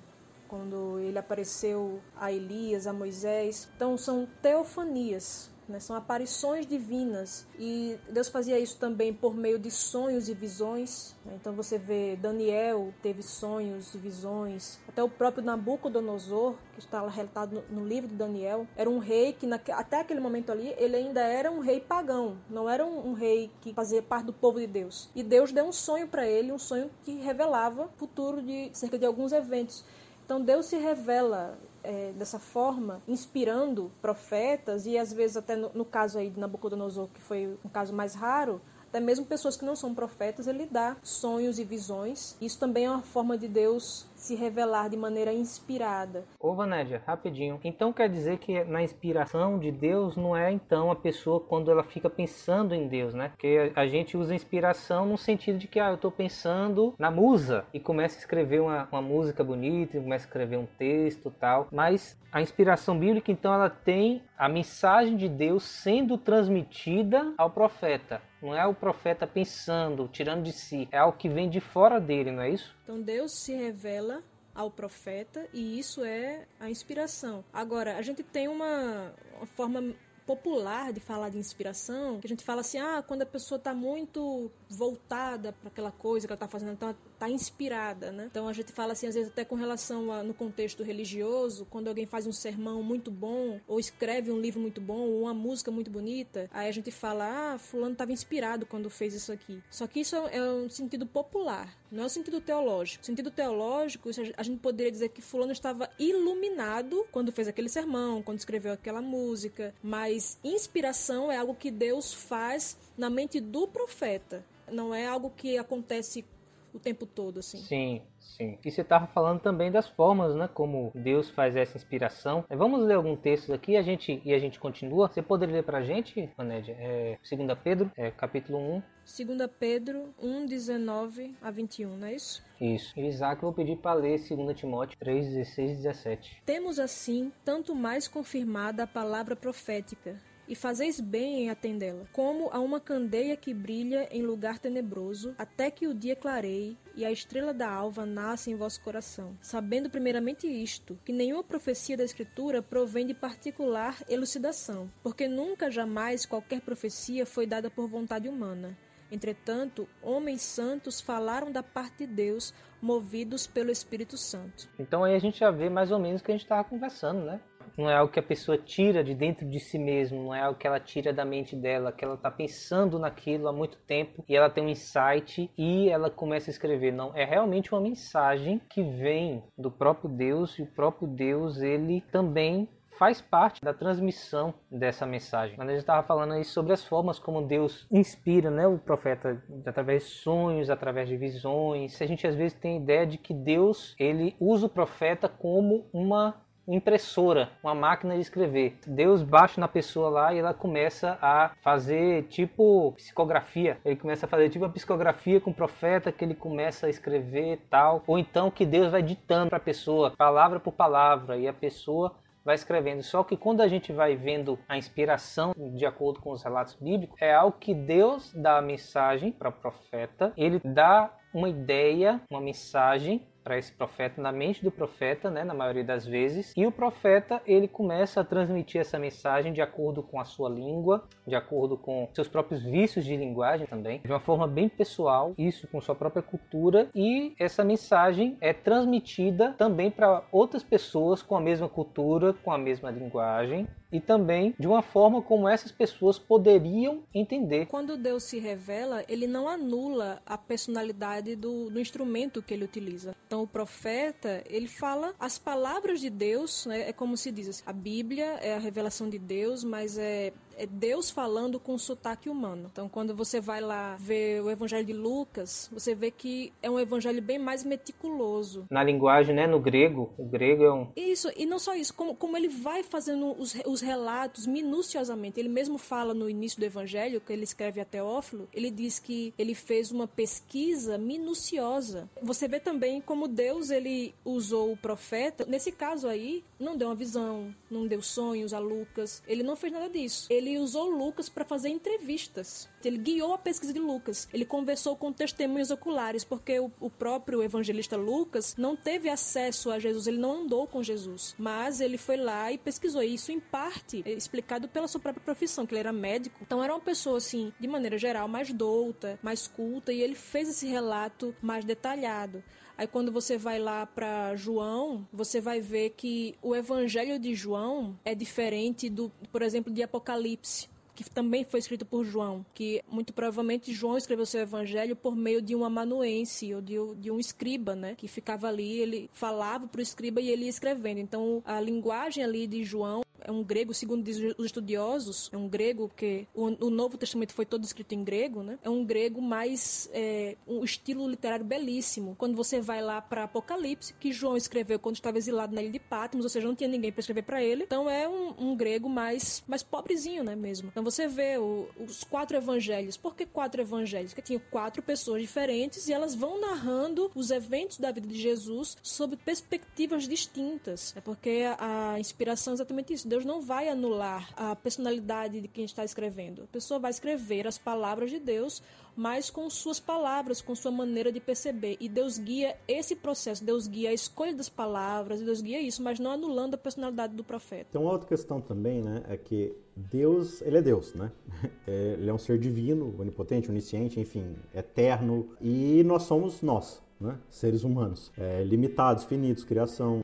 [0.47, 3.67] quando ele apareceu a Elias, a Moisés.
[3.75, 5.81] Então são teofanias, né?
[5.81, 7.47] são aparições divinas.
[7.59, 11.17] E Deus fazia isso também por meio de sonhos e visões.
[11.25, 11.33] Né?
[11.41, 14.79] Então você vê Daniel teve sonhos visões.
[14.89, 19.33] Até o próprio Nabucodonosor, que está relatado no, no livro de Daniel, era um rei
[19.33, 23.13] que até aquele momento ali ele ainda era um rei pagão, não era um, um
[23.13, 25.09] rei que fazia parte do povo de Deus.
[25.15, 28.99] E Deus deu um sonho para ele, um sonho que revelava o futuro de cerca
[28.99, 29.85] de alguns eventos.
[30.25, 35.85] Então Deus se revela é, dessa forma, inspirando profetas e às vezes até no, no,
[35.85, 39.77] caso aí de Nabucodonosor, que foi um caso mais raro, até mesmo pessoas que não
[39.77, 42.37] são profetas, ele dá sonhos e visões.
[42.41, 46.25] Isso também é uma forma de Deus se revelar de maneira inspirada.
[46.39, 47.59] Ô Vanédia, rapidinho.
[47.65, 51.83] Então quer dizer que na inspiração de Deus não é então a pessoa quando ela
[51.83, 53.31] fica pensando em Deus, né?
[53.31, 57.65] Porque a gente usa inspiração no sentido de que ah, eu estou pensando na musa
[57.73, 61.69] e começa a escrever uma, uma música bonita, começa a escrever um texto tal.
[61.73, 68.23] Mas a inspiração bíblica então ela tem a mensagem de Deus sendo transmitida ao profeta.
[68.41, 72.31] Não é o profeta pensando, tirando de si, é algo que vem de fora dele,
[72.31, 72.75] não é isso?
[72.85, 74.10] Então Deus se revela
[74.55, 77.45] ao profeta e isso é a inspiração.
[77.53, 79.95] Agora, a gente tem uma, uma forma
[80.27, 83.75] popular de falar de inspiração, que a gente fala assim, ah, quando a pessoa está
[83.75, 88.27] muito voltada para aquela coisa que ela está fazendo, então está inspirada, né?
[88.31, 91.89] Então a gente fala assim, às vezes até com relação a, no contexto religioso, quando
[91.89, 95.71] alguém faz um sermão muito bom, ou escreve um livro muito bom, ou uma música
[95.71, 99.63] muito bonita, aí a gente fala, ah, fulano estava inspirado quando fez isso aqui.
[99.71, 103.05] Só que isso é um sentido popular, não é um sentido teológico.
[103.05, 108.39] sentido teológico, a gente poderia dizer que fulano estava iluminado quando fez aquele sermão, quando
[108.39, 114.43] escreveu aquela música, mas inspiração é algo que Deus faz na mente do profeta.
[114.73, 116.25] Não é algo que acontece
[116.73, 117.59] o tempo todo, assim.
[117.59, 118.59] Sim, sim.
[118.65, 120.49] E você estava falando também das formas, né?
[120.53, 122.45] Como Deus faz essa inspiração.
[122.49, 125.09] Vamos ler algum texto aqui a gente, e a gente continua.
[125.09, 126.77] Você poderia ler para a gente, Anédia?
[126.79, 128.83] É, 2 Pedro, é, capítulo 1.
[129.27, 132.43] 2 Pedro 1, 19 a 21, não é isso?
[132.61, 132.99] Isso.
[132.99, 136.43] E Isaac, eu vou pedir para ler 2 Timóteo 3, 16 e 17.
[136.45, 140.17] Temos assim tanto mais confirmada a palavra profética
[140.51, 145.71] e fazeis bem em atendê-la, como a uma candeia que brilha em lugar tenebroso, até
[145.71, 150.49] que o dia clareie e a estrela da alva nasce em vosso coração, sabendo primeiramente
[150.49, 157.25] isto, que nenhuma profecia da Escritura provém de particular elucidação, porque nunca jamais qualquer profecia
[157.25, 158.77] foi dada por vontade humana.
[159.13, 164.69] Entretanto, homens santos falaram da parte de Deus, movidos pelo Espírito Santo.
[164.79, 167.25] Então aí a gente já vê mais ou menos o que a gente estava conversando,
[167.25, 167.41] né?
[167.77, 170.59] Não é algo que a pessoa tira de dentro de si mesmo, não é algo
[170.59, 174.37] que ela tira da mente dela, que ela está pensando naquilo há muito tempo e
[174.37, 176.93] ela tem um insight e ela começa a escrever.
[176.93, 182.01] Não, é realmente uma mensagem que vem do próprio Deus e o próprio Deus ele
[182.13, 182.69] também
[183.01, 185.57] faz parte da transmissão dessa mensagem.
[185.57, 189.43] Quando a gente estava falando aí sobre as formas como Deus inspira né, o profeta
[189.65, 193.33] através de sonhos, através de visões, a gente às vezes tem a ideia de que
[193.33, 196.43] Deus ele usa o profeta como uma
[196.75, 198.79] impressora, uma máquina de escrever.
[198.87, 203.79] Deus baixa na pessoa lá e ela começa a fazer tipo psicografia.
[203.85, 207.61] Ele começa a fazer tipo a psicografia com o profeta que ele começa a escrever
[207.69, 208.03] tal.
[208.07, 212.15] Ou então que Deus vai ditando para a pessoa, palavra por palavra, e a pessoa
[212.45, 213.03] vai escrevendo.
[213.03, 217.21] Só que quando a gente vai vendo a inspiração de acordo com os relatos bíblicos,
[217.21, 222.41] é algo que Deus dá a mensagem para o profeta, ele dá uma ideia, uma
[222.41, 226.73] mensagem para esse profeta na mente do profeta, né, na maioria das vezes, e o
[226.73, 231.77] profeta ele começa a transmitir essa mensagem de acordo com a sua língua, de acordo
[231.77, 235.95] com seus próprios vícios de linguagem também, de uma forma bem pessoal, isso com sua
[235.95, 242.33] própria cultura, e essa mensagem é transmitida também para outras pessoas com a mesma cultura,
[242.33, 247.67] com a mesma linguagem, e também de uma forma como essas pessoas poderiam entender.
[247.67, 253.15] Quando Deus se revela, ele não anula a personalidade do, do instrumento que ele utiliza.
[253.31, 256.89] Então, o profeta, ele fala as palavras de Deus, né?
[256.89, 261.09] é como se diz, a Bíblia é a revelação de Deus, mas é é Deus
[261.11, 262.69] falando com sotaque humano.
[262.71, 266.79] Então, quando você vai lá ver o Evangelho de Lucas, você vê que é um
[266.79, 268.67] evangelho bem mais meticuloso.
[268.71, 270.93] Na linguagem, né, no grego, o grego é um.
[270.95, 275.41] Isso, e não só isso, como, como ele vai fazendo os, os relatos minuciosamente.
[275.41, 279.33] Ele mesmo fala no início do Evangelho, que ele escreve a Teófilo, ele diz que
[279.39, 282.11] ele fez uma pesquisa minuciosa.
[282.21, 285.47] Você vê também como Deus ele usou o profeta.
[285.47, 289.23] Nesse caso aí, não deu uma visão, não deu sonhos a Lucas.
[289.27, 290.27] Ele não fez nada disso.
[290.29, 292.69] Ele ele usou Lucas para fazer entrevistas.
[292.85, 294.29] Ele guiou a pesquisa de Lucas.
[294.33, 299.79] Ele conversou com testemunhos oculares, porque o, o, próprio evangelista Lucas não teve acesso a
[299.79, 301.35] Jesus, ele não andou com Jesus.
[301.39, 303.03] Mas ele foi lá e pesquisou.
[303.03, 306.39] Isso, em parte, é explicado pela sua própria profissão, que ele era médico.
[306.43, 310.49] Então, era uma pessoa, assim, de maneira geral, mais douta, mais culta, e ele fez
[310.49, 312.43] esse relato mais detalhado.
[312.81, 317.95] Aí quando você vai lá para João, você vai ver que o evangelho de João
[318.03, 323.13] é diferente do, por exemplo, de Apocalipse que também foi escrito por João, que muito
[323.13, 327.75] provavelmente João escreveu seu evangelho por meio de um amanuense ou de, de um escriba,
[327.75, 330.99] né, que ficava ali, ele falava para o escriba e ele ia escrevendo.
[330.99, 335.49] Então a linguagem ali de João é um grego, segundo dizem os estudiosos, é um
[335.49, 338.59] grego que o, o, Novo Testamento foi todo escrito em grego, né?
[338.63, 342.15] É um grego mais é, um estilo literário belíssimo.
[342.17, 345.79] Quando você vai lá para Apocalipse, que João escreveu quando estava exilado na ilha de
[345.79, 347.65] Patmos, ou seja, não tinha ninguém para escrever para ele.
[347.65, 350.69] Então é um, um, grego mais mais pobrezinho, né, mesmo.
[350.69, 352.97] Então você vê o, os quatro evangelhos.
[352.97, 354.13] Por que quatro evangelhos?
[354.13, 358.77] Porque tinha quatro pessoas diferentes e elas vão narrando os eventos da vida de Jesus
[358.83, 360.95] sob perspectivas distintas.
[360.97, 363.09] É porque a, a inspiração é exatamente isso.
[363.11, 366.45] Deus não vai anular a personalidade de quem está escrevendo.
[366.45, 368.63] A pessoa vai escrever as palavras de Deus,
[368.95, 371.77] mas com suas palavras, com sua maneira de perceber.
[371.81, 375.99] E Deus guia esse processo, Deus guia a escolha das palavras, Deus guia isso, mas
[375.99, 377.81] não anulando a personalidade do profeta.
[377.81, 379.03] Uma outra questão também, né?
[379.09, 381.11] É que Deus, ele é Deus, né?
[381.67, 385.31] É, ele é um ser divino, onipotente, onisciente, enfim, eterno.
[385.41, 387.19] E nós somos nós, né?
[387.29, 390.03] Seres humanos, é, limitados, finitos, criação.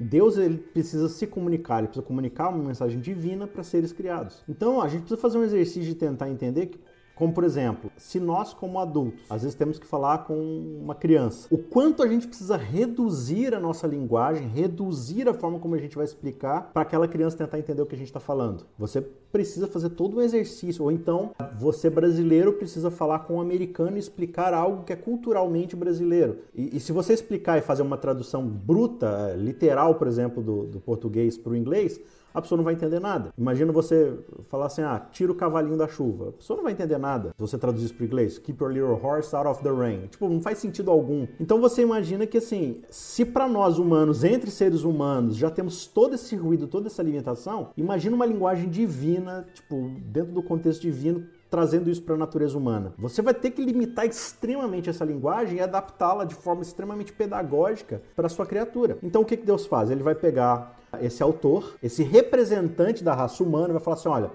[0.00, 4.42] Deus ele precisa se comunicar, ele precisa comunicar uma mensagem divina para seres criados.
[4.48, 6.78] Então a gente precisa fazer um exercício de tentar entender que
[7.18, 10.34] como, por exemplo, se nós, como adultos, às vezes temos que falar com
[10.80, 15.74] uma criança, o quanto a gente precisa reduzir a nossa linguagem, reduzir a forma como
[15.74, 18.66] a gente vai explicar para aquela criança tentar entender o que a gente está falando.
[18.78, 19.00] Você
[19.32, 24.00] precisa fazer todo um exercício, ou então você brasileiro precisa falar com um americano e
[24.00, 26.38] explicar algo que é culturalmente brasileiro.
[26.54, 30.78] E, e se você explicar e fazer uma tradução bruta, literal, por exemplo, do, do
[30.78, 32.00] português para o inglês,
[32.38, 33.32] a pessoa não vai entender nada.
[33.36, 34.16] Imagina você
[34.48, 36.30] falar assim, ah, tira o cavalinho da chuva.
[36.30, 37.30] A pessoa não vai entender nada.
[37.30, 40.06] Se você traduzir isso para inglês, keep your little horse out of the rain.
[40.08, 41.26] Tipo, não faz sentido algum.
[41.40, 46.14] Então você imagina que assim, se para nós humanos, entre seres humanos, já temos todo
[46.14, 51.90] esse ruído, toda essa alimentação, imagina uma linguagem divina, tipo, dentro do contexto divino, trazendo
[51.90, 52.92] isso para a natureza humana.
[52.98, 58.28] Você vai ter que limitar extremamente essa linguagem e adaptá-la de forma extremamente pedagógica para
[58.28, 58.98] sua criatura.
[59.02, 59.90] Então o que, que Deus faz?
[59.90, 64.30] Ele vai pegar esse autor, esse representante da raça humana, vai falar assim: olha.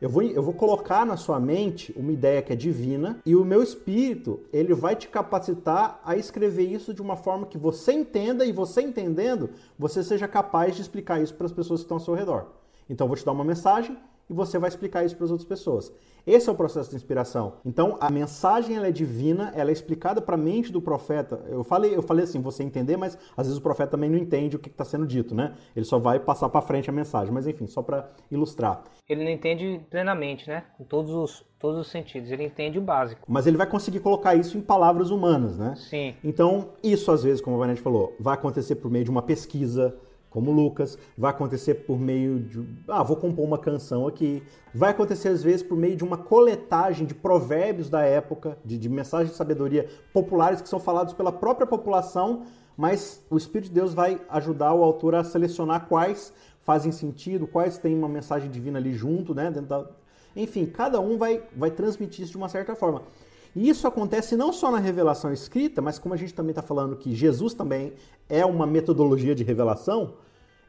[0.00, 3.44] Eu vou, eu vou colocar na sua mente uma ideia que é divina e o
[3.44, 8.46] meu espírito ele vai te capacitar a escrever isso de uma forma que você entenda
[8.46, 12.04] e você entendendo, você seja capaz de explicar isso para as pessoas que estão ao
[12.04, 12.46] seu redor.
[12.88, 13.98] Então eu vou te dar uma mensagem
[14.28, 15.92] e você vai explicar isso para as outras pessoas.
[16.26, 17.54] Esse é o processo de inspiração.
[17.64, 21.42] Então, a mensagem ela é divina, ela é explicada para a mente do profeta.
[21.48, 24.54] Eu falei, eu falei assim, você entender, mas às vezes o profeta também não entende
[24.54, 25.54] o que está sendo dito, né?
[25.74, 27.32] Ele só vai passar para frente a mensagem.
[27.32, 28.84] Mas enfim, só para ilustrar.
[29.08, 30.64] Ele não entende plenamente, né?
[30.76, 32.30] Com todos os, todos os sentidos.
[32.30, 33.22] Ele entende o básico.
[33.26, 35.76] Mas ele vai conseguir colocar isso em palavras humanas, né?
[35.76, 36.14] Sim.
[36.22, 39.96] Então, isso às vezes, como a Vanessa falou, vai acontecer por meio de uma pesquisa,
[40.30, 42.64] como Lucas, vai acontecer por meio de.
[42.86, 44.42] Ah, vou compor uma canção aqui.
[44.74, 48.88] Vai acontecer às vezes por meio de uma coletagem de provérbios da época, de, de
[48.88, 52.42] mensagens de sabedoria populares que são falados pela própria população,
[52.76, 57.78] mas o Espírito de Deus vai ajudar o autor a selecionar quais fazem sentido, quais
[57.78, 59.50] têm uma mensagem divina ali junto, né?
[59.50, 59.86] Da...
[60.36, 63.02] Enfim, cada um vai, vai transmitir isso de uma certa forma.
[63.58, 66.94] E isso acontece não só na revelação escrita, mas como a gente também está falando
[66.94, 67.92] que Jesus também
[68.28, 70.14] é uma metodologia de revelação,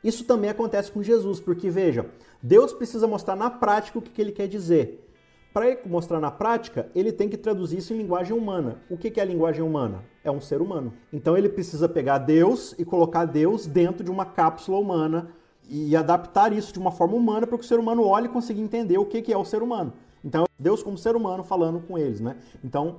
[0.03, 2.07] isso também acontece com Jesus, porque veja,
[2.41, 5.07] Deus precisa mostrar na prática o que, que ele quer dizer.
[5.53, 8.81] Para mostrar na prática, ele tem que traduzir isso em linguagem humana.
[8.89, 10.03] O que, que é a linguagem humana?
[10.23, 10.91] É um ser humano.
[11.13, 15.29] Então ele precisa pegar Deus e colocar Deus dentro de uma cápsula humana
[15.69, 18.59] e adaptar isso de uma forma humana para que o ser humano olhe e consiga
[18.59, 19.93] entender o que, que é o ser humano.
[20.23, 22.35] Então, Deus como ser humano falando com eles, né?
[22.63, 22.97] Então,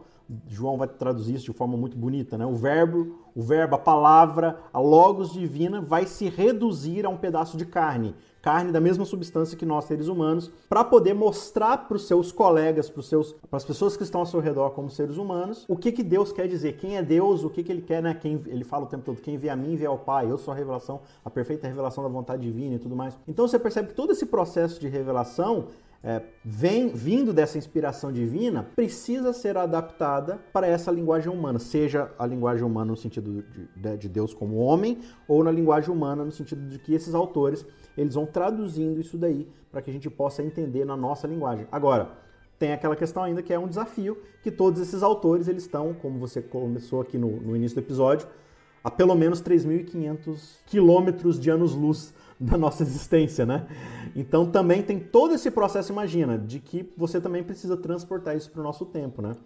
[0.48, 2.46] João vai traduzir isso de forma muito bonita, né?
[2.46, 7.56] O verbo, o verbo, a palavra, a logos divina vai se reduzir a um pedaço
[7.56, 12.06] de carne, carne da mesma substância que nós seres humanos, para poder mostrar para os
[12.06, 15.64] seus colegas, para seus, para as pessoas que estão ao seu redor como seres humanos,
[15.68, 18.14] o que que Deus quer dizer, quem é Deus, o que que ele quer, né?
[18.14, 20.52] Quem ele fala o tempo todo, quem vê a mim vê ao Pai, eu sou
[20.52, 23.18] a revelação, a perfeita revelação da vontade divina e tudo mais.
[23.26, 25.66] Então você percebe que todo esse processo de revelação
[26.02, 32.26] é, vem vindo dessa inspiração divina precisa ser adaptada para essa linguagem humana, seja a
[32.26, 33.44] linguagem humana no sentido
[33.76, 34.98] de, de, Deus como homem
[35.28, 37.66] ou na linguagem humana no sentido de que esses autores
[37.98, 41.66] eles vão traduzindo isso daí para que a gente possa entender na nossa linguagem.
[41.70, 42.12] Agora
[42.58, 46.18] tem aquela questão ainda que é um desafio que todos esses autores eles estão, como
[46.18, 48.26] você começou aqui no, no início do episódio,
[48.82, 53.66] a pelo menos 3.500 quilômetros de anos-luz da nossa existência, né?
[54.16, 58.60] Então também tem todo esse processo, imagina, de que você também precisa transportar isso para
[58.60, 59.36] o nosso tempo, né?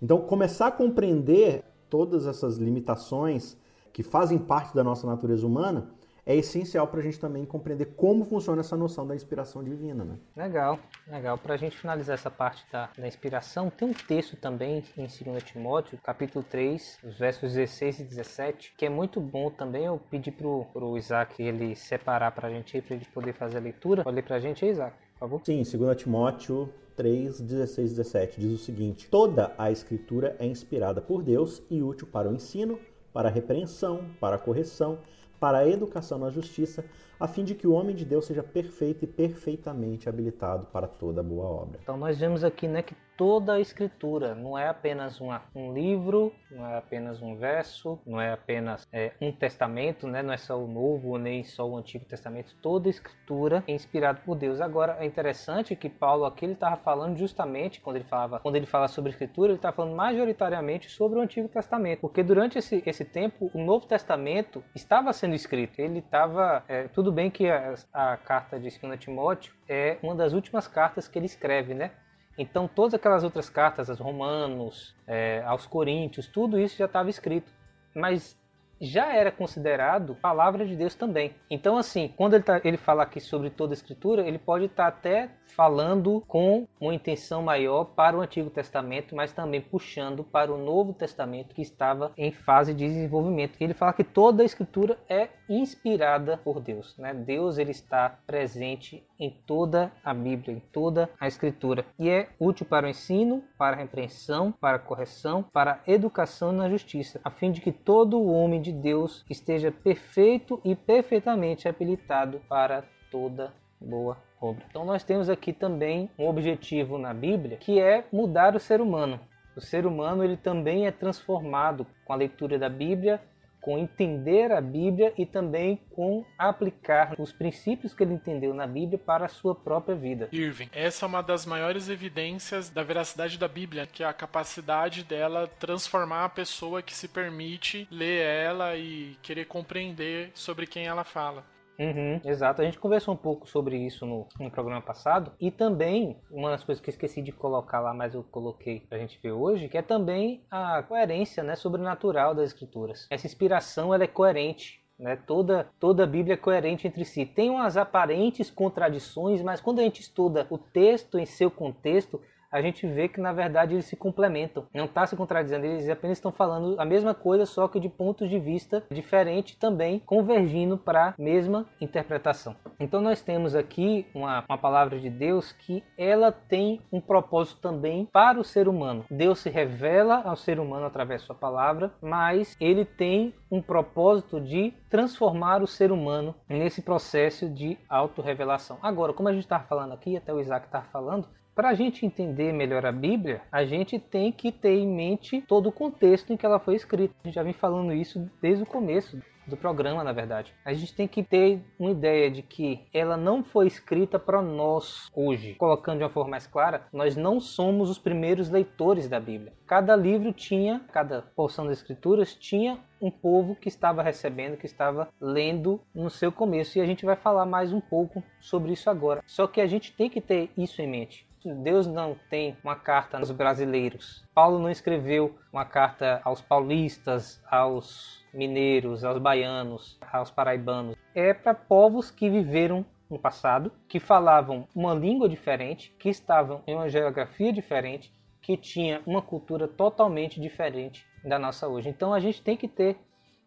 [0.00, 3.56] Então começar a compreender todas essas limitações
[3.92, 5.90] que fazem parte da nossa natureza humana
[6.26, 10.04] é essencial para a gente também compreender como funciona essa noção da inspiração divina.
[10.04, 10.16] Né?
[10.36, 11.36] Legal, legal.
[11.36, 15.42] Para a gente finalizar essa parte da, da inspiração, tem um texto também em 2
[15.42, 19.84] Timóteo, capítulo 3, versos 16 e 17, que é muito bom também.
[19.84, 23.58] Eu pedi para o Isaac ele separar para a gente aí, para ele poder fazer
[23.58, 24.02] a leitura.
[24.02, 25.40] Pode ler para a gente aí, Isaac, por favor?
[25.44, 31.02] Sim, 2 Timóteo 3, 16 e 17 diz o seguinte: Toda a escritura é inspirada
[31.02, 32.78] por Deus e útil para o ensino,
[33.12, 34.98] para a repreensão, para a correção
[35.44, 36.82] para a educação na justiça,
[37.18, 41.22] a fim de que o homem de Deus seja perfeito e perfeitamente habilitado para toda
[41.22, 41.78] boa obra.
[41.82, 46.32] Então nós vemos aqui né, que toda a escritura não é apenas uma, um livro,
[46.50, 50.22] não é apenas um verso, não é apenas é, um testamento, né?
[50.22, 52.54] não é só o Novo nem só o Antigo Testamento.
[52.60, 54.60] Toda a escritura é inspirada por Deus.
[54.60, 58.66] Agora é interessante que Paulo aqui ele estava falando justamente quando ele falava, quando ele
[58.66, 62.82] fala sobre a escritura, ele está falando majoritariamente sobre o Antigo Testamento, porque durante esse,
[62.84, 65.78] esse tempo o Novo Testamento estava sendo escrito.
[65.78, 70.32] Ele estava é, tudo bem que a, a carta de 2 Timóteo é uma das
[70.32, 71.92] últimas cartas que ele escreve, né?
[72.36, 77.52] Então, todas aquelas outras cartas, aos Romanos, é, aos Coríntios, tudo isso já estava escrito.
[77.94, 78.36] Mas
[78.80, 81.34] já era considerado palavra de Deus também.
[81.50, 84.90] Então, assim, quando ele, tá, ele fala aqui sobre toda a Escritura, ele pode estar
[84.90, 90.52] tá até falando com uma intenção maior para o Antigo Testamento, mas também puxando para
[90.52, 93.56] o Novo Testamento que estava em fase de desenvolvimento.
[93.60, 96.96] Ele fala que toda a Escritura é inspirada por Deus.
[96.98, 97.12] Né?
[97.12, 102.66] Deus ele está presente em toda a Bíblia, em toda a Escritura, e é útil
[102.66, 107.30] para o ensino, para a repreensão, para a correção, para a educação na justiça, a
[107.30, 113.52] fim de que todo o homem de Deus esteja perfeito e perfeitamente habilitado para toda
[113.80, 114.64] Boa, obra.
[114.70, 119.20] Então nós temos aqui também um objetivo na Bíblia, que é mudar o ser humano.
[119.54, 123.20] O ser humano ele também é transformado com a leitura da Bíblia
[123.64, 128.98] com entender a Bíblia e também com aplicar os princípios que ele entendeu na Bíblia
[128.98, 130.28] para a sua própria vida.
[130.30, 135.02] Irving, essa é uma das maiores evidências da veracidade da Bíblia, que é a capacidade
[135.02, 141.02] dela transformar a pessoa que se permite ler ela e querer compreender sobre quem ela
[141.02, 141.53] fala.
[141.78, 146.16] Uhum, exato, a gente conversou um pouco sobre isso no, no, programa passado e também
[146.30, 149.32] uma das coisas que eu esqueci de colocar lá, mas eu coloquei pra gente ver
[149.32, 153.06] hoje, que é também a coerência né, sobrenatural das escrituras.
[153.10, 154.84] Essa inspiração ela é coerente.
[154.96, 155.16] Né?
[155.26, 157.26] Toda, toda a Bíblia é coerente entre si.
[157.26, 162.20] Tem umas aparentes contradições, mas quando a gente estuda o texto em seu contexto,
[162.54, 164.66] a gente vê que na verdade eles se complementam.
[164.72, 168.30] Não está se contradizendo, eles apenas estão falando a mesma coisa, só que de pontos
[168.30, 172.54] de vista diferentes também, convergindo para a mesma interpretação.
[172.78, 178.06] Então nós temos aqui uma, uma palavra de Deus que ela tem um propósito também
[178.06, 179.04] para o ser humano.
[179.10, 184.40] Deus se revela ao ser humano através da sua palavra, mas ele tem um propósito
[184.40, 188.78] de transformar o ser humano nesse processo de autorrevelação.
[188.80, 192.04] Agora, como a gente está falando aqui, até o Isaac está falando, para a gente
[192.04, 196.36] entender melhor a Bíblia, a gente tem que ter em mente todo o contexto em
[196.36, 197.14] que ela foi escrita.
[197.22, 200.54] A gente já vem falando isso desde o começo do programa, na verdade.
[200.64, 205.10] A gente tem que ter uma ideia de que ela não foi escrita para nós
[205.14, 205.54] hoje.
[205.54, 209.52] Colocando de uma forma mais clara, nós não somos os primeiros leitores da Bíblia.
[209.66, 215.08] Cada livro tinha, cada porção das escrituras tinha um povo que estava recebendo, que estava
[215.20, 216.78] lendo no seu começo.
[216.78, 219.22] E a gente vai falar mais um pouco sobre isso agora.
[219.26, 221.26] Só que a gente tem que ter isso em mente.
[221.44, 224.24] Deus não tem uma carta aos brasileiros.
[224.34, 230.96] Paulo não escreveu uma carta aos paulistas, aos mineiros, aos baianos, aos paraibanos.
[231.14, 236.74] É para povos que viveram no passado, que falavam uma língua diferente, que estavam em
[236.74, 241.90] uma geografia diferente, que tinha uma cultura totalmente diferente da nossa hoje.
[241.90, 242.96] Então a gente tem que ter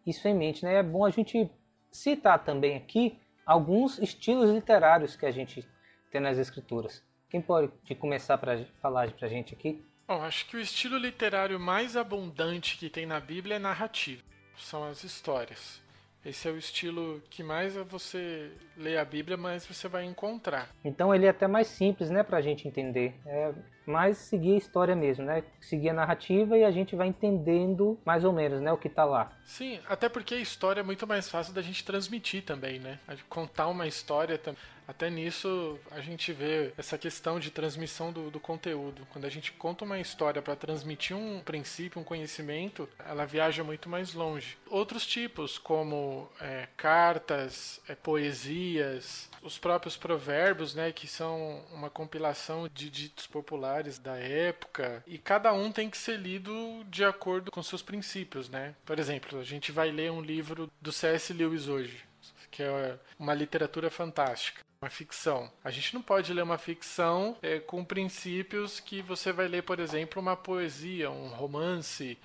[0.06, 0.76] isso em mente, né?
[0.76, 1.50] É bom a gente
[1.90, 5.66] citar também aqui alguns estilos literários que a gente
[6.10, 7.07] tem nas escrituras.
[7.28, 9.84] Quem pode começar para falar para a gente aqui?
[10.06, 14.22] Bom, acho que o estilo literário mais abundante que tem na Bíblia é narrativa.
[14.56, 15.82] São as histórias.
[16.24, 20.70] Esse é o estilo que mais você lê a Bíblia, mais você vai encontrar.
[20.82, 23.14] Então ele é até mais simples, né, para a gente entender.
[23.26, 23.52] É
[23.86, 25.44] mais seguir a história mesmo, né?
[25.60, 29.04] Seguir a narrativa e a gente vai entendendo mais ou menos, né, o que está
[29.04, 29.30] lá.
[29.44, 32.98] Sim, até porque a história é muito mais fácil da gente transmitir também, né?
[33.28, 38.40] Contar uma história também até nisso a gente vê essa questão de transmissão do, do
[38.40, 39.06] conteúdo.
[39.12, 43.86] Quando a gente conta uma história para transmitir um princípio, um conhecimento, ela viaja muito
[43.86, 44.56] mais longe.
[44.66, 52.66] Outros tipos, como é, cartas, é, poesias, os próprios provérbios, né, que são uma compilação
[52.72, 57.62] de ditos populares da época, e cada um tem que ser lido de acordo com
[57.62, 58.74] seus princípios, né?
[58.86, 61.30] Por exemplo, a gente vai ler um livro do C.S.
[61.34, 62.04] Lewis hoje,
[62.50, 65.50] que é uma literatura fantástica uma ficção.
[65.64, 69.80] A gente não pode ler uma ficção é, com princípios que você vai ler, por
[69.80, 72.16] exemplo, uma poesia, um romance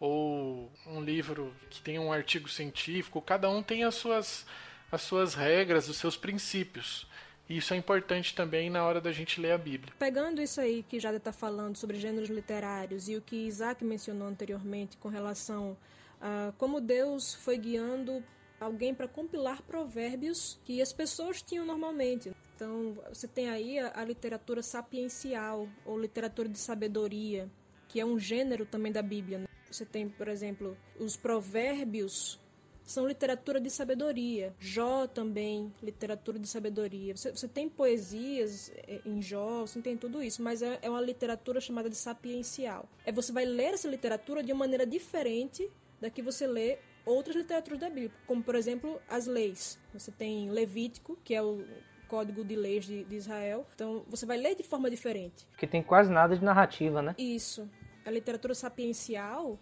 [0.00, 3.22] ou um livro que tem um artigo científico.
[3.22, 4.44] Cada um tem as suas,
[4.90, 7.06] as suas regras, os seus princípios.
[7.48, 9.92] E isso é importante também na hora da gente ler a Bíblia.
[9.96, 14.26] Pegando isso aí que Jada está falando sobre gêneros literários e o que Isaac mencionou
[14.26, 15.76] anteriormente com relação
[16.20, 18.22] a como Deus foi guiando
[18.60, 22.30] alguém para compilar provérbios que as pessoas tinham normalmente.
[22.54, 27.50] Então, você tem aí a, a, literatura sapiencial ou literatura de sabedoria,
[27.88, 29.38] que é um gênero também da Bíblia.
[29.38, 29.46] Né?
[29.70, 32.38] Você tem, por exemplo, os provérbios
[32.84, 34.54] são literatura de sabedoria.
[34.58, 37.16] Jó também, literatura de sabedoria.
[37.16, 41.00] Você, você tem poesias é, em Jó, você tem tudo isso, mas é, é uma
[41.00, 42.88] literatura chamada de sapiencial.
[43.06, 47.36] É você vai ler essa literatura de uma maneira diferente da que você lê outras
[47.36, 49.78] literaturas da Bíblia, como por exemplo as leis.
[49.92, 51.64] Você tem Levítico, que é o
[52.08, 53.66] código de leis de, de Israel.
[53.74, 55.46] Então você vai ler de forma diferente.
[55.56, 57.14] Que tem quase nada de narrativa, né?
[57.16, 57.70] Isso.
[58.04, 59.58] A literatura sapiencial,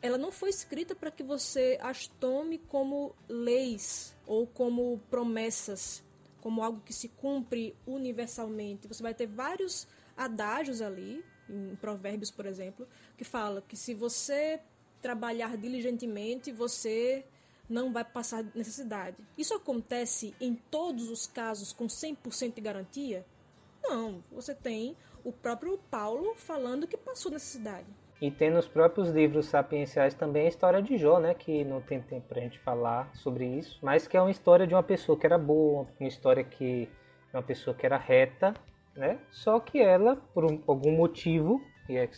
[0.00, 6.02] ela não foi escrita para que você as tome como leis ou como promessas,
[6.40, 8.88] como algo que se cumpre universalmente.
[8.88, 9.86] Você vai ter vários
[10.16, 12.86] adágios ali, em Provérbios, por exemplo,
[13.16, 14.60] que fala que se você
[15.00, 17.24] trabalhar diligentemente, você
[17.68, 19.16] não vai passar necessidade.
[19.38, 23.24] Isso acontece em todos os casos com 100% de garantia?
[23.82, 27.86] Não, você tem o próprio Paulo falando que passou necessidade.
[28.20, 31.32] E tem nos próprios livros sapienciais também a história de Jó, né?
[31.32, 34.74] Que não tem tempo pra gente falar sobre isso, mas que é uma história de
[34.74, 36.86] uma pessoa que era boa, uma história que
[37.32, 38.52] uma pessoa que era reta,
[38.94, 39.18] né?
[39.30, 42.08] Só que ela, por um, algum motivo, e é,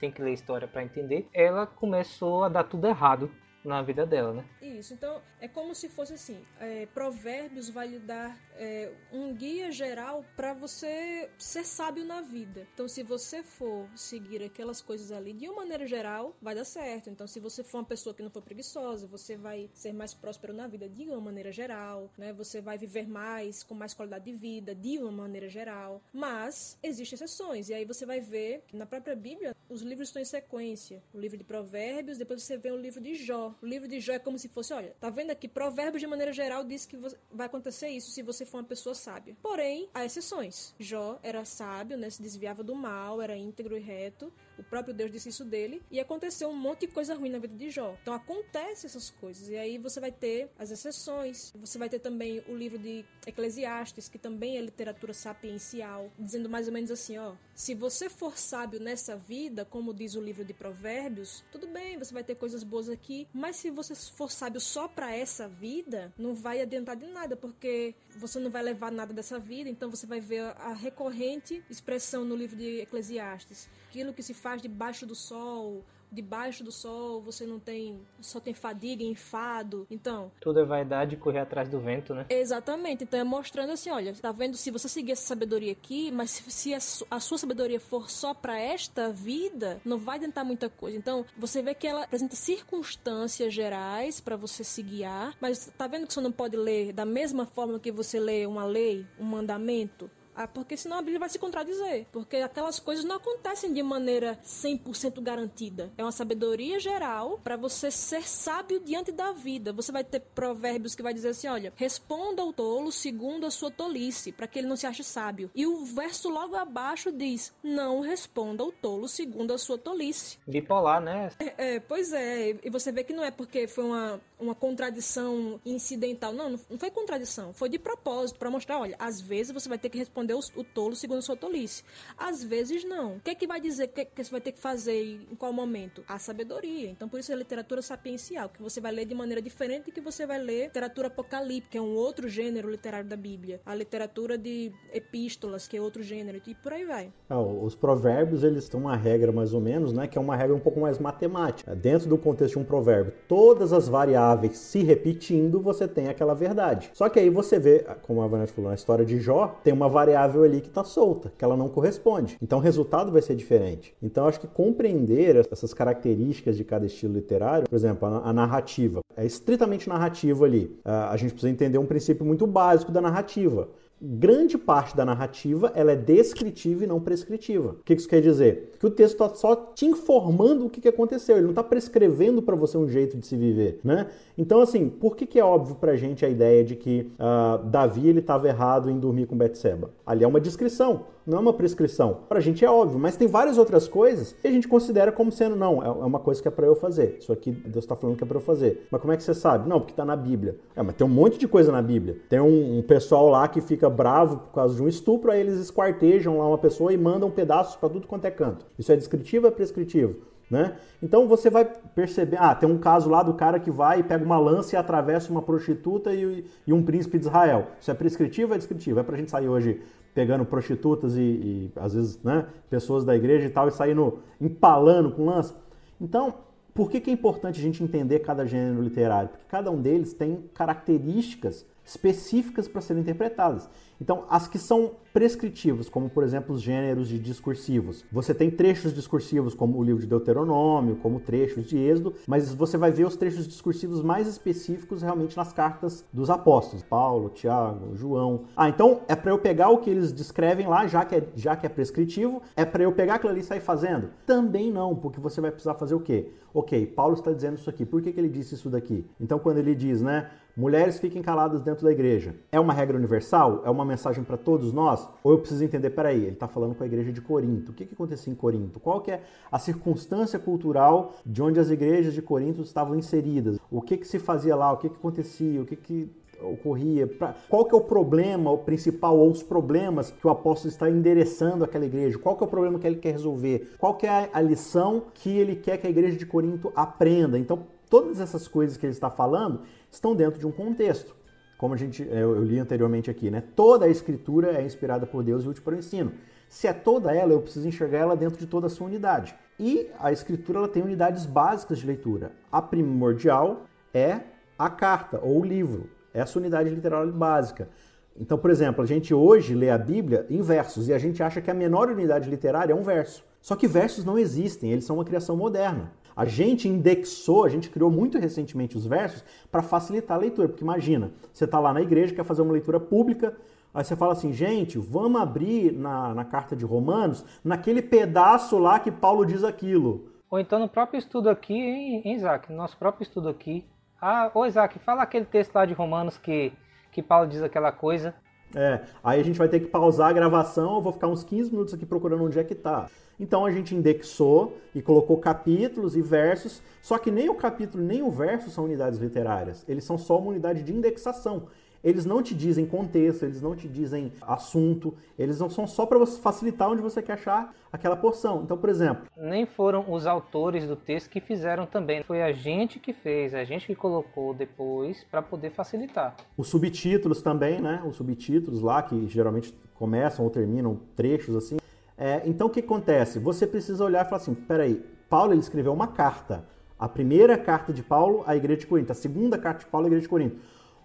[0.00, 3.30] tem que ler história para entender, ela começou a dar tudo errado
[3.64, 4.44] na vida dela, né?
[4.62, 9.70] Isso, então é como se fosse assim: é, Provérbios vai lhe dar é, um guia
[9.70, 12.66] geral para você ser sábio na vida.
[12.74, 17.10] Então, se você for seguir aquelas coisas ali de uma maneira geral, vai dar certo.
[17.10, 20.52] Então, se você for uma pessoa que não for preguiçosa, você vai ser mais próspero
[20.52, 22.32] na vida de uma maneira geral, né?
[22.32, 26.02] Você vai viver mais, com mais qualidade de vida de uma maneira geral.
[26.12, 30.22] Mas existem exceções, e aí você vai ver que na própria Bíblia os livros estão
[30.22, 31.02] em sequência.
[31.12, 33.47] O livro de Provérbios, depois você vê o livro de Jó.
[33.62, 35.48] O livro de Jó é como se fosse, olha, tá vendo aqui?
[35.48, 36.96] Provérbios de maneira geral diz que
[37.32, 39.36] vai acontecer isso se você for uma pessoa sábia.
[39.42, 40.74] Porém, há exceções.
[40.78, 42.10] Jó era sábio, né?
[42.10, 44.32] Se desviava do mal, era íntegro e reto.
[44.58, 45.82] O próprio Deus disse isso dele.
[45.90, 47.96] E aconteceu um monte de coisa ruim na vida de Jó.
[48.02, 49.48] Então acontece essas coisas.
[49.48, 51.52] E aí você vai ter as exceções.
[51.56, 56.66] Você vai ter também o livro de Eclesiastes, que também é literatura sapiencial, dizendo mais
[56.66, 57.34] ou menos assim, ó.
[57.58, 62.14] Se você for sábio nessa vida, como diz o livro de Provérbios, tudo bem, você
[62.14, 63.26] vai ter coisas boas aqui.
[63.34, 67.96] Mas se você for sábio só para essa vida, não vai adiantar de nada, porque
[68.16, 69.68] você não vai levar nada dessa vida.
[69.68, 74.60] Então você vai ver a recorrente expressão no livro de Eclesiastes aquilo que se faz
[74.60, 79.86] debaixo do sol, debaixo do sol você não tem só tem fadiga enfado.
[79.90, 82.26] Então tudo é vaidade correr atrás do vento né?
[82.28, 83.04] Exatamente.
[83.04, 84.56] Então é mostrando assim olha tá vendo?
[84.56, 86.78] Se você seguir essa sabedoria aqui mas se, a,
[87.10, 90.96] a, sua sabedoria for só para esta vida não vai adiantar muita coisa.
[90.96, 96.06] Então você vê que ela apresenta circunstâncias gerais para você se guiar mas tá vendo
[96.06, 100.10] que você não pode ler da mesma forma que você lê uma lei um mandamento
[100.46, 102.06] porque senão a Bíblia vai se contradizer.
[102.12, 105.92] Porque aquelas coisas não acontecem de maneira 100% garantida.
[105.96, 109.72] É uma sabedoria geral para você ser sábio diante da vida.
[109.72, 113.70] Você vai ter provérbios que vai dizer assim: olha, responda ao tolo segundo a sua
[113.70, 115.50] tolice, para que ele não se ache sábio.
[115.54, 120.38] E o verso logo abaixo diz: não responda ao tolo segundo a sua tolice.
[120.46, 121.30] Bipolar, né?
[121.38, 122.56] É, é, pois é.
[122.62, 126.32] E você vê que não é porque foi uma, uma contradição incidental.
[126.32, 127.52] Não, não foi contradição.
[127.52, 130.64] Foi de propósito, para mostrar: olha, às vezes você vai ter que responder o, o
[130.64, 131.82] tolo segundo a sua tolice.
[132.16, 133.16] Às vezes não.
[133.16, 135.52] O que é que vai dizer que, que você vai ter que fazer em qual
[135.52, 136.04] momento?
[136.08, 136.90] A sabedoria.
[136.90, 140.00] Então por isso é literatura sapiencial, que você vai ler de maneira diferente do que
[140.00, 143.60] você vai ler literatura apocalíptica, que é um outro gênero literário da Bíblia.
[143.66, 147.12] A literatura de epístolas, que é outro gênero, e por aí vai.
[147.28, 150.54] Ah, os provérbios, eles têm uma regra mais ou menos, né, que é uma regra
[150.54, 151.74] um pouco mais matemática.
[151.74, 156.90] Dentro do contexto de um provérbio, todas as variáveis se repetindo, você tem aquela verdade.
[156.94, 159.88] Só que aí você vê, como a Vanessa falou, na história de Jó, tem uma
[159.88, 162.36] variável ali que está solta, que ela não corresponde.
[162.42, 163.94] Então o resultado vai ser diferente.
[164.02, 169.24] Então acho que compreender essas características de cada estilo literário, por exemplo, a, narrativa, é
[169.24, 170.76] estritamente narrativa ali.
[170.84, 173.68] A gente precisa entender um princípio muito básico da narrativa
[174.00, 177.70] grande parte da narrativa ela é descritiva e não prescritiva.
[177.80, 178.74] O que isso quer dizer?
[178.78, 182.54] Que o texto está só te informando o que aconteceu, ele não está prescrevendo para
[182.54, 184.08] você um jeito de se viver, né?
[184.36, 187.64] Então, assim, por que, que é óbvio para a gente a ideia de que uh,
[187.64, 189.90] Davi ele estava errado em dormir com Betseba?
[190.06, 192.20] Ali é uma descrição, não é uma prescrição.
[192.26, 195.30] Para a gente é óbvio, mas tem várias outras coisas que a gente considera como
[195.30, 197.18] sendo, não, é, é uma coisa que é para eu fazer.
[197.20, 198.88] Isso aqui Deus está falando que é para eu fazer.
[198.90, 199.68] Mas como é que você sabe?
[199.68, 200.56] Não, porque está na Bíblia.
[200.74, 202.16] É, mas tem um monte de coisa na Bíblia.
[202.30, 205.58] Tem um, um pessoal lá que fica bravo por causa de um estupro, aí eles
[205.58, 208.64] esquartejam lá uma pessoa e mandam pedaços para tudo quanto é canto.
[208.78, 210.16] Isso é descritivo é prescritivo?
[210.50, 210.76] Né?
[211.02, 214.24] Então você vai perceber, ah, tem um caso lá do cara que vai e pega
[214.24, 217.66] uma lança e atravessa uma prostituta e, e um príncipe de Israel.
[217.78, 218.98] Isso é prescritivo ou é descritivo?
[218.98, 219.82] É pra gente sair hoje
[220.18, 225.12] pegando prostitutas e, e às vezes, né, pessoas da igreja e tal e saindo empalando
[225.12, 225.54] com lança.
[226.00, 226.34] Então,
[226.74, 229.28] por que, que é importante a gente entender cada gênero literário?
[229.28, 233.68] Porque cada um deles tem características específicas para serem interpretadas.
[234.00, 238.04] Então, as que são prescritivos, como por exemplo os gêneros de discursivos.
[238.12, 242.76] Você tem trechos discursivos como o livro de Deuteronômio, como trechos de Êxodo, mas você
[242.76, 248.44] vai ver os trechos discursivos mais específicos realmente nas cartas dos apóstolos, Paulo, Tiago, João.
[248.56, 251.56] Ah, então é para eu pegar o que eles descrevem lá, já que é, já
[251.56, 254.10] que é prescritivo, é para eu pegar aquilo ali e sair fazendo?
[254.24, 256.30] Também não, porque você vai precisar fazer o quê?
[256.54, 259.04] Ok, Paulo está dizendo isso aqui, por que, que ele disse isso daqui?
[259.20, 263.62] Então quando ele diz, né, mulheres fiquem caladas dentro da igreja, é uma regra universal?
[263.64, 265.08] É uma mensagem para todos nós?
[265.22, 267.70] Ou eu preciso entender, peraí, ele está falando com a igreja de Corinto.
[267.70, 268.80] O que, que acontecia em Corinto?
[268.80, 269.22] Qual que é
[269.52, 273.60] a circunstância cultural de onde as igrejas de Corinto estavam inseridas?
[273.70, 274.72] O que, que se fazia lá?
[274.72, 275.62] O que, que acontecia?
[275.62, 276.10] O que, que
[276.42, 277.06] ocorria?
[277.06, 280.90] Pra, qual que é o problema, o principal, ou os problemas que o apóstolo está
[280.90, 282.18] endereçando àquela igreja?
[282.18, 283.76] Qual que é o problema que ele quer resolver?
[283.78, 287.38] Qual que é a lição que ele quer que a igreja de Corinto aprenda?
[287.38, 291.16] Então, todas essas coisas que ele está falando estão dentro de um contexto.
[291.56, 293.42] como a gente, eu, li anteriormente aqui, né?
[293.56, 296.12] Toda a escritura é inspirada por Deus e útil para o ensino.
[296.48, 299.34] Se é toda ela, eu preciso enxergar ela dentro de toda a sua unidade.
[299.58, 302.32] E a escritura ela tem unidades básicas de leitura.
[302.50, 304.20] A primordial é
[304.56, 305.90] a carta ou o livro.
[306.14, 307.68] Essa unidade literária básica.
[308.16, 311.40] Então, por exemplo, a gente hoje lê a Bíblia em versos e a gente acha
[311.40, 313.24] que a menor unidade literária é um verso.
[313.40, 315.92] Só que versos não existem, eles são uma criação moderna.
[316.18, 319.22] A gente indexou, a gente criou muito recentemente os versos
[319.52, 320.48] para facilitar a leitura.
[320.48, 323.36] Porque imagina, você está lá na igreja, quer fazer uma leitura pública,
[323.72, 328.80] Aí você fala assim, gente, vamos abrir na, na carta de Romanos, naquele pedaço lá
[328.80, 330.10] que Paulo diz aquilo.
[330.30, 332.50] Ou então no próprio estudo aqui, hein, hein Isaac?
[332.50, 333.64] No nosso próprio estudo aqui.
[334.00, 336.52] Ah, ô Isaac, fala aquele texto lá de Romanos que,
[336.90, 338.14] que Paulo diz aquela coisa.
[338.54, 341.52] É, aí a gente vai ter que pausar a gravação, eu vou ficar uns 15
[341.52, 342.88] minutos aqui procurando onde é que tá.
[343.18, 348.02] Então a gente indexou e colocou capítulos e versos, só que nem o capítulo nem
[348.02, 351.48] o verso são unidades literárias, eles são só uma unidade de indexação.
[351.82, 356.04] Eles não te dizem contexto, eles não te dizem assunto, eles não são só para
[356.06, 358.42] facilitar onde você quer achar aquela porção.
[358.42, 359.06] Então, por exemplo.
[359.16, 363.44] Nem foram os autores do texto que fizeram também, foi a gente que fez, a
[363.44, 366.16] gente que colocou depois para poder facilitar.
[366.36, 367.80] Os subtítulos também, né?
[367.88, 371.58] Os subtítulos lá, que geralmente começam ou terminam trechos assim.
[371.98, 373.18] É, então, o que acontece?
[373.18, 376.44] Você precisa olhar e falar assim: peraí, Paulo ele escreveu uma carta.
[376.78, 379.88] A primeira carta de Paulo à igreja de Corinto, a segunda carta de Paulo à
[379.88, 380.36] igreja de Corinto.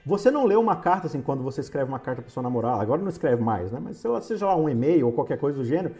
[0.05, 2.99] Você não lê uma carta assim quando você escreve uma carta para sua namorada, agora
[2.99, 3.79] não escreve mais, né?
[3.79, 5.93] Mas seja lá um e-mail ou qualquer coisa do gênero,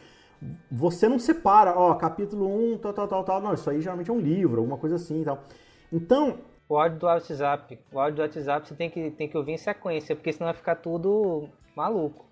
[0.70, 3.42] você não separa, ó, capítulo 1, tal, tal, tal, tal.
[3.42, 5.44] Não, isso aí geralmente é um livro, alguma coisa assim e tal.
[5.92, 6.40] Então.
[6.68, 7.80] O áudio do WhatsApp.
[7.94, 10.56] O áudio do WhatsApp você tem que, tem que ouvir em sequência, porque senão vai
[10.56, 12.26] ficar tudo maluco.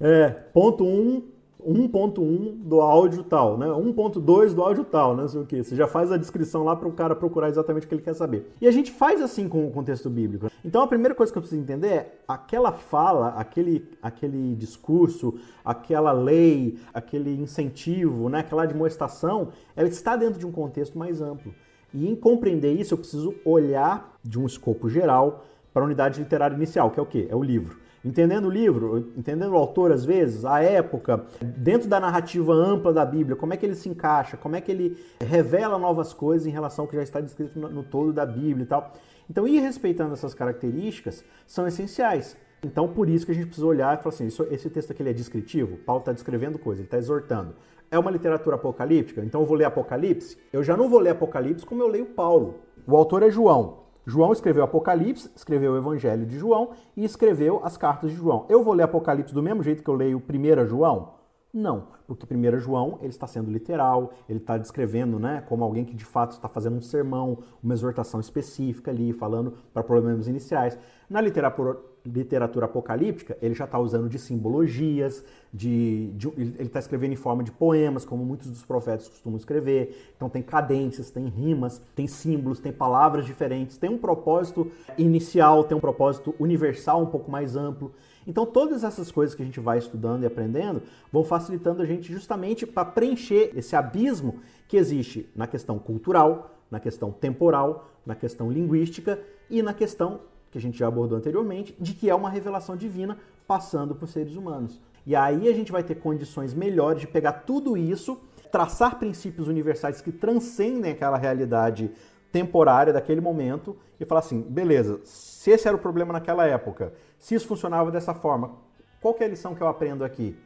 [0.00, 1.28] É, ponto 1, um,
[1.66, 3.66] 1.1 do áudio tal, né?
[3.66, 5.26] 1.2 do áudio tal, né?
[5.26, 5.62] Sei o que.
[5.62, 8.14] Você já faz a descrição lá para o cara procurar exatamente o que ele quer
[8.14, 8.52] saber.
[8.60, 10.48] E a gente faz assim com o contexto bíblico.
[10.64, 16.12] Então a primeira coisa que eu preciso entender é aquela fala, aquele, aquele discurso, aquela
[16.12, 18.40] lei, aquele incentivo, né?
[18.40, 21.52] aquela admoestação, ela está dentro de um contexto mais amplo.
[21.92, 26.54] E em compreender isso, eu preciso olhar de um escopo geral para a unidade literária
[26.54, 27.26] inicial, que é o quê?
[27.30, 31.98] É o livro entendendo o livro, entendendo o autor às vezes, a época, dentro da
[32.00, 35.78] narrativa ampla da Bíblia, como é que ele se encaixa, como é que ele revela
[35.78, 38.92] novas coisas em relação ao que já está descrito no, todo da Bíblia e tal.
[39.30, 42.36] Então, ir respeitando essas características são essenciais.
[42.64, 45.02] Então, por isso que a gente precisa olhar e falar assim, isso, esse texto aqui
[45.02, 47.54] é descritivo, Paulo está descrevendo coisa, ele está exortando.
[47.90, 50.36] É uma literatura apocalíptica, então eu vou ler Apocalipse?
[50.52, 52.56] Eu já não vou ler Apocalipse como eu leio Paulo.
[52.86, 53.87] O autor é João.
[54.08, 58.46] João escreveu Apocalipse, escreveu o Evangelho de João e escreveu as cartas de João.
[58.48, 61.12] Eu vou ler Apocalipse do mesmo jeito que eu leio 1 João?
[61.52, 65.94] Não, porque 1 João ele está sendo literal, ele está descrevendo né, como alguém que
[65.94, 70.78] de fato está fazendo um sermão, uma exortação específica ali, falando para problemas iniciais.
[71.10, 77.12] Na literatura, literatura apocalíptica, ele já está usando de simbologias, de, de ele está escrevendo
[77.12, 80.12] em forma de poemas, como muitos dos profetas costumam escrever.
[80.16, 85.76] Então tem cadências, tem rimas, tem símbolos, tem palavras diferentes, tem um propósito inicial, tem
[85.76, 87.92] um propósito universal um pouco mais amplo.
[88.26, 92.12] Então todas essas coisas que a gente vai estudando e aprendendo vão facilitando a gente
[92.12, 98.50] justamente para preencher esse abismo que existe na questão cultural, na questão temporal, na questão
[98.50, 99.18] linguística
[99.50, 100.20] e na questão
[100.50, 104.36] que a gente já abordou anteriormente, de que é uma revelação divina passando por seres
[104.36, 104.80] humanos.
[105.06, 108.20] E aí a gente vai ter condições melhores de pegar tudo isso,
[108.52, 111.90] traçar princípios universais que transcendem aquela realidade
[112.30, 117.34] temporária daquele momento e falar assim, beleza, se esse era o problema naquela época, se
[117.34, 118.52] isso funcionava dessa forma,
[119.00, 120.36] qual é a lição que eu aprendo aqui?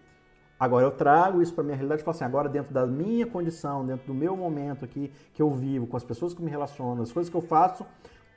[0.59, 3.85] Agora eu trago isso para minha realidade e falo assim, agora dentro da minha condição,
[3.85, 7.11] dentro do meu momento aqui que eu vivo, com as pessoas que me relacionam, as
[7.11, 7.85] coisas que eu faço,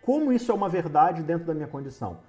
[0.05, 2.19] como isso é uma verdade dentro da minha condição?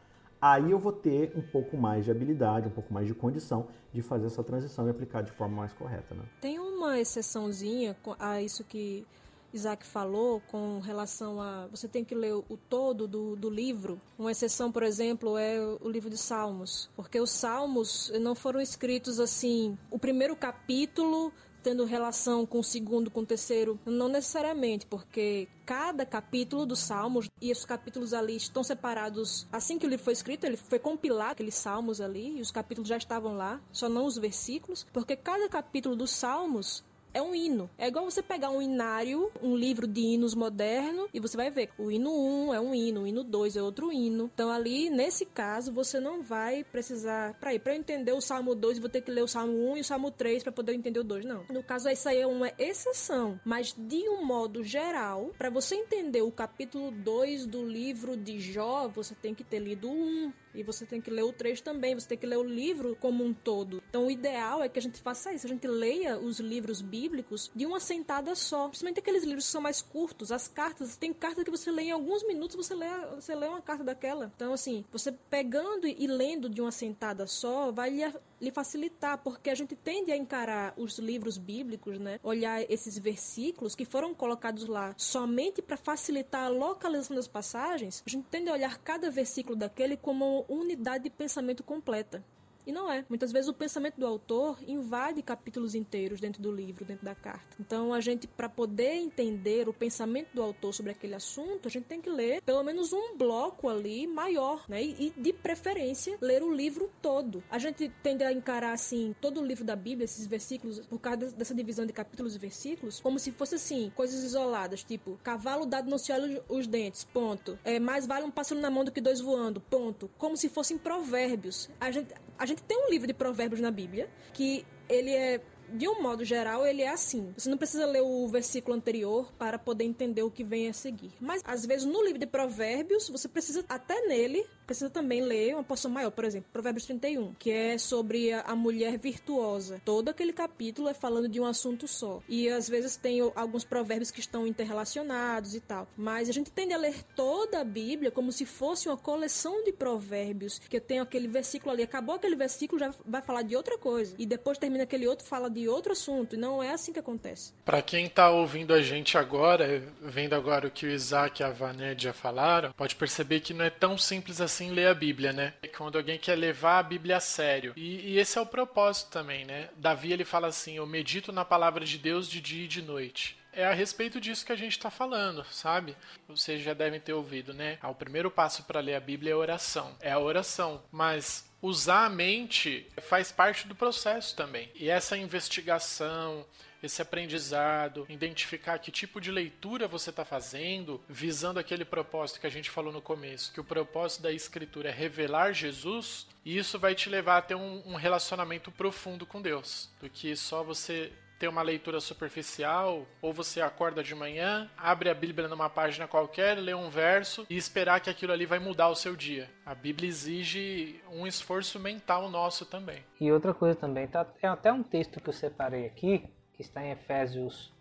[0.40, 4.00] Aí eu vou ter um pouco mais de habilidade, um pouco mais de condição de
[4.00, 6.14] fazer essa transição e aplicar de forma mais correta.
[6.14, 6.22] Né?
[6.40, 9.06] Tem uma exceçãozinha a isso que
[9.52, 14.00] Isaac falou com relação a você tem que ler o todo do, do livro.
[14.18, 19.20] Uma exceção, por exemplo, é o livro de Salmos, porque os Salmos não foram escritos
[19.20, 19.76] assim.
[19.90, 21.32] O primeiro capítulo
[21.66, 23.76] tendo relação com o segundo, com o terceiro?
[23.84, 29.84] Não necessariamente, porque cada capítulo dos Salmos, e os capítulos ali estão separados assim que
[29.84, 33.36] o livro foi escrito, ele foi compilado, aqueles Salmos ali, e os capítulos já estavam
[33.36, 36.84] lá, só não os versículos, porque cada capítulo dos Salmos
[37.16, 37.70] é um hino.
[37.78, 41.70] É igual você pegar um inário, um livro de hinos moderno, e você vai ver
[41.78, 44.30] o hino 1 é um hino, o hino 2 é outro hino.
[44.34, 48.78] Então ali, nesse caso, você não vai precisar, para ir, para entender o Salmo 2,
[48.78, 51.04] vou ter que ler o Salmo 1 e o Salmo 3 para poder entender o
[51.04, 51.46] 2, não.
[51.48, 56.20] No caso, isso aí é uma exceção, mas de um modo geral, para você entender
[56.20, 60.62] o capítulo 2 do livro de Jó, você tem que ter lido o 1, e
[60.62, 63.32] você tem que ler o 3 também, você tem que ler o livro como um
[63.32, 63.82] todo.
[63.88, 67.05] Então o ideal é que a gente faça isso, a gente leia os livros bíblicos
[67.54, 68.68] de uma sentada só.
[68.68, 71.90] Principalmente aqueles livros que são mais curtos, as cartas, tem carta que você lê em
[71.90, 74.32] alguns minutos, você lê, você lê uma carta daquela.
[74.34, 78.02] Então assim, você pegando e lendo de uma sentada só, vai lhe
[78.40, 82.20] lhe facilitar, porque a gente tende a encarar os livros bíblicos, né?
[82.22, 88.10] Olhar esses versículos que foram colocados lá somente para facilitar a localização das passagens, a
[88.10, 92.22] gente tende a olhar cada versículo daquele como unidade de pensamento completa.
[92.66, 93.04] E não é.
[93.08, 97.56] Muitas vezes o pensamento do autor invade capítulos inteiros dentro do livro, dentro da carta.
[97.60, 101.84] Então a gente, para poder entender o pensamento do autor sobre aquele assunto, a gente
[101.84, 104.82] tem que ler pelo menos um bloco ali maior, né?
[104.82, 107.42] E, de preferência ler o livro todo.
[107.50, 111.30] A gente tende a encarar assim todo o livro da Bíblia, esses versículos, por causa
[111.32, 115.88] dessa divisão de capítulos e versículos, como se fosse assim coisas isoladas, tipo cavalo dado
[115.88, 117.58] não se olha os dentes, ponto.
[117.64, 120.10] É mais vale um pássaro na mão do que dois voando, ponto.
[120.18, 121.68] Como se fossem provérbios.
[121.80, 125.88] A gente a gente tem um livro de provérbios na Bíblia que ele é de
[125.88, 127.32] um modo geral, ele é assim.
[127.36, 131.12] Você não precisa ler o versículo anterior para poder entender o que vem a seguir.
[131.20, 135.64] Mas, às vezes, no livro de Provérbios, você precisa, até nele, precisa também ler uma
[135.64, 139.80] porção maior, por exemplo, Provérbios 31, que é sobre a, mulher virtuosa.
[139.84, 142.22] Todo aquele capítulo é falando de um assunto só.
[142.28, 145.86] E às vezes tem alguns provérbios que estão interrelacionados e tal.
[145.96, 149.72] Mas a gente tende a ler toda a Bíblia como se fosse uma coleção de
[149.72, 154.14] provérbios, que tem aquele versículo ali, acabou aquele versículo, já vai falar de outra coisa.
[154.18, 156.34] E depois termina aquele outro, fala de outro assunto.
[156.34, 157.52] E não é assim que acontece.
[157.64, 161.50] Para quem tá ouvindo a gente agora, vendo agora o que o Isaac e a
[161.50, 165.32] Vaned já falaram, pode perceber que não é tão simples assim assim ler a Bíblia,
[165.32, 165.52] né?
[165.62, 167.74] É quando alguém quer levar a Bíblia a sério.
[167.76, 169.68] E, e, esse é o propósito também, né?
[169.76, 173.38] Davi ele fala assim: Eu medito na palavra de Deus de dia e de noite.
[173.52, 175.96] É a respeito disso que a gente está falando, sabe?
[176.28, 177.78] Vocês já devem ter ouvido, né?
[177.80, 179.96] Ah, o primeiro passo para ler a Bíblia é a oração.
[180.00, 180.82] É a oração.
[180.90, 184.70] Mas usar a mente faz parte do processo também.
[184.74, 186.46] E essa investigação,
[186.86, 192.50] esse aprendizado, identificar que tipo de leitura você está fazendo, visando aquele propósito que a
[192.50, 196.94] gente falou no começo, que o propósito da escritura é revelar Jesus, e isso vai
[196.94, 201.48] te levar a ter um, um relacionamento profundo com Deus, do que só você ter
[201.48, 206.74] uma leitura superficial, ou você acorda de manhã, abre a Bíblia numa página qualquer, lê
[206.74, 209.50] um verso e esperar que aquilo ali vai mudar o seu dia.
[209.64, 213.04] A Bíblia exige um esforço mental nosso também.
[213.20, 216.24] E outra coisa também, tá, é até um texto que eu separei aqui,
[216.56, 217.72] que está em Efésios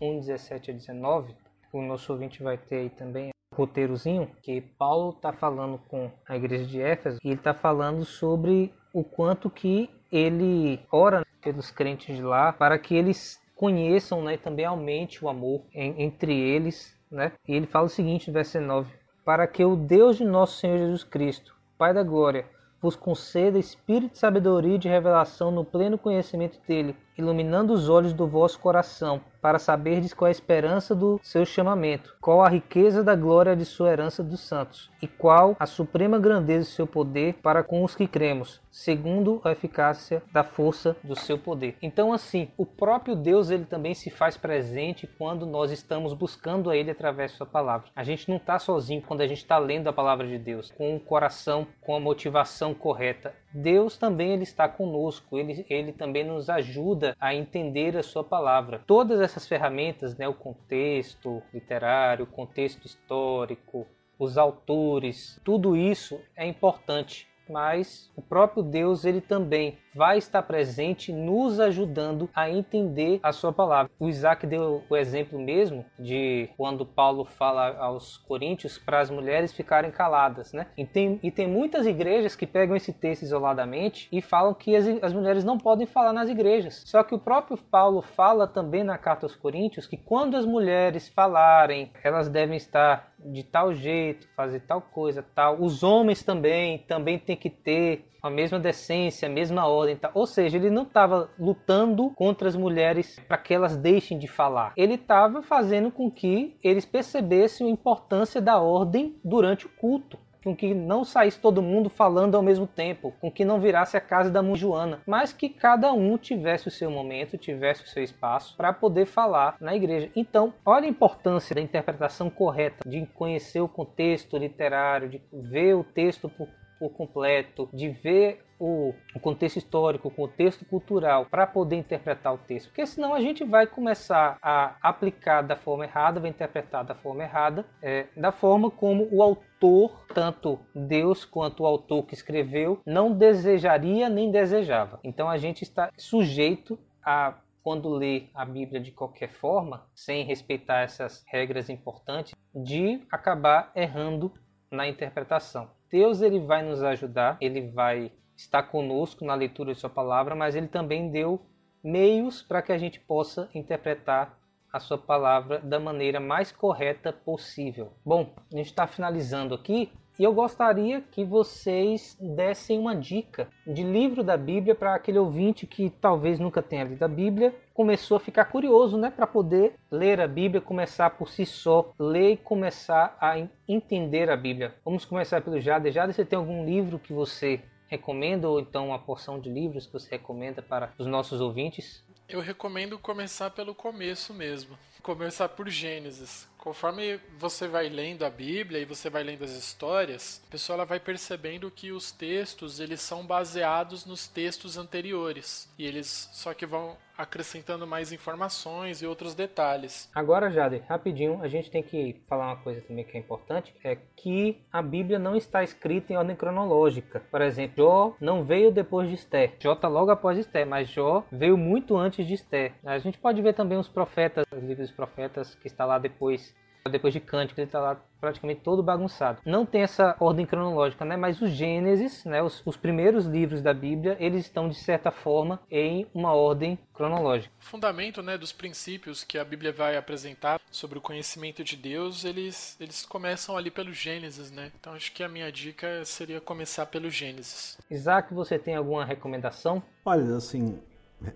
[0.00, 1.34] 1, 17 a 19.
[1.72, 6.36] O nosso ouvinte vai ter aí também o roteirozinho, que Paulo está falando com a
[6.36, 12.16] igreja de Éfeso e ele está falando sobre o quanto que ele ora pelos crentes
[12.16, 16.98] de lá para que eles conheçam né, e também aumente o amor em, entre eles.
[17.10, 17.32] Né?
[17.46, 18.92] E ele fala o seguinte verso 9:
[19.24, 22.46] Para que o Deus de nosso Senhor Jesus Cristo, Pai da Glória,
[22.80, 28.12] vos conceda espírito de sabedoria e de revelação no pleno conhecimento dele, iluminando os olhos
[28.12, 33.02] do vosso coração, para saberdes qual é a esperança do seu chamamento, qual a riqueza
[33.02, 37.34] da glória de sua herança dos santos, e qual a suprema grandeza do seu poder
[37.42, 41.76] para com os que cremos, segundo a eficácia da força do seu poder.
[41.82, 46.76] Então assim, o próprio Deus ele também se faz presente quando nós estamos buscando a
[46.76, 47.90] ele através da sua palavra.
[47.94, 50.94] A gente não está sozinho quando a gente está lendo a palavra de Deus, com
[50.94, 53.34] o coração, com a motivação correta.
[53.52, 58.82] Deus também ele está conosco, ele, ele também nos ajuda a entender a sua palavra.
[58.86, 63.86] Todas essas ferramentas, né, o contexto literário, o contexto histórico,
[64.20, 71.12] os autores, tudo isso é importante, mas o próprio Deus ele também vai estar presente
[71.12, 73.90] nos ajudando a entender a sua palavra.
[73.98, 79.52] O Isaac deu o exemplo mesmo de quando Paulo fala aos coríntios para as mulheres
[79.52, 80.66] ficarem caladas, né?
[80.76, 84.86] E tem, e tem muitas igrejas que pegam esse texto isoladamente e falam que as,
[85.02, 86.82] as mulheres não podem falar nas igrejas.
[86.86, 91.08] Só que o próprio Paulo fala também na carta aos coríntios que quando as mulheres
[91.08, 95.60] falarem, elas devem estar de tal jeito, fazer tal coisa, tal.
[95.60, 99.96] Os homens também, também tem que ter a mesma decência, a mesma ordem.
[99.96, 100.10] Tá?
[100.14, 104.72] Ou seja, ele não estava lutando contra as mulheres para que elas deixem de falar.
[104.76, 110.18] Ele estava fazendo com que eles percebessem a importância da ordem durante o culto.
[110.42, 114.00] com que não saísse todo mundo falando ao mesmo tempo, com que não virasse a
[114.00, 118.56] casa da Joana, mas que cada um tivesse o seu momento, tivesse o seu espaço
[118.56, 120.10] para poder falar na igreja.
[120.16, 125.84] Então, olha a importância da interpretação correta, de conhecer o contexto literário, de ver o
[125.84, 126.48] texto por,
[126.80, 132.38] por completo, de ver o, o contexto histórico, o contexto cultural para poder interpretar o
[132.38, 136.94] texto, porque senão a gente vai começar a aplicar da forma errada, vai interpretar da
[136.94, 142.80] forma errada, é, da forma como o autor, tanto Deus quanto o autor que escreveu,
[142.86, 144.98] não desejaria nem desejava.
[145.04, 150.80] Então a gente está sujeito a quando lê a Bíblia de qualquer forma, sem respeitar
[150.80, 154.32] essas regras importantes, de acabar errando
[154.70, 155.68] na interpretação.
[155.90, 158.12] Deus ele vai nos ajudar, ele vai
[158.42, 161.40] está conosco na leitura de Sua palavra, mas Ele também deu
[161.82, 164.38] meios para que a gente possa interpretar
[164.72, 167.92] a Sua palavra da maneira mais correta possível.
[168.04, 173.82] Bom, a gente está finalizando aqui e eu gostaria que vocês dessem uma dica de
[173.82, 178.20] livro da Bíblia para aquele ouvinte que talvez nunca tenha lido a Bíblia, começou a
[178.20, 183.16] ficar curioso, né, para poder ler a Bíblia, começar por si só, ler e começar
[183.18, 184.74] a entender a Bíblia.
[184.84, 185.90] Vamos começar pelo Jade.
[185.90, 189.94] Jade, você tem algum livro que você recomenda ou então uma porção de livros que
[189.94, 192.04] você recomenda para os nossos ouvintes?
[192.28, 194.76] Eu recomendo começar pelo começo mesmo.
[195.02, 196.49] Começar por Gênesis.
[196.60, 200.84] Conforme você vai lendo a Bíblia e você vai lendo as histórias, a pessoa ela
[200.84, 205.66] vai percebendo que os textos eles são baseados nos textos anteriores.
[205.78, 210.10] E eles só que vão acrescentando mais informações e outros detalhes.
[210.14, 213.96] Agora, Jade, rapidinho, a gente tem que falar uma coisa também que é importante, é
[214.16, 217.20] que a Bíblia não está escrita em ordem cronológica.
[217.30, 219.54] Por exemplo, Jó não veio depois de Esther.
[219.58, 222.72] Jó está logo após Esther, mas Jó veio muito antes de Esther.
[222.84, 226.54] A gente pode ver também os profetas, os livros dos profetas que está lá depois
[226.88, 229.40] depois de Cântico, ele está lá praticamente todo bagunçado.
[229.44, 231.16] Não tem essa ordem cronológica, né?
[231.16, 232.42] Mas os Gênesis, né?
[232.42, 237.52] Os, os, primeiros livros da Bíblia, eles estão de certa forma em uma ordem cronológica.
[237.60, 242.24] O fundamento, né, dos princípios que a Bíblia vai apresentar sobre o conhecimento de Deus,
[242.24, 244.72] eles, eles começam ali pelo Gênesis, né?
[244.78, 247.78] Então acho que a minha dica seria começar pelo Gênesis.
[247.90, 249.82] Isaac, você tem alguma recomendação?
[250.04, 250.78] Olha, assim,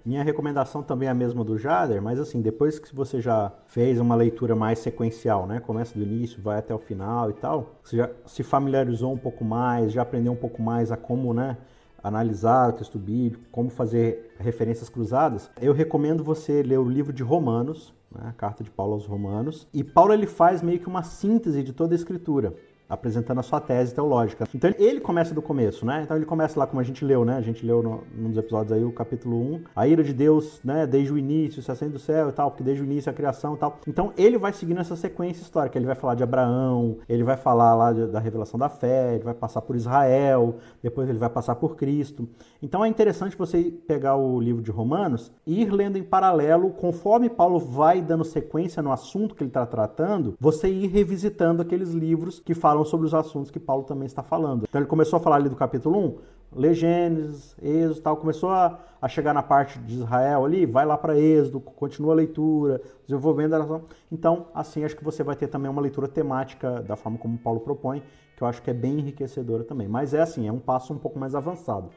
[0.04, 4.00] minha recomendação também é a mesma do Jader, mas assim, depois que você já fez
[4.00, 5.60] uma leitura mais sequencial, né?
[5.60, 9.44] Começa do início, vai até o final e tal, você já se familiarizou um pouco
[9.44, 11.58] mais, já aprendeu um pouco mais a como, né?
[12.02, 17.22] Analisar o texto bíblico, como fazer referências cruzadas, eu recomendo você ler o livro de
[17.22, 18.26] Romanos, né?
[18.28, 19.66] a carta de Paulo aos Romanos.
[19.72, 22.54] E Paulo ele faz meio que uma síntese de toda a escritura
[22.94, 24.46] apresentando a sua tese teológica.
[24.54, 26.02] Então ele começa do começo, né?
[26.04, 27.36] Então ele começa lá como a gente leu, né?
[27.36, 30.86] A gente leu no, nos episódios aí o capítulo 1, a ira de Deus, né,
[30.86, 33.54] desde o início, se acende do céu e tal, porque desde o início a criação
[33.54, 33.78] e tal.
[33.86, 37.74] Então ele vai seguindo essa sequência histórica, ele vai falar de Abraão, ele vai falar
[37.74, 41.54] lá de, da revelação da fé, ele vai passar por Israel, depois ele vai passar
[41.56, 42.28] por Cristo.
[42.62, 47.28] Então é interessante você pegar o livro de Romanos e ir lendo em paralelo, conforme
[47.28, 52.40] Paulo vai dando sequência no assunto que ele está tratando, você ir revisitando aqueles livros
[52.40, 54.64] que falam sobre os assuntos que Paulo também está falando.
[54.68, 56.18] Então ele começou a falar ali do capítulo 1,
[56.56, 60.96] lê Gênesis, Êxodo tal, começou a, a chegar na parte de Israel ali, vai lá
[60.96, 63.82] para Êxodo, continua a leitura, desenvolvendo a nação.
[64.10, 67.60] Então, assim, acho que você vai ter também uma leitura temática da forma como Paulo
[67.60, 68.02] propõe,
[68.36, 69.88] que eu acho que é bem enriquecedora também.
[69.88, 71.90] Mas é assim, é um passo um pouco mais avançado.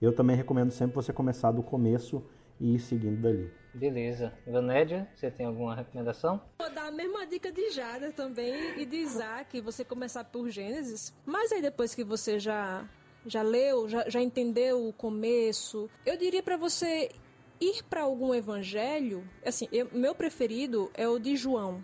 [0.00, 2.22] Eu também recomendo sempre você começar do começo
[2.64, 3.52] e ir seguindo dali.
[3.74, 4.32] Beleza.
[4.46, 6.40] Vanédia, você tem alguma recomendação?
[6.58, 11.12] Vou dar a mesma dica de Jada também e de Isaac, você começar por Gênesis.
[11.26, 12.88] Mas aí depois que você já
[13.26, 17.10] já leu, já, já entendeu o começo, eu diria para você
[17.60, 19.24] ir para algum evangelho.
[19.44, 21.82] Assim, eu, meu preferido é o de João.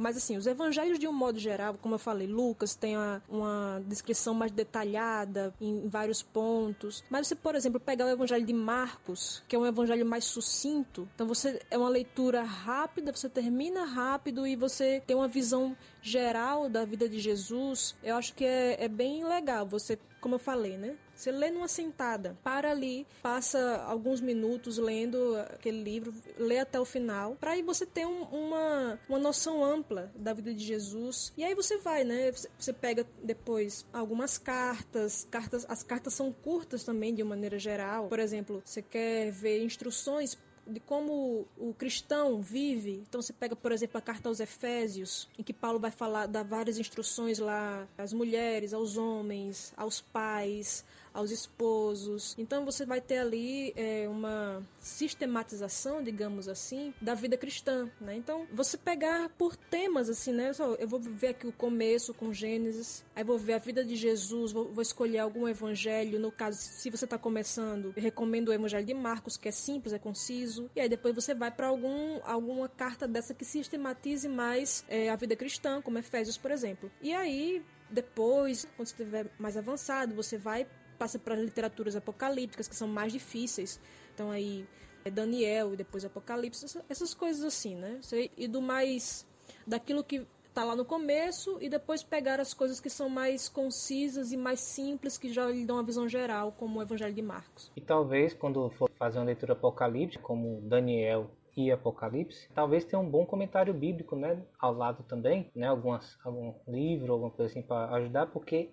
[0.00, 3.82] Mas assim, os evangelhos de um modo geral, como eu falei, Lucas tem uma, uma
[3.86, 7.04] descrição mais detalhada em vários pontos.
[7.10, 11.06] Mas você, por exemplo, pegar o evangelho de Marcos, que é um evangelho mais sucinto,
[11.14, 16.68] então você é uma leitura rápida, você termina rápido e você tem uma visão geral
[16.70, 17.94] da vida de Jesus.
[18.02, 20.96] Eu acho que é, é bem legal você, como eu falei, né?
[21.20, 26.84] Você lê numa sentada, para ali, passa alguns minutos lendo aquele livro, lê até o
[26.86, 31.30] final, para aí você ter um, uma, uma noção ampla da vida de Jesus.
[31.36, 32.32] E aí você vai, né?
[32.58, 38.08] Você pega depois algumas cartas, cartas, as cartas são curtas também de maneira geral.
[38.08, 43.04] Por exemplo, você quer ver instruções de como o cristão vive.
[43.08, 46.44] Então você pega, por exemplo, a carta aos Efésios, em que Paulo vai falar, dar
[46.44, 52.34] várias instruções lá às mulheres, aos homens, aos pais, aos esposos.
[52.38, 58.16] Então você vai ter ali é, uma sistematização, digamos assim, da vida cristã, né?
[58.16, 60.52] Então você pegar por temas assim, né?
[60.78, 64.52] Eu vou ver aqui o começo com Gênesis, aí vou ver a vida de Jesus,
[64.52, 66.18] vou, vou escolher algum evangelho.
[66.18, 69.92] No caso, se você está começando, eu recomendo o Evangelho de Marcos, que é simples,
[69.92, 70.70] é conciso.
[70.74, 75.16] E aí depois você vai para algum alguma carta dessa que sistematize mais é, a
[75.16, 76.90] vida cristã, como Efésios, por exemplo.
[77.00, 80.66] E aí depois, quando você estiver mais avançado, você vai
[81.00, 83.80] passa para literaturas apocalípticas que são mais difíceis.
[84.12, 84.66] Então aí
[85.02, 88.00] é Daniel e depois Apocalipse, essas coisas assim, né?
[88.36, 89.26] E do mais
[89.66, 94.30] daquilo que tá lá no começo e depois pegar as coisas que são mais concisas
[94.30, 97.72] e mais simples que já lhe dão uma visão geral, como o Evangelho de Marcos.
[97.74, 103.08] E talvez quando for fazer uma leitura apocalíptica, como Daniel e Apocalipse, talvez tenha um
[103.08, 107.90] bom comentário bíblico, né, ao lado também, né, algumas algum livro, alguma coisa assim para
[107.96, 108.70] ajudar, porque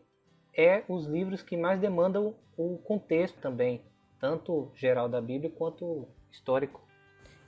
[0.58, 3.82] é os livros que mais demandam o contexto também,
[4.20, 6.82] tanto geral da Bíblia quanto histórico.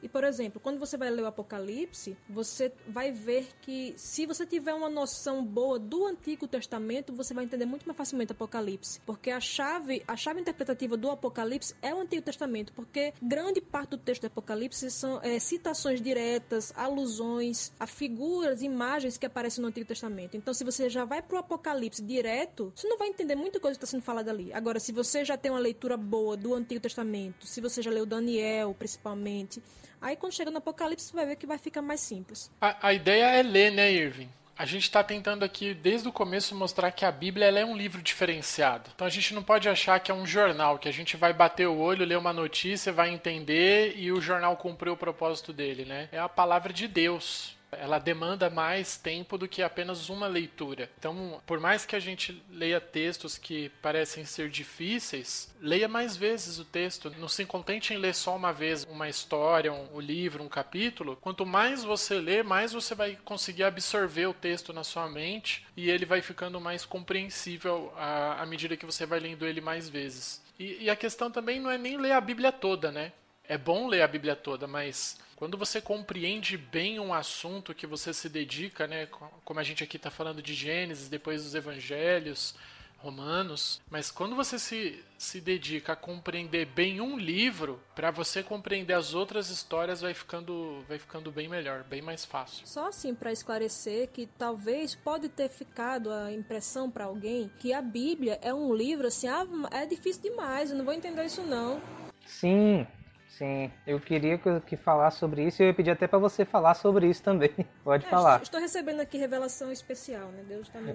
[0.01, 4.45] E, por exemplo, quando você vai ler o Apocalipse, você vai ver que se você
[4.45, 9.01] tiver uma noção boa do Antigo Testamento, você vai entender muito mais facilmente o Apocalipse.
[9.05, 13.91] Porque a chave, a chave interpretativa do Apocalipse é o Antigo Testamento, porque grande parte
[13.91, 19.67] do texto do Apocalipse são é, citações diretas, alusões a figuras, imagens que aparecem no
[19.67, 20.37] Antigo Testamento.
[20.37, 23.77] Então, se você já vai para o Apocalipse direto, você não vai entender muita coisa
[23.77, 24.53] que está sendo falada ali.
[24.53, 28.05] Agora, se você já tem uma leitura boa do Antigo Testamento, se você já leu
[28.05, 29.61] Daniel, principalmente,
[30.01, 32.51] Aí quando chega no Apocalipse, você vai ver que vai ficar mais simples.
[32.61, 34.29] A, a ideia é ler, né, Irving?
[34.57, 38.01] A gente está tentando aqui, desde o começo, mostrar que a Bíblia é um livro
[38.01, 38.89] diferenciado.
[38.93, 41.65] Então a gente não pode achar que é um jornal, que a gente vai bater
[41.67, 46.09] o olho, ler uma notícia, vai entender e o jornal cumpriu o propósito dele, né?
[46.11, 50.89] É a palavra de Deus ela demanda mais tempo do que apenas uma leitura.
[50.97, 56.59] Então, por mais que a gente leia textos que parecem ser difíceis, leia mais vezes
[56.59, 57.13] o texto.
[57.17, 61.17] Não se contente em ler só uma vez uma história, um, livro, um capítulo.
[61.17, 65.89] Quanto mais você lê, mais você vai conseguir absorver o texto na sua mente e
[65.89, 70.41] ele vai ficando mais compreensível à, à medida que você vai lendo ele mais vezes.
[70.57, 73.13] E, e a questão também não é nem ler a Bíblia toda, né?
[73.47, 78.13] É bom ler a Bíblia toda, mas quando você compreende bem um assunto que você
[78.13, 79.07] se dedica, né,
[79.45, 82.53] como a gente aqui está falando de Gênesis, depois dos Evangelhos,
[82.97, 88.91] Romanos, mas quando você se, se dedica a compreender bem um livro, para você compreender
[88.91, 92.67] as outras histórias vai ficando, vai ficando bem melhor, bem mais fácil.
[92.67, 97.81] Só assim para esclarecer que talvez pode ter ficado a impressão para alguém que a
[97.81, 101.81] Bíblia é um livro assim, ah, é difícil demais, eu não vou entender isso não.
[102.25, 102.85] Sim,
[103.29, 106.43] Sim, eu queria que, que falasse sobre isso e eu ia pedir até para você
[106.43, 107.51] falar sobre isso também.
[107.83, 108.41] Pode é, falar.
[108.41, 110.43] Estou recebendo aqui revelação especial, né?
[110.47, 110.93] Deus está me,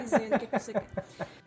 [0.00, 0.86] dizendo o que, que você quer.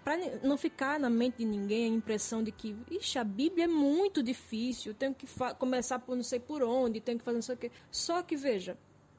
[0.04, 3.68] Para não ficar na mente de ninguém a impressão de que, ixi, a Bíblia é
[3.68, 5.28] muito difícil, tenho que
[5.60, 7.72] começar por não sei por onde, tenho que fazer não sei o quê.
[7.92, 8.78] Só que, veja,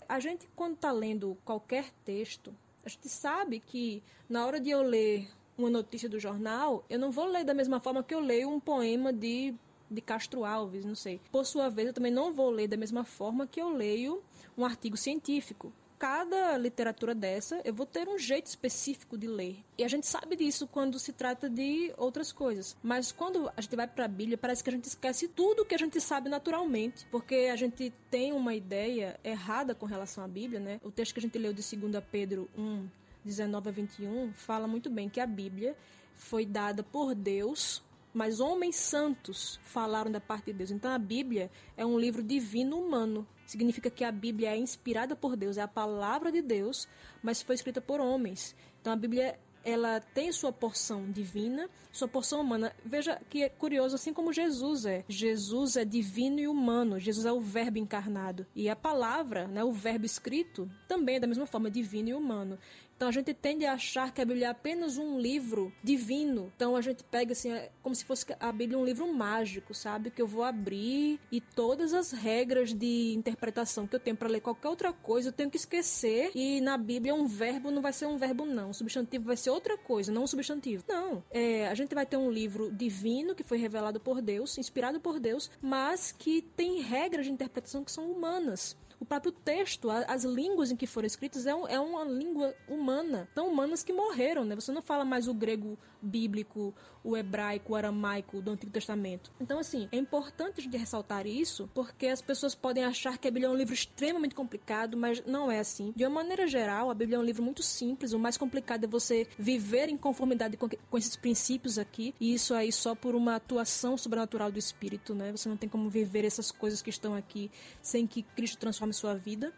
[0.09, 2.53] a gente quando está lendo qualquer texto,
[2.85, 7.11] a gente sabe que na hora de eu ler uma notícia do jornal, eu não
[7.11, 9.55] vou ler da mesma forma que eu leio um poema de
[9.91, 11.21] de Castro Alves, não sei.
[11.33, 14.23] Por sua vez, eu também não vou ler da mesma forma que eu leio
[14.57, 15.73] um artigo científico.
[15.99, 19.63] Cada literatura dessa, eu vou ter um jeito específico de ler.
[19.77, 22.75] E a gente sabe disso quando se trata de outras coisas.
[22.83, 25.75] Mas quando a gente vai para a Bíblia, parece que a gente esquece tudo que
[25.75, 30.59] a gente sabe naturalmente, porque a gente tem uma ideia errada com relação à Bíblia,
[30.59, 30.81] né?
[30.83, 32.89] O texto que a gente leu de 2 Pedro 1,
[33.23, 35.77] 19 a 21, fala muito bem que a Bíblia
[36.17, 40.71] foi dada por Deus mas homens santos falaram da parte de Deus.
[40.71, 43.27] Então a Bíblia é um livro divino humano.
[43.47, 46.89] Significa que a Bíblia é inspirada por Deus, é a palavra de Deus,
[47.23, 48.55] mas foi escrita por homens.
[48.81, 52.75] Então a Bíblia ela tem sua porção divina, sua porção humana.
[52.85, 55.05] Veja que é curioso, assim como Jesus é.
[55.09, 56.99] Jesus é divino e humano.
[56.99, 58.47] Jesus é o verbo encarnado.
[58.55, 62.59] E a palavra, né, o verbo escrito, também é da mesma forma divino e humano.
[63.01, 66.53] Então a gente tende a achar que a Bíblia é apenas um livro divino.
[66.55, 70.11] Então a gente pega assim, é como se fosse a Bíblia um livro mágico, sabe?
[70.11, 74.43] Que eu vou abrir e todas as regras de interpretação que eu tenho para ler
[74.43, 76.31] qualquer outra coisa eu tenho que esquecer.
[76.35, 78.69] E na Bíblia um verbo não vai ser um verbo, não.
[78.69, 80.85] O substantivo vai ser outra coisa, não um substantivo.
[80.87, 81.25] Não.
[81.31, 85.19] É, a gente vai ter um livro divino que foi revelado por Deus, inspirado por
[85.19, 90.71] Deus, mas que tem regras de interpretação que são humanas o próprio texto, as línguas
[90.71, 94.55] em que foram escritas é, é uma língua humana, tão humanas que morreram, né?
[94.55, 99.31] Você não fala mais o grego bíblico, o hebraico, o aramaico do Antigo Testamento.
[99.41, 103.49] Então, assim, é importante de ressaltar isso, porque as pessoas podem achar que a Bíblia
[103.49, 105.93] é um livro extremamente complicado, mas não é assim.
[105.97, 108.13] De uma maneira geral, a Bíblia é um livro muito simples.
[108.13, 112.55] O mais complicado é você viver em conformidade com, com esses princípios aqui, e isso
[112.55, 115.31] aí só por uma atuação sobrenatural do Espírito, né?
[115.33, 117.51] Você não tem como viver essas coisas que estão aqui
[117.81, 119.53] sem que Cristo transforme sua vida.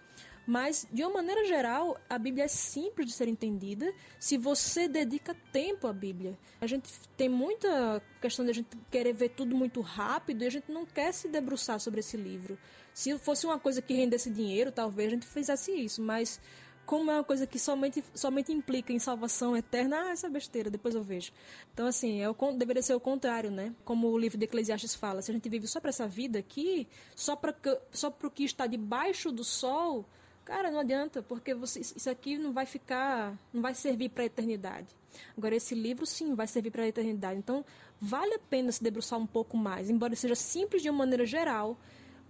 [0.46, 5.36] Mas, de uma maneira geral, a Bíblia é simples de ser entendida se você dedica
[5.52, 6.36] tempo à Bíblia.
[6.60, 10.50] A gente tem muita questão de a gente querer ver tudo muito rápido e a
[10.50, 12.58] gente não quer se debruçar sobre esse livro.
[12.92, 16.40] Se fosse uma coisa que rendesse dinheiro, talvez a gente fizesse isso, mas
[16.84, 20.94] como é uma coisa que somente, somente implica em salvação eterna, ah, essa besteira, depois
[20.94, 21.32] eu vejo.
[21.72, 23.74] Então, assim, é o, deveria ser o contrário, né?
[23.84, 26.88] Como o livro de Eclesiastes fala, se a gente vive só para essa vida aqui,
[27.14, 27.54] só para
[27.92, 30.04] só o que está debaixo do sol,
[30.44, 34.26] cara, não adianta, porque você, isso aqui não vai ficar, não vai servir para a
[34.26, 34.88] eternidade.
[35.36, 37.38] Agora, esse livro, sim, vai servir para a eternidade.
[37.38, 37.64] Então,
[38.00, 41.76] vale a pena se debruçar um pouco mais, embora seja simples de uma maneira geral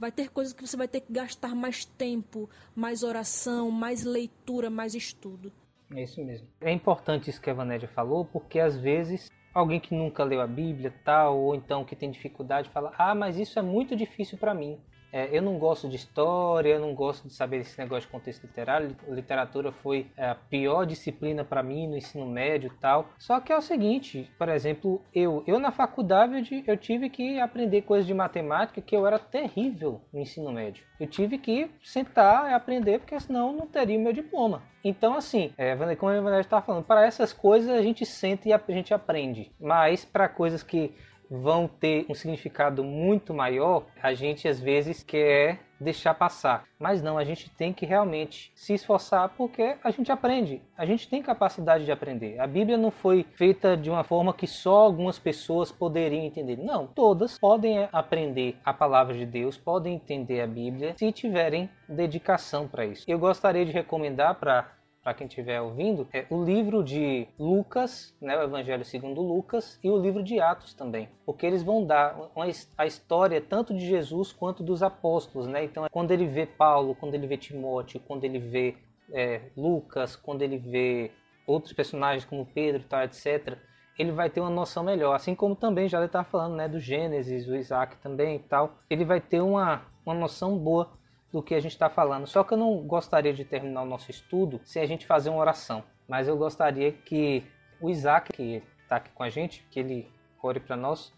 [0.02, 4.68] vai ter coisas que você vai ter que gastar mais tempo, mais oração, mais leitura,
[4.68, 5.52] mais estudo.
[5.94, 6.48] É isso mesmo.
[6.60, 10.46] É importante isso que a Vanédia falou, porque às vezes alguém que nunca leu a
[10.46, 14.52] Bíblia, tal, ou então que tem dificuldade, fala: "Ah, mas isso é muito difícil para
[14.52, 14.80] mim".
[15.12, 18.44] É, eu não gosto de história, eu não gosto de saber esse negócio de contexto
[18.44, 18.96] literário.
[19.08, 23.08] Literatura foi é, a pior disciplina para mim no ensino médio e tal.
[23.18, 27.82] Só que é o seguinte, por exemplo, eu, eu na faculdade eu tive que aprender
[27.82, 30.84] coisas de matemática que eu era terrível no ensino médio.
[30.98, 34.62] Eu tive que sentar e aprender, porque senão não teria meu diploma.
[34.84, 38.52] Então, assim, é, como a Vanessa estava falando, para essas coisas a gente senta e
[38.52, 39.52] a gente aprende.
[39.60, 40.94] Mas para coisas que
[41.32, 46.64] vão ter um significado muito maior, a gente às vezes quer deixar passar.
[46.78, 50.62] Mas não, a gente tem que realmente se esforçar porque a gente aprende.
[50.76, 52.38] A gente tem capacidade de aprender.
[52.38, 56.56] A Bíblia não foi feita de uma forma que só algumas pessoas poderiam entender.
[56.56, 62.68] Não, todas podem aprender a palavra de Deus, podem entender a Bíblia se tiverem dedicação
[62.68, 63.04] para isso.
[63.08, 64.70] Eu gostaria de recomendar para
[65.02, 69.90] para quem estiver ouvindo, é o livro de Lucas, né, o Evangelho segundo Lucas, e
[69.90, 72.46] o livro de Atos também, porque eles vão dar uma,
[72.78, 75.64] a história tanto de Jesus quanto dos apóstolos, né?
[75.64, 78.76] Então, quando ele vê Paulo, quando ele vê Timóteo, quando ele vê
[79.12, 81.10] é, Lucas, quando ele vê
[81.46, 83.58] outros personagens como Pedro, tal, etc.,
[83.98, 87.44] ele vai ter uma noção melhor, assim como também já estava falando, né, do Gênesis,
[87.44, 90.90] do Isaac também e tal, ele vai ter uma, uma noção boa
[91.32, 92.26] do que a gente está falando.
[92.26, 95.38] Só que eu não gostaria de terminar o nosso estudo sem a gente fazer uma
[95.40, 95.82] oração.
[96.06, 97.44] Mas eu gostaria que
[97.80, 100.10] o Isaac, que está aqui com a gente, que ele
[100.42, 101.12] ore para nós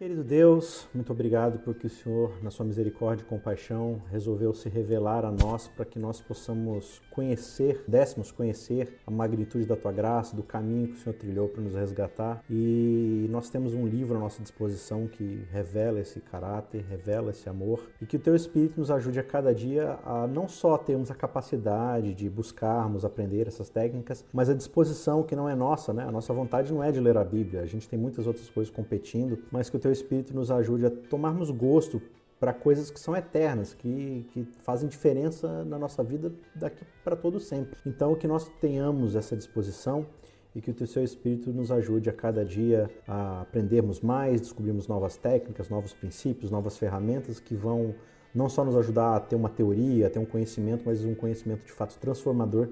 [0.00, 5.26] Querido Deus, muito obrigado porque o Senhor, na sua misericórdia e compaixão, resolveu se revelar
[5.26, 10.42] a nós para que nós possamos conhecer, dessemos conhecer a magnitude da tua graça, do
[10.42, 12.42] caminho que o Senhor trilhou para nos resgatar.
[12.48, 17.86] E nós temos um livro à nossa disposição que revela esse caráter, revela esse amor
[18.00, 21.14] e que o teu Espírito nos ajude a cada dia a não só termos a
[21.14, 26.04] capacidade de buscarmos aprender essas técnicas, mas a disposição que não é nossa, né?
[26.04, 28.72] A nossa vontade não é de ler a Bíblia, a gente tem muitas outras coisas
[28.72, 32.00] competindo, mas que o teu teu Espírito nos ajude a tomarmos gosto
[32.38, 37.38] para coisas que são eternas, que, que fazem diferença na nossa vida daqui para todo
[37.38, 37.76] sempre.
[37.84, 40.06] Então, que nós tenhamos essa disposição
[40.54, 44.88] e que o teu seu Espírito nos ajude a cada dia a aprendermos mais, descobrirmos
[44.88, 47.94] novas técnicas, novos princípios, novas ferramentas que vão
[48.34, 51.66] não só nos ajudar a ter uma teoria, a ter um conhecimento, mas um conhecimento
[51.66, 52.68] de fato transformador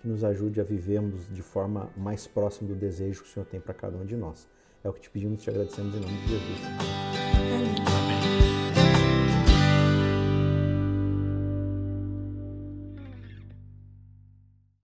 [0.00, 3.60] que nos ajude a vivermos de forma mais próxima do desejo que o Senhor tem
[3.60, 4.48] para cada um de nós.
[4.82, 7.09] É o que te pedimos e te agradecemos em nome de Jesus.